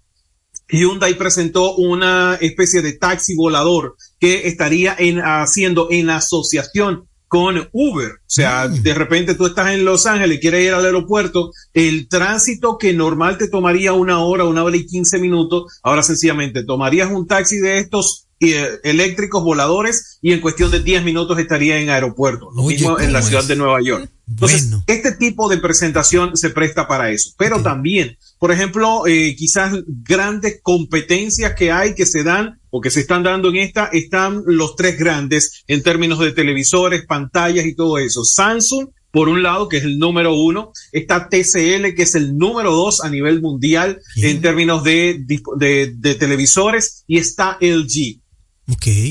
Hyundai 0.72 1.15
presentó 1.17 1.76
una 1.76 2.36
especie 2.36 2.82
de 2.82 2.93
taxi 2.93 3.36
volador 3.36 3.95
que 4.19 4.47
estaría 4.47 4.95
en, 4.97 5.19
haciendo 5.19 5.88
en 5.91 6.09
asociación 6.09 7.07
con 7.28 7.69
Uber. 7.72 8.11
O 8.11 8.19
sea, 8.26 8.67
de 8.67 8.93
repente 8.93 9.36
tú 9.36 9.45
estás 9.45 9.72
en 9.72 9.86
Los 9.86 10.05
Ángeles, 10.05 10.39
quieres 10.41 10.65
ir 10.65 10.74
al 10.74 10.84
aeropuerto, 10.84 11.51
el 11.74 12.09
tránsito 12.09 12.78
que 12.78 12.91
normal 12.93 13.38
te 13.38 13.47
tomaría 13.47 13.93
una 13.93 14.19
hora, 14.19 14.43
una 14.43 14.63
hora 14.65 14.76
y 14.76 14.86
quince 14.86 15.17
minutos, 15.17 15.80
ahora 15.82 16.03
sencillamente 16.03 16.65
tomarías 16.65 17.09
un 17.09 17.28
taxi 17.28 17.57
de 17.59 17.78
estos 17.78 18.28
eh, 18.41 18.80
eléctricos 18.84 19.43
voladores 19.43 20.17
y 20.22 20.34
en 20.34 20.41
cuestión 20.41 20.72
de 20.72 20.82
10 20.82 21.03
minutos 21.03 21.38
estaría 21.39 21.78
en 21.78 21.89
aeropuerto. 21.89 22.49
Lo 22.55 22.63
Oye, 22.63 22.76
mismo 22.76 22.99
en 22.99 23.05
¿cómo 23.05 23.11
la 23.11 23.22
ciudad 23.22 23.43
de 23.43 23.55
Nueva 23.55 23.82
York. 23.82 24.09
Entonces, 24.32 24.69
este 24.88 25.11
tipo 25.11 25.49
de 25.49 25.57
presentación 25.57 26.38
se 26.38 26.51
presta 26.51 26.88
para 26.88 27.11
eso, 27.11 27.32
pero 27.38 27.61
también, 27.61 28.17
por 28.39 28.51
ejemplo, 28.51 29.05
eh, 29.05 29.36
quizás 29.38 29.73
grandes 29.86 30.59
competencias 30.63 31.53
que 31.53 31.71
hay 31.71 31.93
que 31.93 32.05
se 32.05 32.23
dan 32.23 32.59
o 32.69 32.79
que 32.79 32.91
se 32.91 33.01
están 33.01 33.23
dando 33.23 33.49
en 33.49 33.57
esta, 33.57 33.86
están 33.88 34.41
los 34.45 34.75
tres 34.75 34.97
grandes 34.97 35.63
en 35.67 35.84
términos 35.84 36.19
de 36.19 36.32
televisores, 36.32 37.05
pantallas 37.05 37.65
y 37.65 37.75
todo 37.75 37.97
eso. 37.97 38.23
Samsung, 38.23 38.88
por 39.11 39.27
un 39.27 39.43
lado, 39.43 39.67
que 39.67 39.77
es 39.77 39.84
el 39.84 39.99
número 39.99 40.34
uno, 40.34 40.71
está 40.93 41.27
TCL, 41.27 41.93
que 41.93 42.03
es 42.03 42.15
el 42.15 42.38
número 42.38 42.71
dos 42.71 43.03
a 43.03 43.09
nivel 43.09 43.41
mundial 43.41 43.99
en 44.15 44.41
términos 44.41 44.84
de, 44.86 45.21
de, 45.57 45.93
de 45.93 46.15
televisores, 46.15 47.03
y 47.05 47.17
está 47.17 47.57
LG. 47.59 48.21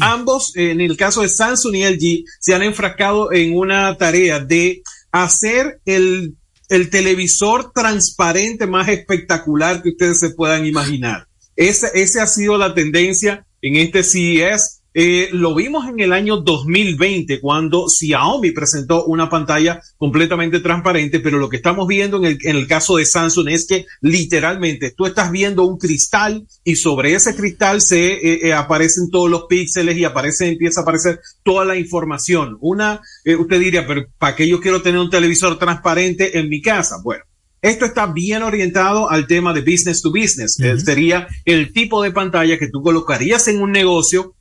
Ambos, 0.00 0.56
en 0.56 0.80
el 0.80 0.96
caso 0.96 1.22
de 1.22 1.28
Samsung 1.28 1.76
y 1.76 1.84
LG, 1.84 2.24
se 2.40 2.54
han 2.54 2.62
enfrascado 2.62 3.32
en 3.32 3.56
una 3.56 3.96
tarea 3.96 4.40
de 4.40 4.82
hacer 5.12 5.80
el, 5.84 6.36
el 6.68 6.90
televisor 6.90 7.72
transparente 7.72 8.66
más 8.66 8.88
espectacular 8.88 9.82
que 9.82 9.90
ustedes 9.90 10.20
se 10.20 10.30
puedan 10.30 10.66
imaginar. 10.66 11.26
Esa, 11.56 11.88
esa 11.88 12.22
ha 12.22 12.26
sido 12.26 12.56
la 12.56 12.74
tendencia 12.74 13.46
en 13.60 13.76
este 13.76 14.02
CES 14.02 14.79
eh, 14.92 15.28
lo 15.32 15.54
vimos 15.54 15.88
en 15.88 16.00
el 16.00 16.12
año 16.12 16.38
2020 16.38 17.40
cuando 17.40 17.88
Xiaomi 17.88 18.50
presentó 18.50 19.04
una 19.04 19.28
pantalla 19.28 19.80
completamente 19.96 20.60
transparente, 20.60 21.20
pero 21.20 21.38
lo 21.38 21.48
que 21.48 21.56
estamos 21.56 21.86
viendo 21.86 22.16
en 22.18 22.24
el, 22.24 22.38
en 22.42 22.56
el 22.56 22.66
caso 22.66 22.96
de 22.96 23.04
Samsung 23.04 23.48
es 23.48 23.66
que 23.66 23.86
literalmente 24.00 24.92
tú 24.96 25.06
estás 25.06 25.30
viendo 25.30 25.64
un 25.64 25.78
cristal 25.78 26.46
y 26.64 26.76
sobre 26.76 27.14
ese 27.14 27.36
cristal 27.36 27.80
se 27.80 28.14
eh, 28.14 28.48
eh, 28.48 28.52
aparecen 28.52 29.10
todos 29.10 29.30
los 29.30 29.44
píxeles 29.48 29.96
y 29.96 30.04
aparece, 30.04 30.48
empieza 30.48 30.80
a 30.80 30.82
aparecer 30.82 31.20
toda 31.42 31.64
la 31.64 31.76
información. 31.76 32.56
Una, 32.60 33.00
eh, 33.24 33.36
usted 33.36 33.60
diría, 33.60 33.86
pero 33.86 34.06
¿para 34.18 34.34
qué 34.36 34.48
yo 34.48 34.60
quiero 34.60 34.82
tener 34.82 35.00
un 35.00 35.10
televisor 35.10 35.58
transparente 35.58 36.38
en 36.38 36.48
mi 36.48 36.60
casa? 36.60 36.96
Bueno. 37.02 37.24
Esto 37.62 37.84
está 37.84 38.06
bien 38.06 38.42
orientado 38.42 39.10
al 39.10 39.26
tema 39.26 39.52
de 39.52 39.60
business 39.60 40.00
to 40.00 40.10
business. 40.10 40.56
Sería 40.82 41.28
el 41.44 41.74
tipo 41.74 42.02
de 42.02 42.10
pantalla 42.10 42.58
que 42.58 42.70
tú 42.70 42.80
colocarías 42.80 43.48
en 43.48 43.60
un 43.60 43.70
negocio 43.70 44.34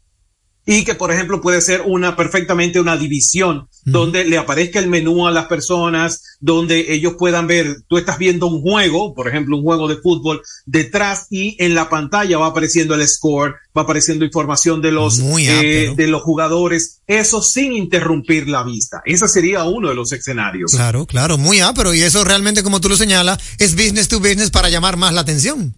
y 0.69 0.83
que 0.83 0.93
por 0.93 1.11
ejemplo 1.11 1.41
puede 1.41 1.61
ser 1.61 1.81
una 1.81 2.15
perfectamente 2.15 2.79
una 2.79 2.95
división 2.95 3.67
donde 3.85 4.23
le 4.23 4.37
aparezca 4.37 4.77
el 4.77 4.87
menú 4.87 5.25
a 5.25 5.31
las 5.31 5.47
personas, 5.47 6.37
donde 6.39 6.93
ellos 6.93 7.15
puedan 7.17 7.47
ver, 7.47 7.77
tú 7.87 7.97
estás 7.97 8.19
viendo 8.19 8.45
un 8.45 8.61
juego, 8.61 9.15
por 9.15 9.27
ejemplo 9.27 9.57
un 9.57 9.63
juego 9.63 9.87
de 9.87 9.97
fútbol 9.97 10.43
detrás 10.67 11.25
y 11.31 11.55
en 11.57 11.73
la 11.73 11.89
pantalla 11.89 12.37
va 12.37 12.47
apareciendo 12.47 12.93
el 12.93 13.07
score, 13.07 13.55
va 13.75 13.81
apareciendo 13.81 14.25
información 14.25 14.79
de 14.79 14.91
los 14.91 15.19
eh, 15.19 15.93
de 15.95 16.07
los 16.07 16.21
jugadores, 16.21 17.01
eso 17.07 17.41
sin 17.41 17.73
interrumpir 17.73 18.47
la 18.47 18.63
vista. 18.63 19.01
Ese 19.05 19.27
sería 19.27 19.63
uno 19.63 19.89
de 19.89 19.95
los 19.95 20.11
escenarios. 20.11 20.71
Claro, 20.71 21.07
claro, 21.07 21.39
muy 21.39 21.59
pero 21.75 21.95
y 21.95 22.01
eso 22.01 22.23
realmente 22.23 22.61
como 22.61 22.79
tú 22.79 22.89
lo 22.89 22.95
señalas 22.95 23.39
es 23.57 23.75
business 23.75 24.07
to 24.07 24.19
business 24.19 24.51
para 24.51 24.69
llamar 24.69 24.97
más 24.97 25.13
la 25.13 25.21
atención. 25.21 25.75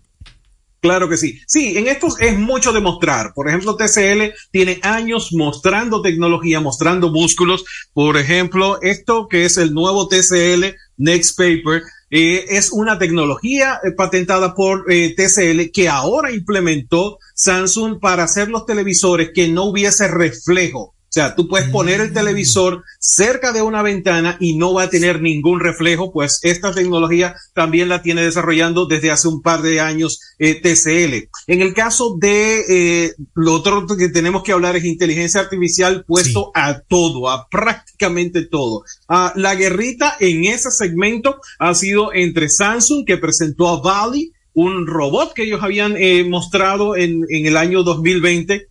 Claro 0.81 1.07
que 1.07 1.15
sí. 1.15 1.39
Sí, 1.45 1.77
en 1.77 1.87
esto 1.87 2.07
es 2.19 2.39
mucho 2.39 2.73
demostrar. 2.73 3.33
Por 3.35 3.47
ejemplo, 3.47 3.75
TCL 3.75 4.33
tiene 4.49 4.79
años 4.81 5.29
mostrando 5.31 6.01
tecnología, 6.01 6.59
mostrando 6.59 7.11
músculos. 7.11 7.63
Por 7.93 8.17
ejemplo, 8.17 8.81
esto 8.81 9.27
que 9.29 9.45
es 9.45 9.57
el 9.57 9.75
nuevo 9.75 10.07
TCL 10.07 10.75
Next 10.97 11.37
Paper, 11.37 11.83
eh, 12.09 12.45
es 12.49 12.71
una 12.71 12.97
tecnología 12.97 13.79
eh, 13.83 13.91
patentada 13.91 14.55
por 14.55 14.91
eh, 14.91 15.13
TCL 15.15 15.71
que 15.71 15.87
ahora 15.87 16.31
implementó 16.31 17.19
Samsung 17.35 17.99
para 17.99 18.23
hacer 18.23 18.49
los 18.49 18.65
televisores 18.65 19.29
que 19.33 19.47
no 19.47 19.65
hubiese 19.65 20.07
reflejo. 20.07 20.95
O 21.11 21.13
sea, 21.13 21.35
tú 21.35 21.49
puedes 21.49 21.67
poner 21.67 21.99
el 21.99 22.13
televisor 22.13 22.85
cerca 22.97 23.51
de 23.51 23.61
una 23.61 23.81
ventana 23.81 24.37
y 24.39 24.55
no 24.55 24.73
va 24.73 24.83
a 24.83 24.89
tener 24.89 25.21
ningún 25.21 25.59
reflejo, 25.59 26.13
pues 26.13 26.39
esta 26.41 26.73
tecnología 26.73 27.35
también 27.53 27.89
la 27.89 28.01
tiene 28.01 28.21
desarrollando 28.21 28.85
desde 28.85 29.11
hace 29.11 29.27
un 29.27 29.41
par 29.41 29.61
de 29.61 29.81
años 29.81 30.21
eh, 30.39 30.61
TCL. 30.61 31.27
En 31.47 31.61
el 31.61 31.73
caso 31.73 32.15
de 32.17 32.63
eh, 32.69 33.13
lo 33.35 33.55
otro 33.55 33.85
que 33.87 34.07
tenemos 34.07 34.41
que 34.43 34.53
hablar 34.53 34.77
es 34.77 34.85
inteligencia 34.85 35.41
artificial 35.41 36.05
puesto 36.07 36.49
a 36.55 36.79
todo, 36.79 37.29
a 37.29 37.45
prácticamente 37.49 38.45
todo. 38.45 38.85
Ah, 39.09 39.33
la 39.35 39.55
guerrita 39.55 40.15
en 40.17 40.45
ese 40.45 40.71
segmento 40.71 41.41
ha 41.59 41.75
sido 41.75 42.13
entre 42.13 42.47
Samsung 42.47 43.05
que 43.05 43.17
presentó 43.17 43.67
a 43.67 43.81
Valley, 43.81 44.31
un 44.53 44.87
robot 44.87 45.33
que 45.33 45.43
ellos 45.43 45.61
habían 45.61 45.97
eh, 45.97 46.23
mostrado 46.23 46.95
en, 46.95 47.25
en 47.27 47.47
el 47.47 47.57
año 47.57 47.83
2020 47.83 48.70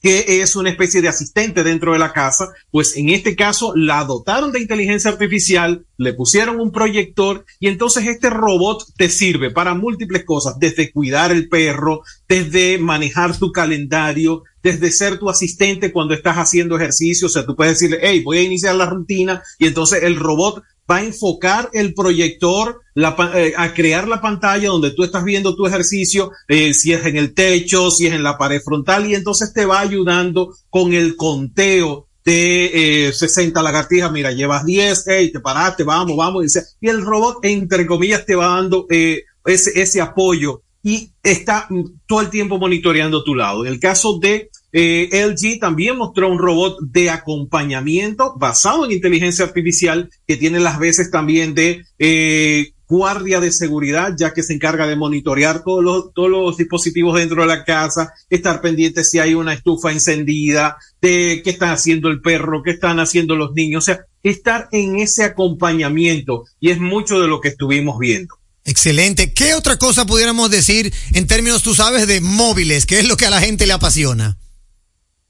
que 0.00 0.40
es 0.40 0.56
una 0.56 0.70
especie 0.70 1.02
de 1.02 1.08
asistente 1.08 1.62
dentro 1.62 1.92
de 1.92 1.98
la 1.98 2.12
casa, 2.12 2.48
pues 2.70 2.96
en 2.96 3.10
este 3.10 3.36
caso 3.36 3.72
la 3.76 4.04
dotaron 4.04 4.52
de 4.52 4.60
inteligencia 4.60 5.10
artificial, 5.10 5.84
le 5.98 6.14
pusieron 6.14 6.60
un 6.60 6.72
proyector 6.72 7.44
y 7.58 7.68
entonces 7.68 8.06
este 8.06 8.30
robot 8.30 8.84
te 8.96 9.10
sirve 9.10 9.50
para 9.50 9.74
múltiples 9.74 10.24
cosas, 10.24 10.58
desde 10.58 10.90
cuidar 10.92 11.32
el 11.32 11.48
perro, 11.48 12.02
desde 12.28 12.78
manejar 12.78 13.36
tu 13.36 13.52
calendario, 13.52 14.44
desde 14.62 14.90
ser 14.90 15.18
tu 15.18 15.28
asistente 15.28 15.92
cuando 15.92 16.14
estás 16.14 16.36
haciendo 16.36 16.76
ejercicio, 16.76 17.26
o 17.26 17.30
sea, 17.30 17.46
tú 17.46 17.56
puedes 17.56 17.74
decirle, 17.78 17.98
hey, 18.02 18.22
voy 18.24 18.38
a 18.38 18.42
iniciar 18.42 18.74
la 18.74 18.86
rutina 18.86 19.42
y 19.58 19.66
entonces 19.66 20.02
el 20.02 20.16
robot 20.16 20.62
va 20.90 20.96
a 20.96 21.04
enfocar 21.04 21.70
el 21.72 21.94
proyector 21.94 22.80
eh, 22.96 23.52
a 23.56 23.72
crear 23.72 24.08
la 24.08 24.20
pantalla 24.20 24.68
donde 24.68 24.90
tú 24.90 25.04
estás 25.04 25.22
viendo 25.24 25.54
tu 25.54 25.66
ejercicio, 25.66 26.32
eh, 26.48 26.74
si 26.74 26.92
es 26.92 27.04
en 27.06 27.16
el 27.16 27.34
techo, 27.34 27.90
si 27.90 28.06
es 28.06 28.14
en 28.14 28.22
la 28.22 28.36
pared 28.36 28.60
frontal, 28.60 29.06
y 29.06 29.14
entonces 29.14 29.52
te 29.52 29.66
va 29.66 29.80
ayudando 29.80 30.54
con 30.68 30.92
el 30.92 31.16
conteo 31.16 32.08
de 32.24 33.08
eh, 33.08 33.12
60 33.12 33.62
lagartijas, 33.62 34.12
mira, 34.12 34.32
llevas 34.32 34.64
10, 34.64 35.04
hey, 35.06 35.30
te 35.32 35.40
paraste, 35.40 35.84
vamos, 35.84 36.16
vamos, 36.16 36.44
y, 36.80 36.88
el 36.88 37.02
robot, 37.02 37.38
entre 37.44 37.86
comillas, 37.86 38.26
te 38.26 38.34
va 38.34 38.48
dando 38.48 38.86
eh, 38.90 39.22
ese, 39.44 39.80
ese 39.80 40.00
apoyo 40.00 40.62
y 40.82 41.12
está 41.22 41.68
todo 42.06 42.20
el 42.20 42.30
tiempo 42.30 42.58
monitoreando 42.58 43.22
tu 43.22 43.34
lado. 43.34 43.64
En 43.64 43.72
el 43.72 43.80
caso 43.80 44.18
de 44.18 44.49
eh, 44.72 45.08
LG 45.12 45.58
también 45.58 45.96
mostró 45.96 46.30
un 46.30 46.38
robot 46.38 46.78
de 46.80 47.10
acompañamiento 47.10 48.34
basado 48.38 48.84
en 48.84 48.92
inteligencia 48.92 49.44
artificial 49.44 50.10
que 50.26 50.36
tiene 50.36 50.60
las 50.60 50.78
veces 50.78 51.10
también 51.10 51.54
de 51.54 51.84
eh, 51.98 52.72
guardia 52.90 53.38
de 53.38 53.52
seguridad, 53.52 54.14
ya 54.18 54.32
que 54.32 54.42
se 54.42 54.52
encarga 54.52 54.86
de 54.86 54.96
monitorear 54.96 55.62
todos 55.62 55.82
los, 55.82 56.12
todos 56.12 56.28
los 56.28 56.56
dispositivos 56.56 57.16
dentro 57.16 57.42
de 57.42 57.48
la 57.48 57.64
casa, 57.64 58.12
estar 58.28 58.60
pendiente 58.60 59.04
si 59.04 59.20
hay 59.20 59.34
una 59.34 59.54
estufa 59.54 59.92
encendida, 59.92 60.76
de 61.00 61.40
qué 61.44 61.50
está 61.50 61.72
haciendo 61.72 62.08
el 62.08 62.20
perro, 62.20 62.62
qué 62.64 62.72
están 62.72 62.98
haciendo 62.98 63.36
los 63.36 63.52
niños, 63.52 63.84
o 63.84 63.86
sea, 63.86 64.00
estar 64.24 64.68
en 64.72 64.96
ese 64.96 65.22
acompañamiento 65.22 66.44
y 66.58 66.70
es 66.70 66.80
mucho 66.80 67.20
de 67.20 67.28
lo 67.28 67.40
que 67.40 67.50
estuvimos 67.50 67.98
viendo. 67.98 68.34
Excelente. 68.64 69.32
¿Qué 69.32 69.54
otra 69.54 69.78
cosa 69.78 70.04
pudiéramos 70.04 70.50
decir 70.50 70.92
en 71.12 71.26
términos, 71.26 71.62
tú 71.62 71.74
sabes, 71.74 72.06
de 72.06 72.20
móviles? 72.20 72.86
¿Qué 72.86 72.98
es 72.98 73.08
lo 73.08 73.16
que 73.16 73.26
a 73.26 73.30
la 73.30 73.40
gente 73.40 73.66
le 73.66 73.72
apasiona? 73.72 74.36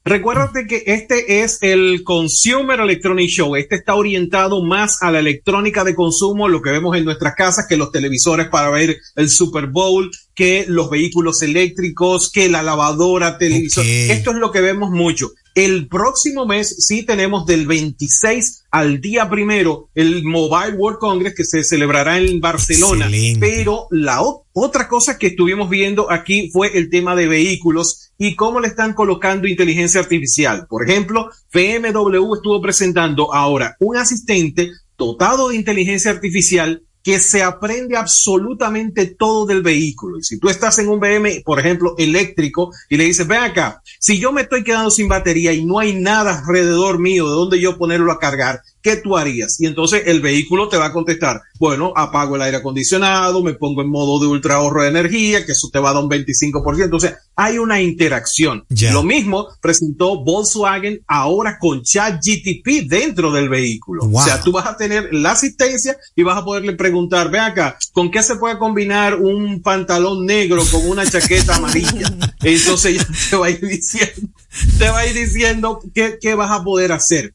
Recuérdate 0.03 0.65
que 0.65 0.83
este 0.87 1.43
es 1.43 1.59
el 1.61 2.03
Consumer 2.03 2.79
Electronic 2.79 3.29
Show. 3.29 3.55
Este 3.55 3.75
está 3.75 3.93
orientado 3.93 4.63
más 4.63 5.03
a 5.03 5.11
la 5.11 5.19
electrónica 5.19 5.83
de 5.83 5.93
consumo, 5.93 6.47
lo 6.47 6.61
que 6.61 6.71
vemos 6.71 6.97
en 6.97 7.05
nuestras 7.05 7.35
casas, 7.35 7.67
que 7.69 7.77
los 7.77 7.91
televisores 7.91 8.47
para 8.47 8.71
ver 8.71 8.97
el 9.15 9.29
Super 9.29 9.67
Bowl, 9.67 10.09
que 10.33 10.65
los 10.67 10.89
vehículos 10.89 11.43
eléctricos, 11.43 12.31
que 12.31 12.49
la 12.49 12.63
lavadora, 12.63 13.37
televisor. 13.37 13.85
Esto 13.85 14.31
es 14.31 14.37
lo 14.37 14.51
que 14.51 14.61
vemos 14.61 14.89
mucho. 14.89 15.33
El 15.53 15.89
próximo 15.89 16.45
mes 16.45 16.85
sí 16.87 17.03
tenemos 17.03 17.45
del 17.45 17.67
26 17.67 18.63
al 18.71 19.01
día 19.01 19.29
primero 19.29 19.89
el 19.95 20.23
Mobile 20.23 20.77
World 20.77 20.99
Congress 20.99 21.35
que 21.35 21.43
se 21.43 21.63
celebrará 21.63 22.17
en 22.19 22.39
Barcelona. 22.39 23.09
Pero 23.39 23.87
la 23.91 24.21
otra 24.53 24.87
cosa 24.87 25.17
que 25.17 25.27
estuvimos 25.27 25.69
viendo 25.69 26.09
aquí 26.09 26.49
fue 26.51 26.77
el 26.77 26.89
tema 26.89 27.15
de 27.15 27.27
vehículos 27.27 28.11
y 28.17 28.35
cómo 28.35 28.61
le 28.61 28.69
están 28.69 28.93
colocando 28.93 29.47
inteligencia 29.47 29.99
artificial. 29.99 30.67
Por 30.69 30.87
ejemplo, 30.87 31.29
BMW 31.53 32.33
estuvo 32.35 32.61
presentando 32.61 33.33
ahora 33.33 33.75
un 33.79 33.97
asistente 33.97 34.71
dotado 34.97 35.49
de 35.49 35.55
inteligencia 35.57 36.11
artificial 36.11 36.83
que 37.03 37.19
se 37.19 37.43
aprende 37.43 37.97
absolutamente 37.97 39.07
todo 39.07 39.45
del 39.45 39.61
vehículo. 39.61 40.19
Y 40.19 40.23
si 40.23 40.39
tú 40.39 40.49
estás 40.49 40.77
en 40.79 40.89
un 40.89 40.99
BM, 40.99 41.41
por 41.43 41.59
ejemplo, 41.59 41.95
eléctrico, 41.97 42.71
y 42.89 42.97
le 42.97 43.05
dices, 43.05 43.27
ve 43.27 43.37
acá, 43.37 43.81
si 43.99 44.19
yo 44.19 44.31
me 44.31 44.41
estoy 44.41 44.63
quedando 44.63 44.91
sin 44.91 45.07
batería 45.07 45.53
y 45.53 45.65
no 45.65 45.79
hay 45.79 45.93
nada 45.93 46.39
alrededor 46.39 46.99
mío 46.99 47.27
de 47.27 47.35
donde 47.35 47.59
yo 47.59 47.77
ponerlo 47.77 48.11
a 48.11 48.19
cargar, 48.19 48.61
¿qué 48.81 48.97
tú 48.97 49.17
harías? 49.17 49.59
Y 49.59 49.65
entonces 49.65 50.03
el 50.05 50.21
vehículo 50.21 50.69
te 50.69 50.77
va 50.77 50.87
a 50.87 50.93
contestar, 50.93 51.41
bueno, 51.59 51.93
apago 51.95 52.35
el 52.35 52.41
aire 52.41 52.57
acondicionado, 52.57 53.43
me 53.43 53.53
pongo 53.53 53.81
en 53.81 53.89
modo 53.89 54.19
de 54.19 54.27
ultra 54.27 54.55
ahorro 54.55 54.83
de 54.83 54.89
energía, 54.89 55.45
que 55.45 55.51
eso 55.51 55.69
te 55.71 55.79
va 55.79 55.91
a 55.91 55.93
dar 55.93 56.03
un 56.03 56.09
25%. 56.09 56.93
O 56.93 56.99
sea, 56.99 57.17
hay 57.35 57.57
una 57.57 57.81
interacción. 57.81 58.65
Lo 58.91 59.03
mismo 59.03 59.47
presentó 59.61 60.23
Volkswagen 60.23 61.01
ahora 61.07 61.57
con 61.59 61.81
ChatGTP 61.83 62.87
dentro 62.87 63.31
del 63.31 63.49
vehículo. 63.49 64.05
O 64.11 64.23
sea, 64.23 64.41
tú 64.41 64.51
vas 64.51 64.67
a 64.67 64.77
tener 64.77 65.13
la 65.13 65.31
asistencia 65.31 65.97
y 66.15 66.23
vas 66.23 66.37
a 66.37 66.45
poderle 66.45 66.73
preguntar, 66.73 67.29
ve 67.31 67.39
acá, 67.39 67.77
¿con 67.93 68.11
qué 68.11 68.23
se 68.23 68.35
puede 68.35 68.57
combinar 68.57 69.15
un 69.15 69.61
pantalón 69.61 70.25
negro 70.25 70.63
con 70.71 70.87
una 70.87 71.05
chaqueta 71.09 71.55
amarilla? 71.55 72.11
Entonces 72.43 72.97
ya 72.97 73.07
te 73.29 73.35
va 73.35 73.47
a 73.47 73.49
ir 73.49 73.61
diciendo, 73.61 74.29
te 74.77 74.89
va 74.89 74.99
a 74.99 75.07
ir 75.07 75.13
diciendo 75.13 75.79
qué, 75.93 76.17
qué 76.19 76.35
vas 76.35 76.51
a 76.51 76.63
poder 76.63 76.91
hacer. 76.91 77.33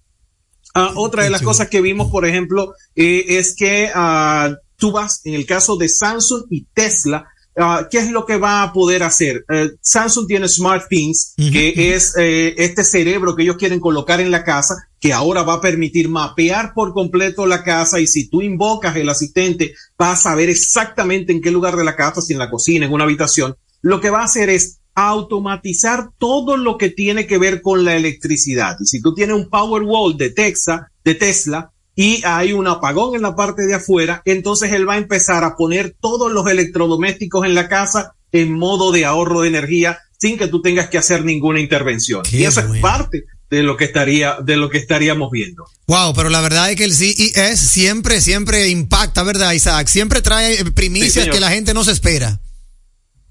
Ah, 0.79 0.93
otra 0.95 1.25
de 1.25 1.31
las 1.31 1.41
cosas 1.41 1.71
que 1.71 1.81
vimos, 1.81 2.11
por 2.11 2.27
ejemplo, 2.27 2.75
eh, 2.95 3.25
es 3.29 3.57
que 3.57 3.91
ah, 3.95 4.55
tú 4.77 4.93
vas, 4.93 5.23
en 5.25 5.33
el 5.33 5.47
caso 5.47 5.79
de 5.79 5.89
Samsung 5.89 6.43
y 6.51 6.67
Tesla, 6.75 7.27
ah, 7.57 7.89
¿qué 7.91 7.97
es 7.97 8.11
lo 8.11 8.27
que 8.27 8.37
va 8.37 8.63
a 8.63 8.75
poder 8.75 9.03
hacer? 9.03 9.43
Eh, 9.49 9.71
Samsung 9.81 10.27
tiene 10.27 10.47
SmartThings, 10.49 11.33
que 11.51 11.95
es 11.95 12.15
eh, 12.19 12.55
este 12.59 12.85
cerebro 12.85 13.35
que 13.35 13.45
ellos 13.45 13.57
quieren 13.57 13.81
colocar 13.81 14.21
en 14.21 14.31
la 14.31 14.45
casa, 14.45 14.75
que 15.01 15.15
ahora 15.15 15.45
va 15.45 15.55
a 15.55 15.61
permitir 15.63 16.11
mapear 16.11 16.75
por 16.75 16.93
completo 16.93 17.47
la 17.47 17.65
casa 17.65 17.99
y 17.99 18.07
si 18.07 18.29
tú 18.29 18.43
invocas 18.43 18.95
el 18.97 19.09
asistente, 19.09 19.73
va 19.99 20.13
a 20.13 20.17
saber 20.17 20.51
exactamente 20.51 21.33
en 21.33 21.41
qué 21.41 21.51
lugar 21.51 21.75
de 21.77 21.85
la 21.85 21.97
casa, 21.97 22.21
si 22.21 22.35
en 22.35 22.39
la 22.39 22.51
cocina, 22.51 22.85
en 22.85 22.93
una 22.93 23.05
habitación. 23.05 23.57
Lo 23.81 23.99
que 23.99 24.11
va 24.11 24.21
a 24.21 24.25
hacer 24.25 24.51
es 24.51 24.81
automatizar 24.97 26.09
todo 26.19 26.57
lo 26.57 26.79
que 26.79 26.89
tiene 26.89 27.27
que 27.27 27.39
ver 27.39 27.63
con 27.63 27.85
la 27.85 27.95
electricidad. 27.95 28.77
Y 28.81 28.87
si 28.87 29.01
tú 29.01 29.15
tienes 29.15 29.37
un 29.37 29.49
Powerwall 29.49 30.17
de 30.17 30.31
Texas, 30.31 30.81
de 31.05 31.15
Tesla, 31.15 31.71
y 31.95 32.23
hay 32.25 32.53
un 32.53 32.67
apagón 32.67 33.15
en 33.15 33.23
la 33.23 33.37
parte 33.37 33.67
de 33.67 33.75
afuera, 33.75 34.23
entonces 34.25 34.73
él 34.73 34.89
va 34.89 34.95
a 34.95 34.99
empezar 34.99 35.45
a 35.45 35.55
poner 35.55 35.95
todos 36.01 36.33
los 36.33 36.47
electrodomésticos 36.49 37.47
en 37.47 37.55
la 37.55 37.69
casa 37.69 38.15
en 38.33 38.53
modo 38.53 38.91
de 38.91 39.05
ahorro 39.05 39.43
de 39.43 39.49
energía 39.49 39.99
sin 40.19 40.39
que 40.39 40.49
tú 40.49 40.63
tengas 40.63 40.89
que 40.89 40.99
hacer 40.99 41.25
ninguna 41.25 41.61
intervención. 41.61 42.23
y 42.33 42.45
eso 42.45 42.61
es 42.61 42.81
parte 42.81 43.25
de 43.51 43.63
lo 43.63 43.77
que 43.77 43.85
estaría, 43.85 44.39
de 44.43 44.57
lo 44.57 44.71
que 44.71 44.79
estaríamos 44.79 45.31
viendo. 45.31 45.67
Wow, 45.87 46.15
pero 46.15 46.31
la 46.31 46.41
verdad 46.41 46.71
es 46.71 46.77
que 46.77 46.85
el 46.85 46.95
CES 46.95 47.61
siempre, 47.61 48.21
siempre 48.21 48.69
impacta, 48.69 49.23
¿verdad, 49.23 49.53
Isaac? 49.53 49.89
Siempre 49.89 50.23
trae 50.23 50.65
primicias 50.73 51.29
que 51.29 51.41
la 51.41 51.51
gente 51.51 51.75
no 51.75 51.85
se 51.85 51.93
espera. 51.93 52.41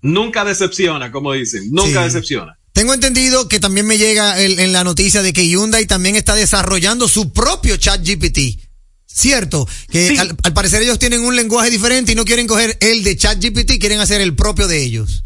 Nunca 0.05 0.45
decepciona, 0.45 1.11
como 1.11 1.33
dicen, 1.33 1.71
nunca 1.71 2.03
decepciona. 2.03 2.57
Tengo 2.73 2.93
entendido 2.93 3.47
que 3.47 3.59
también 3.59 3.87
me 3.87 3.97
llega 3.97 4.39
en 4.39 4.71
la 4.71 4.83
noticia 4.83 5.21
de 5.21 5.33
que 5.33 5.47
Hyundai 5.47 5.87
también 5.87 6.15
está 6.15 6.35
desarrollando 6.35 7.07
su 7.07 7.33
propio 7.33 7.77
chat 7.77 8.05
GPT. 8.05 8.59
Cierto, 9.07 9.65
que 9.89 10.19
al, 10.19 10.35
parecer 10.53 10.83
ellos 10.83 10.99
tienen 10.99 11.21
un 11.21 11.35
lenguaje 11.35 11.71
diferente 11.71 12.11
y 12.11 12.15
no 12.15 12.25
quieren 12.25 12.47
coger 12.47 12.77
el 12.81 13.01
de 13.01 13.15
chat 13.15 13.41
GPT, 13.41 13.79
quieren 13.79 14.01
hacer 14.01 14.19
el 14.19 14.35
propio 14.35 14.67
de 14.67 14.83
ellos. 14.83 15.23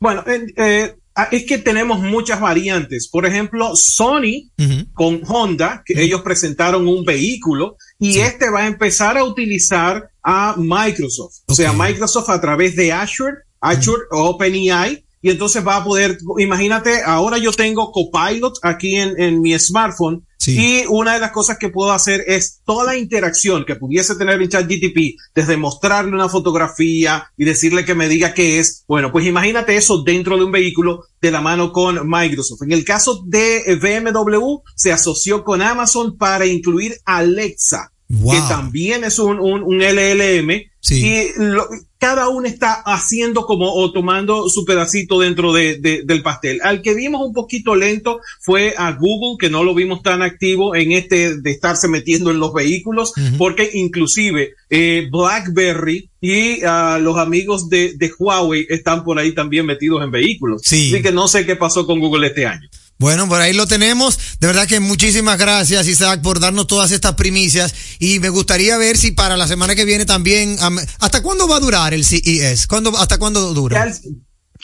Bueno, 0.00 0.24
eh, 0.26 0.96
es 1.30 1.44
que 1.44 1.58
tenemos 1.58 2.00
muchas 2.00 2.40
variantes. 2.40 3.06
Por 3.08 3.26
ejemplo, 3.26 3.76
Sony 3.76 4.50
con 4.94 5.20
Honda, 5.28 5.82
que 5.84 6.02
ellos 6.02 6.22
presentaron 6.22 6.88
un 6.88 7.04
vehículo 7.04 7.76
y 8.00 8.20
este 8.20 8.50
va 8.50 8.62
a 8.62 8.66
empezar 8.66 9.18
a 9.18 9.24
utilizar 9.24 10.10
a 10.22 10.56
Microsoft. 10.56 11.42
O 11.46 11.54
sea, 11.54 11.72
Microsoft 11.74 12.30
a 12.30 12.40
través 12.40 12.74
de 12.74 12.92
Azure 12.92 13.43
Azure 13.64 14.02
OpenAI 14.10 15.04
y 15.22 15.30
entonces 15.30 15.66
va 15.66 15.76
a 15.76 15.84
poder, 15.84 16.18
imagínate, 16.38 17.02
ahora 17.02 17.38
yo 17.38 17.50
tengo 17.52 17.90
Copilot 17.92 18.58
aquí 18.62 18.96
en, 18.96 19.18
en 19.18 19.40
mi 19.40 19.58
smartphone 19.58 20.22
y 20.46 20.84
una 20.88 21.14
de 21.14 21.20
las 21.20 21.30
cosas 21.30 21.56
que 21.58 21.70
puedo 21.70 21.92
hacer 21.92 22.24
es 22.26 22.60
toda 22.66 22.84
la 22.84 22.98
interacción 22.98 23.64
que 23.64 23.76
pudiese 23.76 24.16
tener 24.16 24.40
en 24.42 24.48
ChatGTP, 24.48 25.18
desde 25.34 25.56
mostrarle 25.56 26.12
una 26.12 26.28
fotografía 26.28 27.30
y 27.36 27.44
decirle 27.44 27.86
que 27.86 27.94
me 27.94 28.08
diga 28.08 28.34
qué 28.34 28.58
es. 28.58 28.84
Bueno, 28.86 29.10
pues 29.12 29.24
imagínate 29.24 29.76
eso 29.76 30.02
dentro 30.02 30.36
de 30.36 30.44
un 30.44 30.52
vehículo 30.52 31.04
de 31.20 31.30
la 31.30 31.40
mano 31.40 31.72
con 31.72 32.06
Microsoft. 32.06 32.62
En 32.62 32.72
el 32.72 32.84
caso 32.84 33.22
de 33.26 33.78
BMW, 33.80 34.56
se 34.74 34.92
asoció 34.92 35.44
con 35.44 35.62
Amazon 35.62 36.18
para 36.18 36.46
incluir 36.46 36.96
Alexa. 37.04 37.92
que 38.08 38.38
también 38.48 39.04
es 39.04 39.18
un, 39.18 39.40
un, 39.40 39.62
un 39.62 39.78
LLM 39.78 40.50
y 40.90 41.28
cada 42.04 42.28
uno 42.28 42.46
está 42.46 42.82
haciendo 42.84 43.46
como 43.46 43.72
o 43.72 43.90
tomando 43.90 44.50
su 44.50 44.66
pedacito 44.66 45.18
dentro 45.18 45.54
de, 45.54 46.02
del 46.04 46.22
pastel. 46.22 46.60
Al 46.62 46.82
que 46.82 46.92
vimos 46.92 47.26
un 47.26 47.32
poquito 47.32 47.74
lento 47.74 48.20
fue 48.40 48.74
a 48.76 48.92
Google, 48.92 49.38
que 49.40 49.48
no 49.48 49.64
lo 49.64 49.74
vimos 49.74 50.02
tan 50.02 50.20
activo 50.20 50.76
en 50.76 50.92
este 50.92 51.38
de 51.38 51.50
estarse 51.50 51.88
metiendo 51.88 52.30
en 52.30 52.40
los 52.40 52.52
vehículos, 52.52 53.14
porque 53.38 53.70
inclusive 53.72 54.50
eh, 54.68 55.08
BlackBerry 55.10 56.10
y 56.20 56.62
uh, 56.62 57.00
los 57.00 57.16
amigos 57.16 57.70
de, 57.70 57.94
de, 57.96 58.12
Huawei 58.18 58.66
están 58.68 59.02
por 59.02 59.18
ahí 59.18 59.32
también 59.32 59.64
metidos 59.64 60.04
en 60.04 60.10
vehículos. 60.10 60.60
Así 60.60 61.00
que 61.00 61.10
no 61.10 61.26
sé 61.26 61.46
qué 61.46 61.56
pasó 61.56 61.86
con 61.86 62.00
Google 62.00 62.26
este 62.26 62.44
año. 62.44 62.68
Bueno, 63.04 63.28
por 63.28 63.38
ahí 63.38 63.52
lo 63.52 63.66
tenemos. 63.66 64.18
De 64.40 64.46
verdad 64.46 64.66
que 64.66 64.80
muchísimas 64.80 65.38
gracias, 65.38 65.86
Isaac, 65.88 66.22
por 66.22 66.40
darnos 66.40 66.66
todas 66.66 66.90
estas 66.90 67.16
primicias. 67.16 67.74
Y 67.98 68.18
me 68.18 68.30
gustaría 68.30 68.78
ver 68.78 68.96
si 68.96 69.10
para 69.10 69.36
la 69.36 69.46
semana 69.46 69.74
que 69.74 69.84
viene 69.84 70.06
también. 70.06 70.56
¿Hasta 71.00 71.22
cuándo 71.22 71.46
va 71.46 71.56
a 71.56 71.60
durar 71.60 71.92
el 71.92 72.02
CES? 72.02 72.66
¿Cuándo, 72.66 72.96
¿Hasta 72.96 73.18
cuándo 73.18 73.52
dura? 73.52 73.92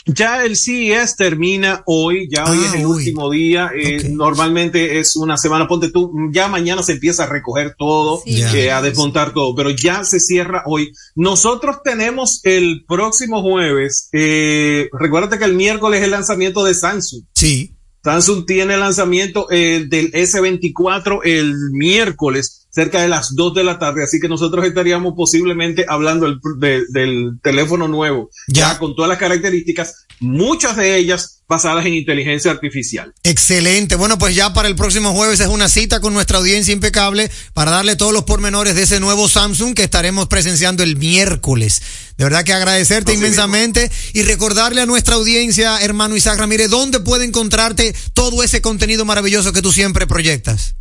Ya 0.07 0.43
el, 0.43 0.57
CES 0.57 1.17
termina 1.17 1.83
hoy, 1.85 2.31
ya 2.35 2.51
hoy 2.51 2.65
es 2.65 2.73
el 2.73 2.85
ah, 2.85 2.89
último 2.89 3.31
día. 3.31 3.73
Eh, 3.79 4.09
normalmente 4.09 4.99
es 4.99 5.17
una 5.17 5.37
semana, 5.37 5.69
ponte 5.69 5.91
tú, 5.91 6.11
ya 6.33 6.49
mañana 6.49 6.83
se 6.83 6.93
empieza 6.93 7.25
a 7.25 7.27
recoger 7.27 7.75
todo, 7.77 8.23
eh, 8.25 8.71
a 8.71 8.81
desmontar 8.81 9.35
todo, 9.35 9.55
pero 9.55 9.69
ya 9.69 10.03
se 10.05 10.19
cierra 10.19 10.63
hoy. 10.65 10.93
Nosotros 11.15 11.83
tenemos 11.85 12.41
el 12.45 12.87
próximo 12.89 13.43
jueves, 13.43 14.09
eh, 14.15 14.89
recuérdate 14.99 15.39
que 15.39 15.45
el 15.45 15.57
miércoles 15.57 15.99
es 15.99 16.05
el 16.07 16.13
lanzamiento 16.13 16.65
de 16.65 16.73
Samsung. 16.73 17.25
Sí. 17.35 17.77
Samsung 18.03 18.47
tiene 18.47 18.77
lanzamiento 18.77 19.51
eh, 19.51 19.85
del 19.89 20.13
S24 20.13 21.21
el 21.25 21.55
miércoles 21.73 22.67
cerca 22.71 23.03
de 23.03 23.09
las 23.09 23.35
2 23.35 23.55
de 23.55 23.65
la 23.65 23.79
tarde, 23.79 24.05
así 24.05 24.21
que 24.21 24.29
nosotros 24.29 24.65
estaríamos 24.65 25.15
posiblemente 25.17 25.85
hablando 25.89 26.27
del 26.59 27.39
teléfono 27.43 27.89
nuevo, 27.89 28.31
ya. 28.47 28.79
con 28.79 28.95
todas 28.95 29.09
las 29.09 29.19
características, 29.19 30.07
muchas 30.21 30.77
de 30.77 30.97
ellas 30.97 31.41
basadas 31.49 31.85
en 31.85 31.95
inteligencia 31.95 32.53
artificial. 32.53 33.13
Excelente. 33.25 33.97
Bueno, 33.97 34.19
pues 34.19 34.37
ya 34.37 34.53
para 34.53 34.69
el 34.69 34.77
próximo 34.77 35.13
jueves 35.13 35.41
es 35.41 35.49
una 35.49 35.69
cita 35.69 36.01
con 36.01 36.15
nuestra 36.15 36.39
audiencia 36.39 36.73
impecable 36.73 37.31
para 37.55 37.73
darle 37.73 37.97
todos 37.97 38.13
los 38.13 38.25
pormenores 38.25 38.77
de 38.77 38.83
ese 38.83 39.01
nuevo 39.01 39.29
Samsung 39.29 39.75
que 39.75 39.83
estaremos 39.83 40.29
presenciando 40.29 40.85
el 40.85 40.97
miércoles. 40.97 41.83
De 42.17 42.25
verdad 42.25 42.45
que 42.45 42.53
agradecerte 42.53 43.15
inmensamente 43.15 43.91
y 44.13 44.23
recordarle 44.23 44.83
a 44.83 44.87
nuestra 44.87 45.17
audiencia, 45.17 45.79
hermano 45.81 46.15
Isaac 46.15 46.39
Ramírez, 46.39 46.71
dónde 46.71 47.01
puede 47.01 47.25
encontrarte 47.25 47.95
todo 48.15 48.45
ese 48.45 48.61
contenido 48.61 49.05
maravilloso 49.05 49.53
que 49.53 49.63
tú 49.63 49.73
siempre 49.73 50.07
proyectas. 50.07 50.75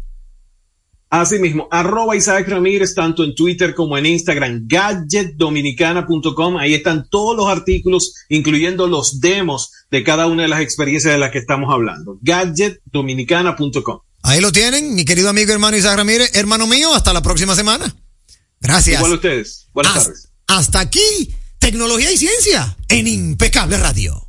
Asimismo, 1.11 1.67
arroba 1.71 2.15
Isaac 2.15 2.47
Ramírez, 2.47 2.93
tanto 2.93 3.23
en 3.23 3.33
Twitter 3.33 3.73
como 3.73 3.97
en 3.97 4.05
Instagram, 4.05 4.67
gadgetdominicana.com. 4.67 6.57
Ahí 6.57 6.75
están 6.75 7.09
todos 7.09 7.35
los 7.35 7.47
artículos, 7.47 8.13
incluyendo 8.29 8.87
los 8.87 9.19
demos 9.19 9.71
de 9.89 10.03
cada 10.03 10.27
una 10.27 10.43
de 10.43 10.49
las 10.49 10.61
experiencias 10.61 11.13
de 11.13 11.19
las 11.19 11.31
que 11.31 11.39
estamos 11.39 11.73
hablando. 11.73 12.19
gadgetdominicana.com. 12.21 14.01
Ahí 14.21 14.39
lo 14.39 14.51
tienen, 14.51 14.93
mi 14.93 15.03
querido 15.03 15.29
amigo 15.29 15.51
hermano 15.51 15.77
Isaac 15.77 15.97
Ramírez, 15.97 16.31
hermano 16.35 16.67
mío, 16.67 16.93
hasta 16.93 17.11
la 17.11 17.23
próxima 17.23 17.55
semana. 17.55 17.95
Gracias. 18.61 18.97
Igual 18.97 19.13
a 19.13 19.15
ustedes. 19.15 19.67
Buenas 19.73 19.93
tardes. 19.95 20.29
Hasta 20.45 20.79
aquí, 20.79 21.33
tecnología 21.57 22.11
y 22.11 22.17
ciencia 22.17 22.77
en 22.87 23.07
Impecable 23.07 23.77
Radio. 23.77 24.28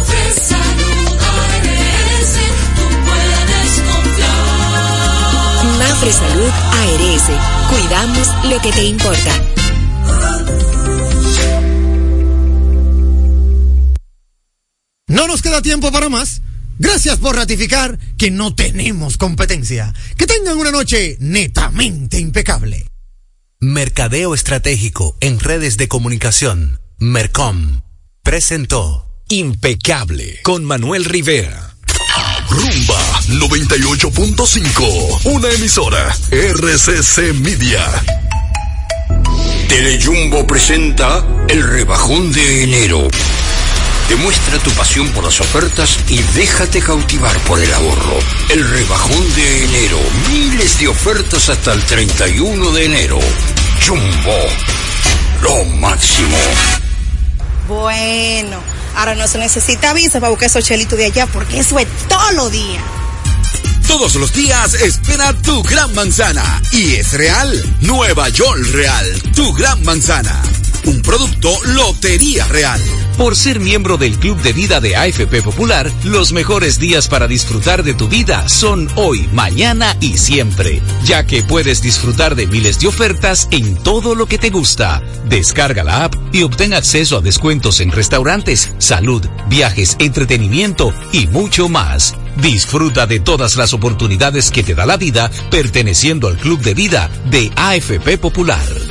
Salud 6.09 6.49
ARS, 6.49 7.23
cuidamos 7.69 8.27
lo 8.45 8.59
que 8.59 8.71
te 8.71 8.83
importa. 8.85 9.43
No 15.07 15.27
nos 15.27 15.41
queda 15.41 15.61
tiempo 15.61 15.91
para 15.91 16.09
más. 16.09 16.41
Gracias 16.79 17.17
por 17.19 17.35
ratificar 17.35 17.99
que 18.17 18.31
no 18.31 18.55
tenemos 18.55 19.17
competencia. 19.17 19.93
Que 20.17 20.25
tengan 20.25 20.57
una 20.57 20.71
noche 20.71 21.17
netamente 21.19 22.19
impecable. 22.19 22.87
Mercadeo 23.59 24.33
Estratégico 24.33 25.15
en 25.21 25.39
redes 25.39 25.77
de 25.77 25.87
comunicación. 25.87 26.81
Mercom. 26.97 27.81
Presentó. 28.23 29.07
Impecable 29.29 30.39
con 30.43 30.65
Manuel 30.65 31.05
Rivera. 31.05 31.75
Rumba 32.49 33.10
98.5. 33.39 35.21
Una 35.25 35.49
emisora. 35.49 36.15
RCC 36.31 37.33
Media. 37.35 37.87
Telejumbo 39.67 40.45
presenta 40.45 41.25
el 41.47 41.63
rebajón 41.63 42.31
de 42.31 42.63
enero. 42.63 43.07
Demuestra 44.09 44.59
tu 44.59 44.69
pasión 44.71 45.07
por 45.11 45.23
las 45.23 45.39
ofertas 45.39 45.97
y 46.09 46.21
déjate 46.35 46.81
cautivar 46.81 47.37
por 47.41 47.59
el 47.59 47.73
ahorro. 47.73 48.19
El 48.49 48.69
rebajón 48.69 49.35
de 49.35 49.63
enero. 49.63 49.99
Miles 50.29 50.79
de 50.79 50.89
ofertas 50.89 51.49
hasta 51.49 51.73
el 51.73 51.81
31 51.83 52.71
de 52.71 52.85
enero. 52.85 53.19
Jumbo. 53.87 54.37
Lo 55.41 55.63
máximo. 55.77 56.37
Bueno, 57.67 58.61
ahora 58.95 59.15
no 59.15 59.27
se 59.27 59.37
necesita 59.37 59.93
visa 59.93 60.19
para 60.19 60.31
buscar 60.31 60.47
esos 60.49 60.65
chelitos 60.65 60.97
de 60.97 61.05
allá 61.05 61.27
porque 61.27 61.59
eso 61.59 61.79
es 61.79 61.87
todo 62.09 62.31
lo 62.33 62.49
día. 62.49 62.81
Todos 63.87 64.15
los 64.15 64.33
días 64.33 64.73
espera 64.75 65.33
tu 65.33 65.61
gran 65.63 65.93
manzana. 65.93 66.61
Y 66.71 66.95
es 66.95 67.13
real. 67.13 67.51
Nueva 67.81 68.29
York 68.29 68.65
Real. 68.71 69.05
Tu 69.35 69.51
gran 69.53 69.83
manzana. 69.83 70.41
Un 70.85 71.01
producto 71.01 71.53
Lotería 71.65 72.47
Real. 72.47 72.81
Por 73.17 73.35
ser 73.35 73.59
miembro 73.59 73.97
del 73.97 74.17
Club 74.17 74.41
de 74.41 74.53
Vida 74.53 74.79
de 74.79 74.95
AFP 74.95 75.43
Popular, 75.43 75.91
los 76.03 76.31
mejores 76.31 76.79
días 76.79 77.07
para 77.07 77.27
disfrutar 77.27 77.83
de 77.83 77.93
tu 77.93 78.07
vida 78.07 78.49
son 78.49 78.89
hoy, 78.95 79.29
mañana 79.31 79.95
y 79.99 80.17
siempre, 80.17 80.81
ya 81.03 81.25
que 81.27 81.43
puedes 81.43 81.83
disfrutar 81.83 82.35
de 82.35 82.47
miles 82.47 82.79
de 82.79 82.87
ofertas 82.87 83.47
en 83.51 83.75
todo 83.75 84.15
lo 84.15 84.25
que 84.25 84.39
te 84.39 84.49
gusta. 84.49 85.03
Descarga 85.25 85.83
la 85.83 86.05
app 86.05 86.15
y 86.31 86.41
obtén 86.41 86.73
acceso 86.73 87.17
a 87.17 87.21
descuentos 87.21 87.79
en 87.79 87.91
restaurantes, 87.91 88.73
salud, 88.79 89.23
viajes, 89.49 89.97
entretenimiento 89.99 90.93
y 91.11 91.27
mucho 91.27 91.69
más. 91.69 92.15
Disfruta 92.41 93.05
de 93.05 93.19
todas 93.19 93.55
las 93.55 93.73
oportunidades 93.73 94.49
que 94.49 94.63
te 94.63 94.73
da 94.73 94.85
la 94.87 94.97
vida 94.97 95.29
perteneciendo 95.51 96.27
al 96.27 96.37
Club 96.37 96.59
de 96.61 96.73
Vida 96.73 97.09
de 97.29 97.51
AFP 97.55 98.17
Popular. 98.17 98.90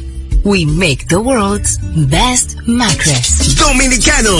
We 0.43 0.65
make 0.65 1.07
the 1.07 1.21
world's 1.21 1.77
best 2.09 2.57
mattress. 2.65 3.55
Dominicano, 3.55 4.35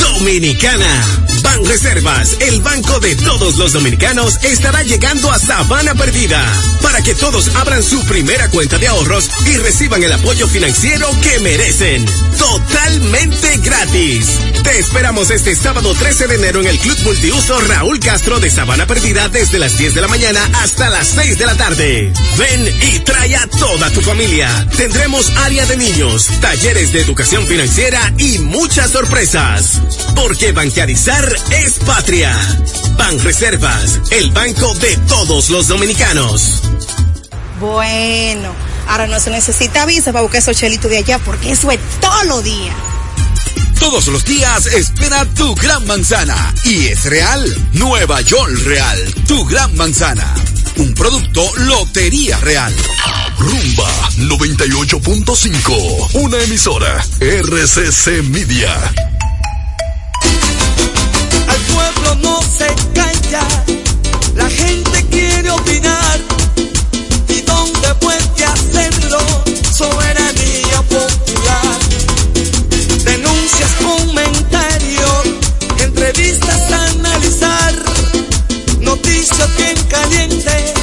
Dominicana. 0.00 1.04
Ban 1.42 1.64
Reservas, 1.64 2.36
el 2.40 2.60
banco 2.60 2.98
de 2.98 3.14
todos 3.16 3.56
los 3.56 3.72
dominicanos, 3.72 4.42
estará 4.42 4.82
llegando 4.82 5.30
a 5.30 5.38
Sabana 5.38 5.94
Perdida 5.94 6.42
para 6.82 7.02
que 7.02 7.14
todos 7.14 7.54
abran 7.56 7.82
su 7.82 8.02
primera 8.04 8.50
cuenta 8.50 8.78
de 8.78 8.88
ahorros 8.88 9.30
y 9.46 9.56
reciban 9.58 10.02
el 10.02 10.12
apoyo 10.12 10.48
financiero 10.48 11.08
que 11.22 11.38
merecen. 11.40 12.04
Totalmente 12.38 13.58
gratis. 13.58 14.26
Te 14.62 14.78
esperamos 14.78 15.30
este 15.30 15.54
sábado 15.54 15.94
13 15.94 16.26
de 16.26 16.34
enero 16.36 16.60
en 16.62 16.66
el 16.68 16.78
Club 16.78 16.98
Multiuso 17.04 17.60
Raúl 17.60 18.00
Castro 18.00 18.40
de 18.40 18.50
Sabana 18.50 18.86
Perdida 18.86 19.28
desde 19.28 19.58
las 19.58 19.76
10 19.76 19.94
de 19.94 20.00
la 20.00 20.08
mañana 20.08 20.40
hasta 20.62 20.90
las 20.90 21.08
6 21.08 21.38
de 21.38 21.46
la 21.46 21.54
tarde. 21.54 22.12
Ven 22.38 22.74
y 22.82 22.98
trae 23.00 23.36
a 23.36 23.46
toda 23.46 23.90
tu 23.90 24.00
familia. 24.00 24.66
Tendremos 24.76 25.30
área 25.44 25.66
de 25.66 25.76
niños, 25.76 26.28
talleres 26.40 26.92
de 26.92 27.02
educación 27.02 27.46
financiera 27.46 28.00
y 28.16 28.38
muchas 28.38 28.90
sorpresas. 28.90 29.80
Porque 30.14 30.52
bancarizar 30.52 31.24
es 31.50 31.78
patria. 31.80 32.34
Ban 32.96 33.22
Reservas, 33.22 34.00
el 34.10 34.30
banco 34.30 34.74
de 34.76 34.96
todos 35.06 35.50
los 35.50 35.68
dominicanos. 35.68 36.62
Bueno, 37.60 38.54
ahora 38.88 39.06
no 39.06 39.20
se 39.20 39.30
necesita 39.30 39.84
visa 39.84 40.12
para 40.12 40.22
buscar 40.22 40.40
esos 40.40 40.56
chelitos 40.56 40.90
de 40.90 40.98
allá 40.98 41.18
porque 41.18 41.52
eso 41.52 41.70
es 41.70 41.78
todos 42.00 42.24
los 42.24 42.42
días. 42.42 42.74
Todos 43.78 44.06
los 44.06 44.24
días 44.24 44.64
espera 44.66 45.26
tu 45.26 45.54
gran 45.56 45.86
manzana. 45.86 46.54
Y 46.64 46.86
es 46.86 47.04
real. 47.04 47.44
Nueva 47.74 48.22
York 48.22 48.52
Real. 48.64 49.14
Tu 49.28 49.44
gran 49.44 49.76
manzana. 49.76 50.34
Un 50.76 50.94
producto 50.94 51.44
Lotería 51.56 52.38
Real. 52.38 52.74
Rumba 53.38 53.88
98.5. 54.16 56.10
Una 56.14 56.38
emisora. 56.42 57.04
RCC 57.20 58.22
Media. 58.24 58.72
Al 61.48 61.60
pueblo 61.72 62.14
no 62.22 62.40
se 62.42 62.66
calla. 62.94 63.46
La 64.36 64.48
gente 64.48 65.06
quiere 65.10 65.50
opinar. 65.50 66.20
¿Y 67.28 67.40
dónde 67.42 67.94
puede 68.00 68.44
hacerlo? 68.44 69.18
Soberanía 69.72 70.82
popular. 70.82 71.78
Denuncias, 73.04 73.70
comentarios, 73.82 75.24
entrevistas 75.80 76.72
analizar. 76.72 77.74
Noticias 78.80 79.56
bien 79.56 79.76
calientes. 79.88 80.73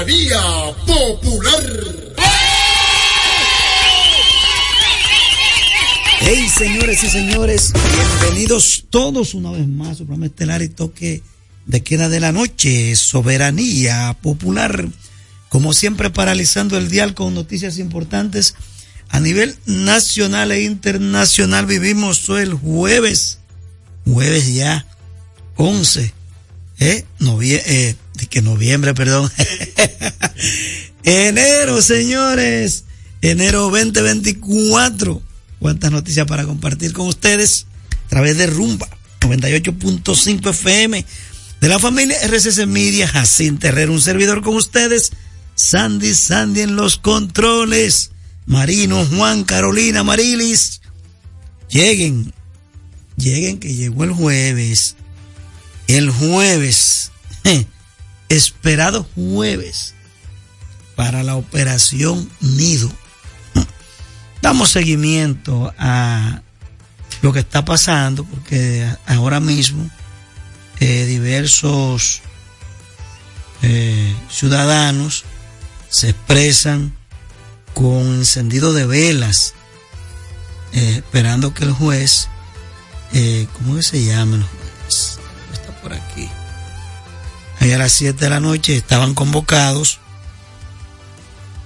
Soberanía 0.00 0.40
Popular. 0.86 1.84
Hey, 6.20 6.48
señores 6.48 7.04
y 7.04 7.10
señores, 7.10 7.72
bienvenidos 8.20 8.86
todos 8.88 9.34
una 9.34 9.50
vez 9.50 9.68
más 9.68 9.88
a 9.88 9.94
su 9.96 10.06
programa 10.06 10.24
estelar 10.24 10.62
y 10.62 10.70
toque 10.70 11.22
de 11.66 11.82
queda 11.82 12.08
de 12.08 12.18
la 12.18 12.32
noche, 12.32 12.96
soberanía 12.96 14.16
popular. 14.22 14.88
Como 15.50 15.74
siempre, 15.74 16.08
paralizando 16.08 16.78
el 16.78 16.88
dial 16.88 17.12
con 17.12 17.34
noticias 17.34 17.76
importantes 17.76 18.54
a 19.10 19.20
nivel 19.20 19.54
nacional 19.66 20.50
e 20.52 20.62
internacional. 20.62 21.66
Vivimos 21.66 22.26
el 22.30 22.54
jueves, 22.54 23.40
jueves 24.06 24.54
ya, 24.54 24.86
11, 25.56 26.14
¿eh? 26.78 27.04
Novie 27.18 27.62
eh, 27.66 27.96
que 28.26 28.42
noviembre, 28.42 28.94
perdón. 28.94 29.30
enero, 31.04 31.82
señores, 31.82 32.84
enero 33.22 33.70
2024 33.70 35.22
cuántas 35.60 35.92
noticias 35.92 36.26
para 36.26 36.44
compartir 36.44 36.92
con 36.92 37.06
ustedes 37.06 37.66
a 38.06 38.08
través 38.08 38.36
de 38.38 38.46
Rumba 38.46 38.88
98.5 39.20 40.50
FM 40.50 41.04
de 41.60 41.68
la 41.68 41.78
familia 41.78 42.16
RCC 42.22 42.66
Media, 42.66 43.06
Jacín 43.06 43.58
Terrero, 43.58 43.92
un 43.92 44.00
servidor 44.00 44.42
con 44.42 44.56
ustedes, 44.56 45.12
Sandy 45.54 46.14
Sandy 46.14 46.62
en 46.62 46.74
los 46.74 46.96
controles, 46.96 48.12
Marino, 48.46 49.04
Juan, 49.04 49.44
Carolina, 49.44 50.02
Marilis, 50.02 50.80
lleguen, 51.68 52.32
lleguen 53.16 53.58
que 53.58 53.74
llegó 53.74 54.04
el 54.04 54.12
jueves, 54.12 54.96
el 55.86 56.10
jueves, 56.10 57.12
esperado 58.30 59.06
jueves 59.14 59.94
para 60.96 61.22
la 61.22 61.36
operación 61.36 62.30
Nido 62.40 62.90
damos 64.42 64.70
seguimiento 64.70 65.72
a 65.78 66.42
lo 67.22 67.32
que 67.32 67.40
está 67.40 67.64
pasando, 67.64 68.24
porque 68.24 68.88
ahora 69.06 69.40
mismo 69.40 69.88
eh, 70.80 71.04
diversos 71.04 72.22
eh, 73.62 74.14
ciudadanos 74.30 75.24
se 75.88 76.10
expresan 76.10 76.94
con 77.74 78.00
encendido 78.14 78.72
de 78.72 78.86
velas, 78.86 79.54
eh, 80.72 80.96
esperando 80.96 81.52
que 81.52 81.64
el 81.64 81.72
juez, 81.72 82.28
¿cómo 83.54 83.76
que 83.76 83.82
se 83.82 84.04
llama 84.04 84.36
el 84.36 84.42
juez? 84.42 85.18
Está 85.52 85.72
por 85.82 85.92
aquí. 85.92 86.28
Ahí 87.60 87.72
a 87.72 87.78
las 87.78 87.92
7 87.92 88.24
de 88.24 88.30
la 88.30 88.40
noche 88.40 88.76
estaban 88.76 89.14
convocados 89.14 90.00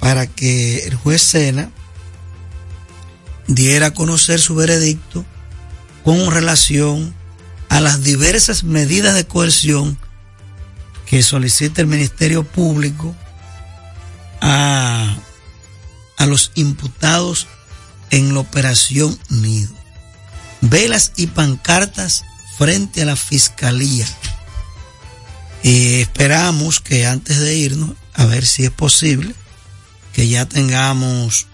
para 0.01 0.27
que 0.27 0.87
el 0.87 0.97
juez 0.97 1.23
Sena 1.23 1.71
diera 3.47 3.87
a 3.87 3.95
conocer 3.95 4.41
su 4.41 4.57
veredicto 4.57 5.25
con 6.03 6.31
relación 6.33 7.15
a 7.69 7.81
las 7.81 8.03
diversas 8.03 8.65
medidas 8.65 9.15
de 9.15 9.27
coerción 9.27 9.97
que 11.07 11.23
solicita 11.23 11.81
el 11.81 11.87
Ministerio 11.87 12.43
Público 12.43 13.15
a, 14.41 15.17
a 16.19 16.27
los 16.27 16.51
imputados 16.55 17.47
en 18.11 18.35
la 18.35 18.41
operación 18.41 19.19
Nido. 19.29 19.73
Velas 20.61 21.13
y 21.17 21.29
pancartas 21.29 22.25
frente 22.59 23.03
a 23.03 23.07
la 23.07 23.17
Fiscalía. 23.17 24.07
Y 25.65 26.03
esperamos 26.03 26.81
que 26.81 27.07
antes 27.07 27.41
de 27.41 27.57
irnos, 27.57 27.95
a 28.13 28.27
ver 28.27 28.45
si 28.45 28.65
es 28.65 28.71
posible, 28.71 29.35
que 30.13 30.29
ya 30.29 30.47
tengamos 30.47 31.47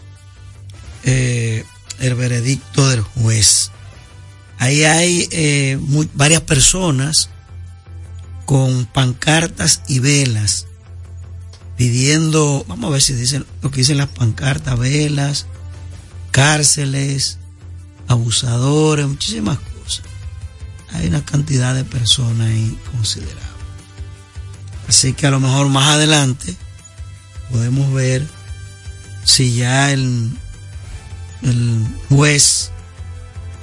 eh, 1.05 1.65
el 2.01 2.17
veredicto 2.17 2.89
del 2.89 3.03
juez. 3.03 3.71
Ahí 4.59 4.83
hay 4.83 5.29
eh, 5.31 5.79
varias 6.15 6.41
personas 6.41 7.31
con 8.47 8.85
pancartas 8.85 9.83
y 9.87 10.01
velas 10.01 10.67
pidiendo, 11.77 12.65
vamos 12.67 12.89
a 12.89 12.93
ver 12.93 13.03
si 13.03 13.15
dicen 13.15 13.47
lo 13.63 13.71
que 13.71 13.79
dicen 13.79 13.97
las 13.97 14.09
pancartas, 14.09 14.77
velas, 14.77 15.47
cárceles, 16.33 17.39
abusadores, 18.09 19.07
muchísimas 19.07 19.61
cosas. 19.61 20.05
Hay 20.95 21.07
una 21.07 21.25
cantidad 21.25 21.77
de 21.77 21.85
personas 21.85 22.49
ahí 22.49 22.77
considerable. 22.91 23.50
Así 24.91 25.13
que 25.13 25.29
a 25.29 25.31
lo 25.31 25.39
mejor 25.39 25.69
más 25.69 25.87
adelante 25.87 26.57
podemos 27.49 27.93
ver 27.93 28.27
si 29.23 29.55
ya 29.55 29.93
el, 29.93 30.37
el 31.43 31.87
juez, 32.09 32.73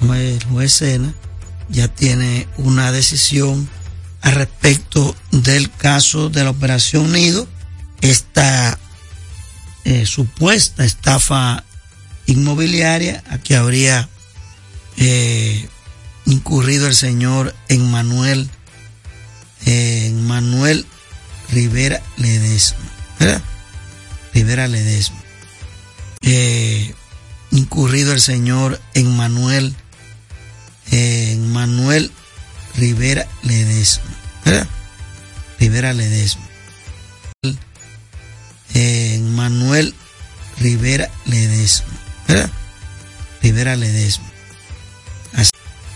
el 0.00 0.42
juez 0.44 0.72
Sena, 0.72 1.12
ya 1.68 1.86
tiene 1.88 2.48
una 2.56 2.92
decisión 2.92 3.68
al 4.22 4.36
respecto 4.36 5.14
del 5.30 5.70
caso 5.70 6.30
de 6.30 6.44
la 6.44 6.50
Operación 6.50 7.12
Nido, 7.12 7.46
esta 8.00 8.78
eh, 9.84 10.06
supuesta 10.06 10.82
estafa 10.82 11.62
inmobiliaria 12.24 13.22
a 13.28 13.36
que 13.36 13.54
habría 13.54 14.08
eh, 14.96 15.68
incurrido 16.24 16.86
el 16.86 16.94
señor 16.94 17.54
Emmanuel 17.68 18.48
eh, 19.66 20.10
Manuel 20.22 20.86
Rivera 21.50 22.02
Ledesma, 22.16 22.78
¿verdad? 23.18 23.42
Rivera 24.34 24.68
Ledesma. 24.68 25.18
Eh, 26.22 26.94
incurrido 27.50 28.12
el 28.12 28.20
señor 28.20 28.80
Emmanuel 28.94 29.74
eh, 30.90 31.36
Manuel 31.38 32.10
Rivera 32.76 33.26
Ledesma, 33.42 34.04
¿verdad? 34.44 34.68
Rivera 35.58 35.92
Ledesma. 35.92 36.44
Eh, 38.74 39.20
Manuel 39.32 39.94
Rivera 40.58 41.10
Ledesma, 41.26 41.88
¿verdad? 42.26 42.50
Rivera 43.42 43.76
Ledesma. 43.76 44.26
Así, 45.34 45.50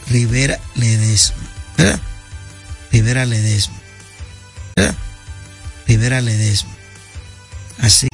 Rivera 0.08 0.58
Ledesma, 0.74 1.42
¿verdad? 1.78 2.00
Rivera 2.90 3.24
Ledesma, 3.24 3.76
¿verdad? 4.76 4.94
Rivera 5.92 6.22
Ledesma. 6.22 6.70
Así 7.76 8.08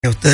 que 0.00 0.08
ustedes 0.08 0.28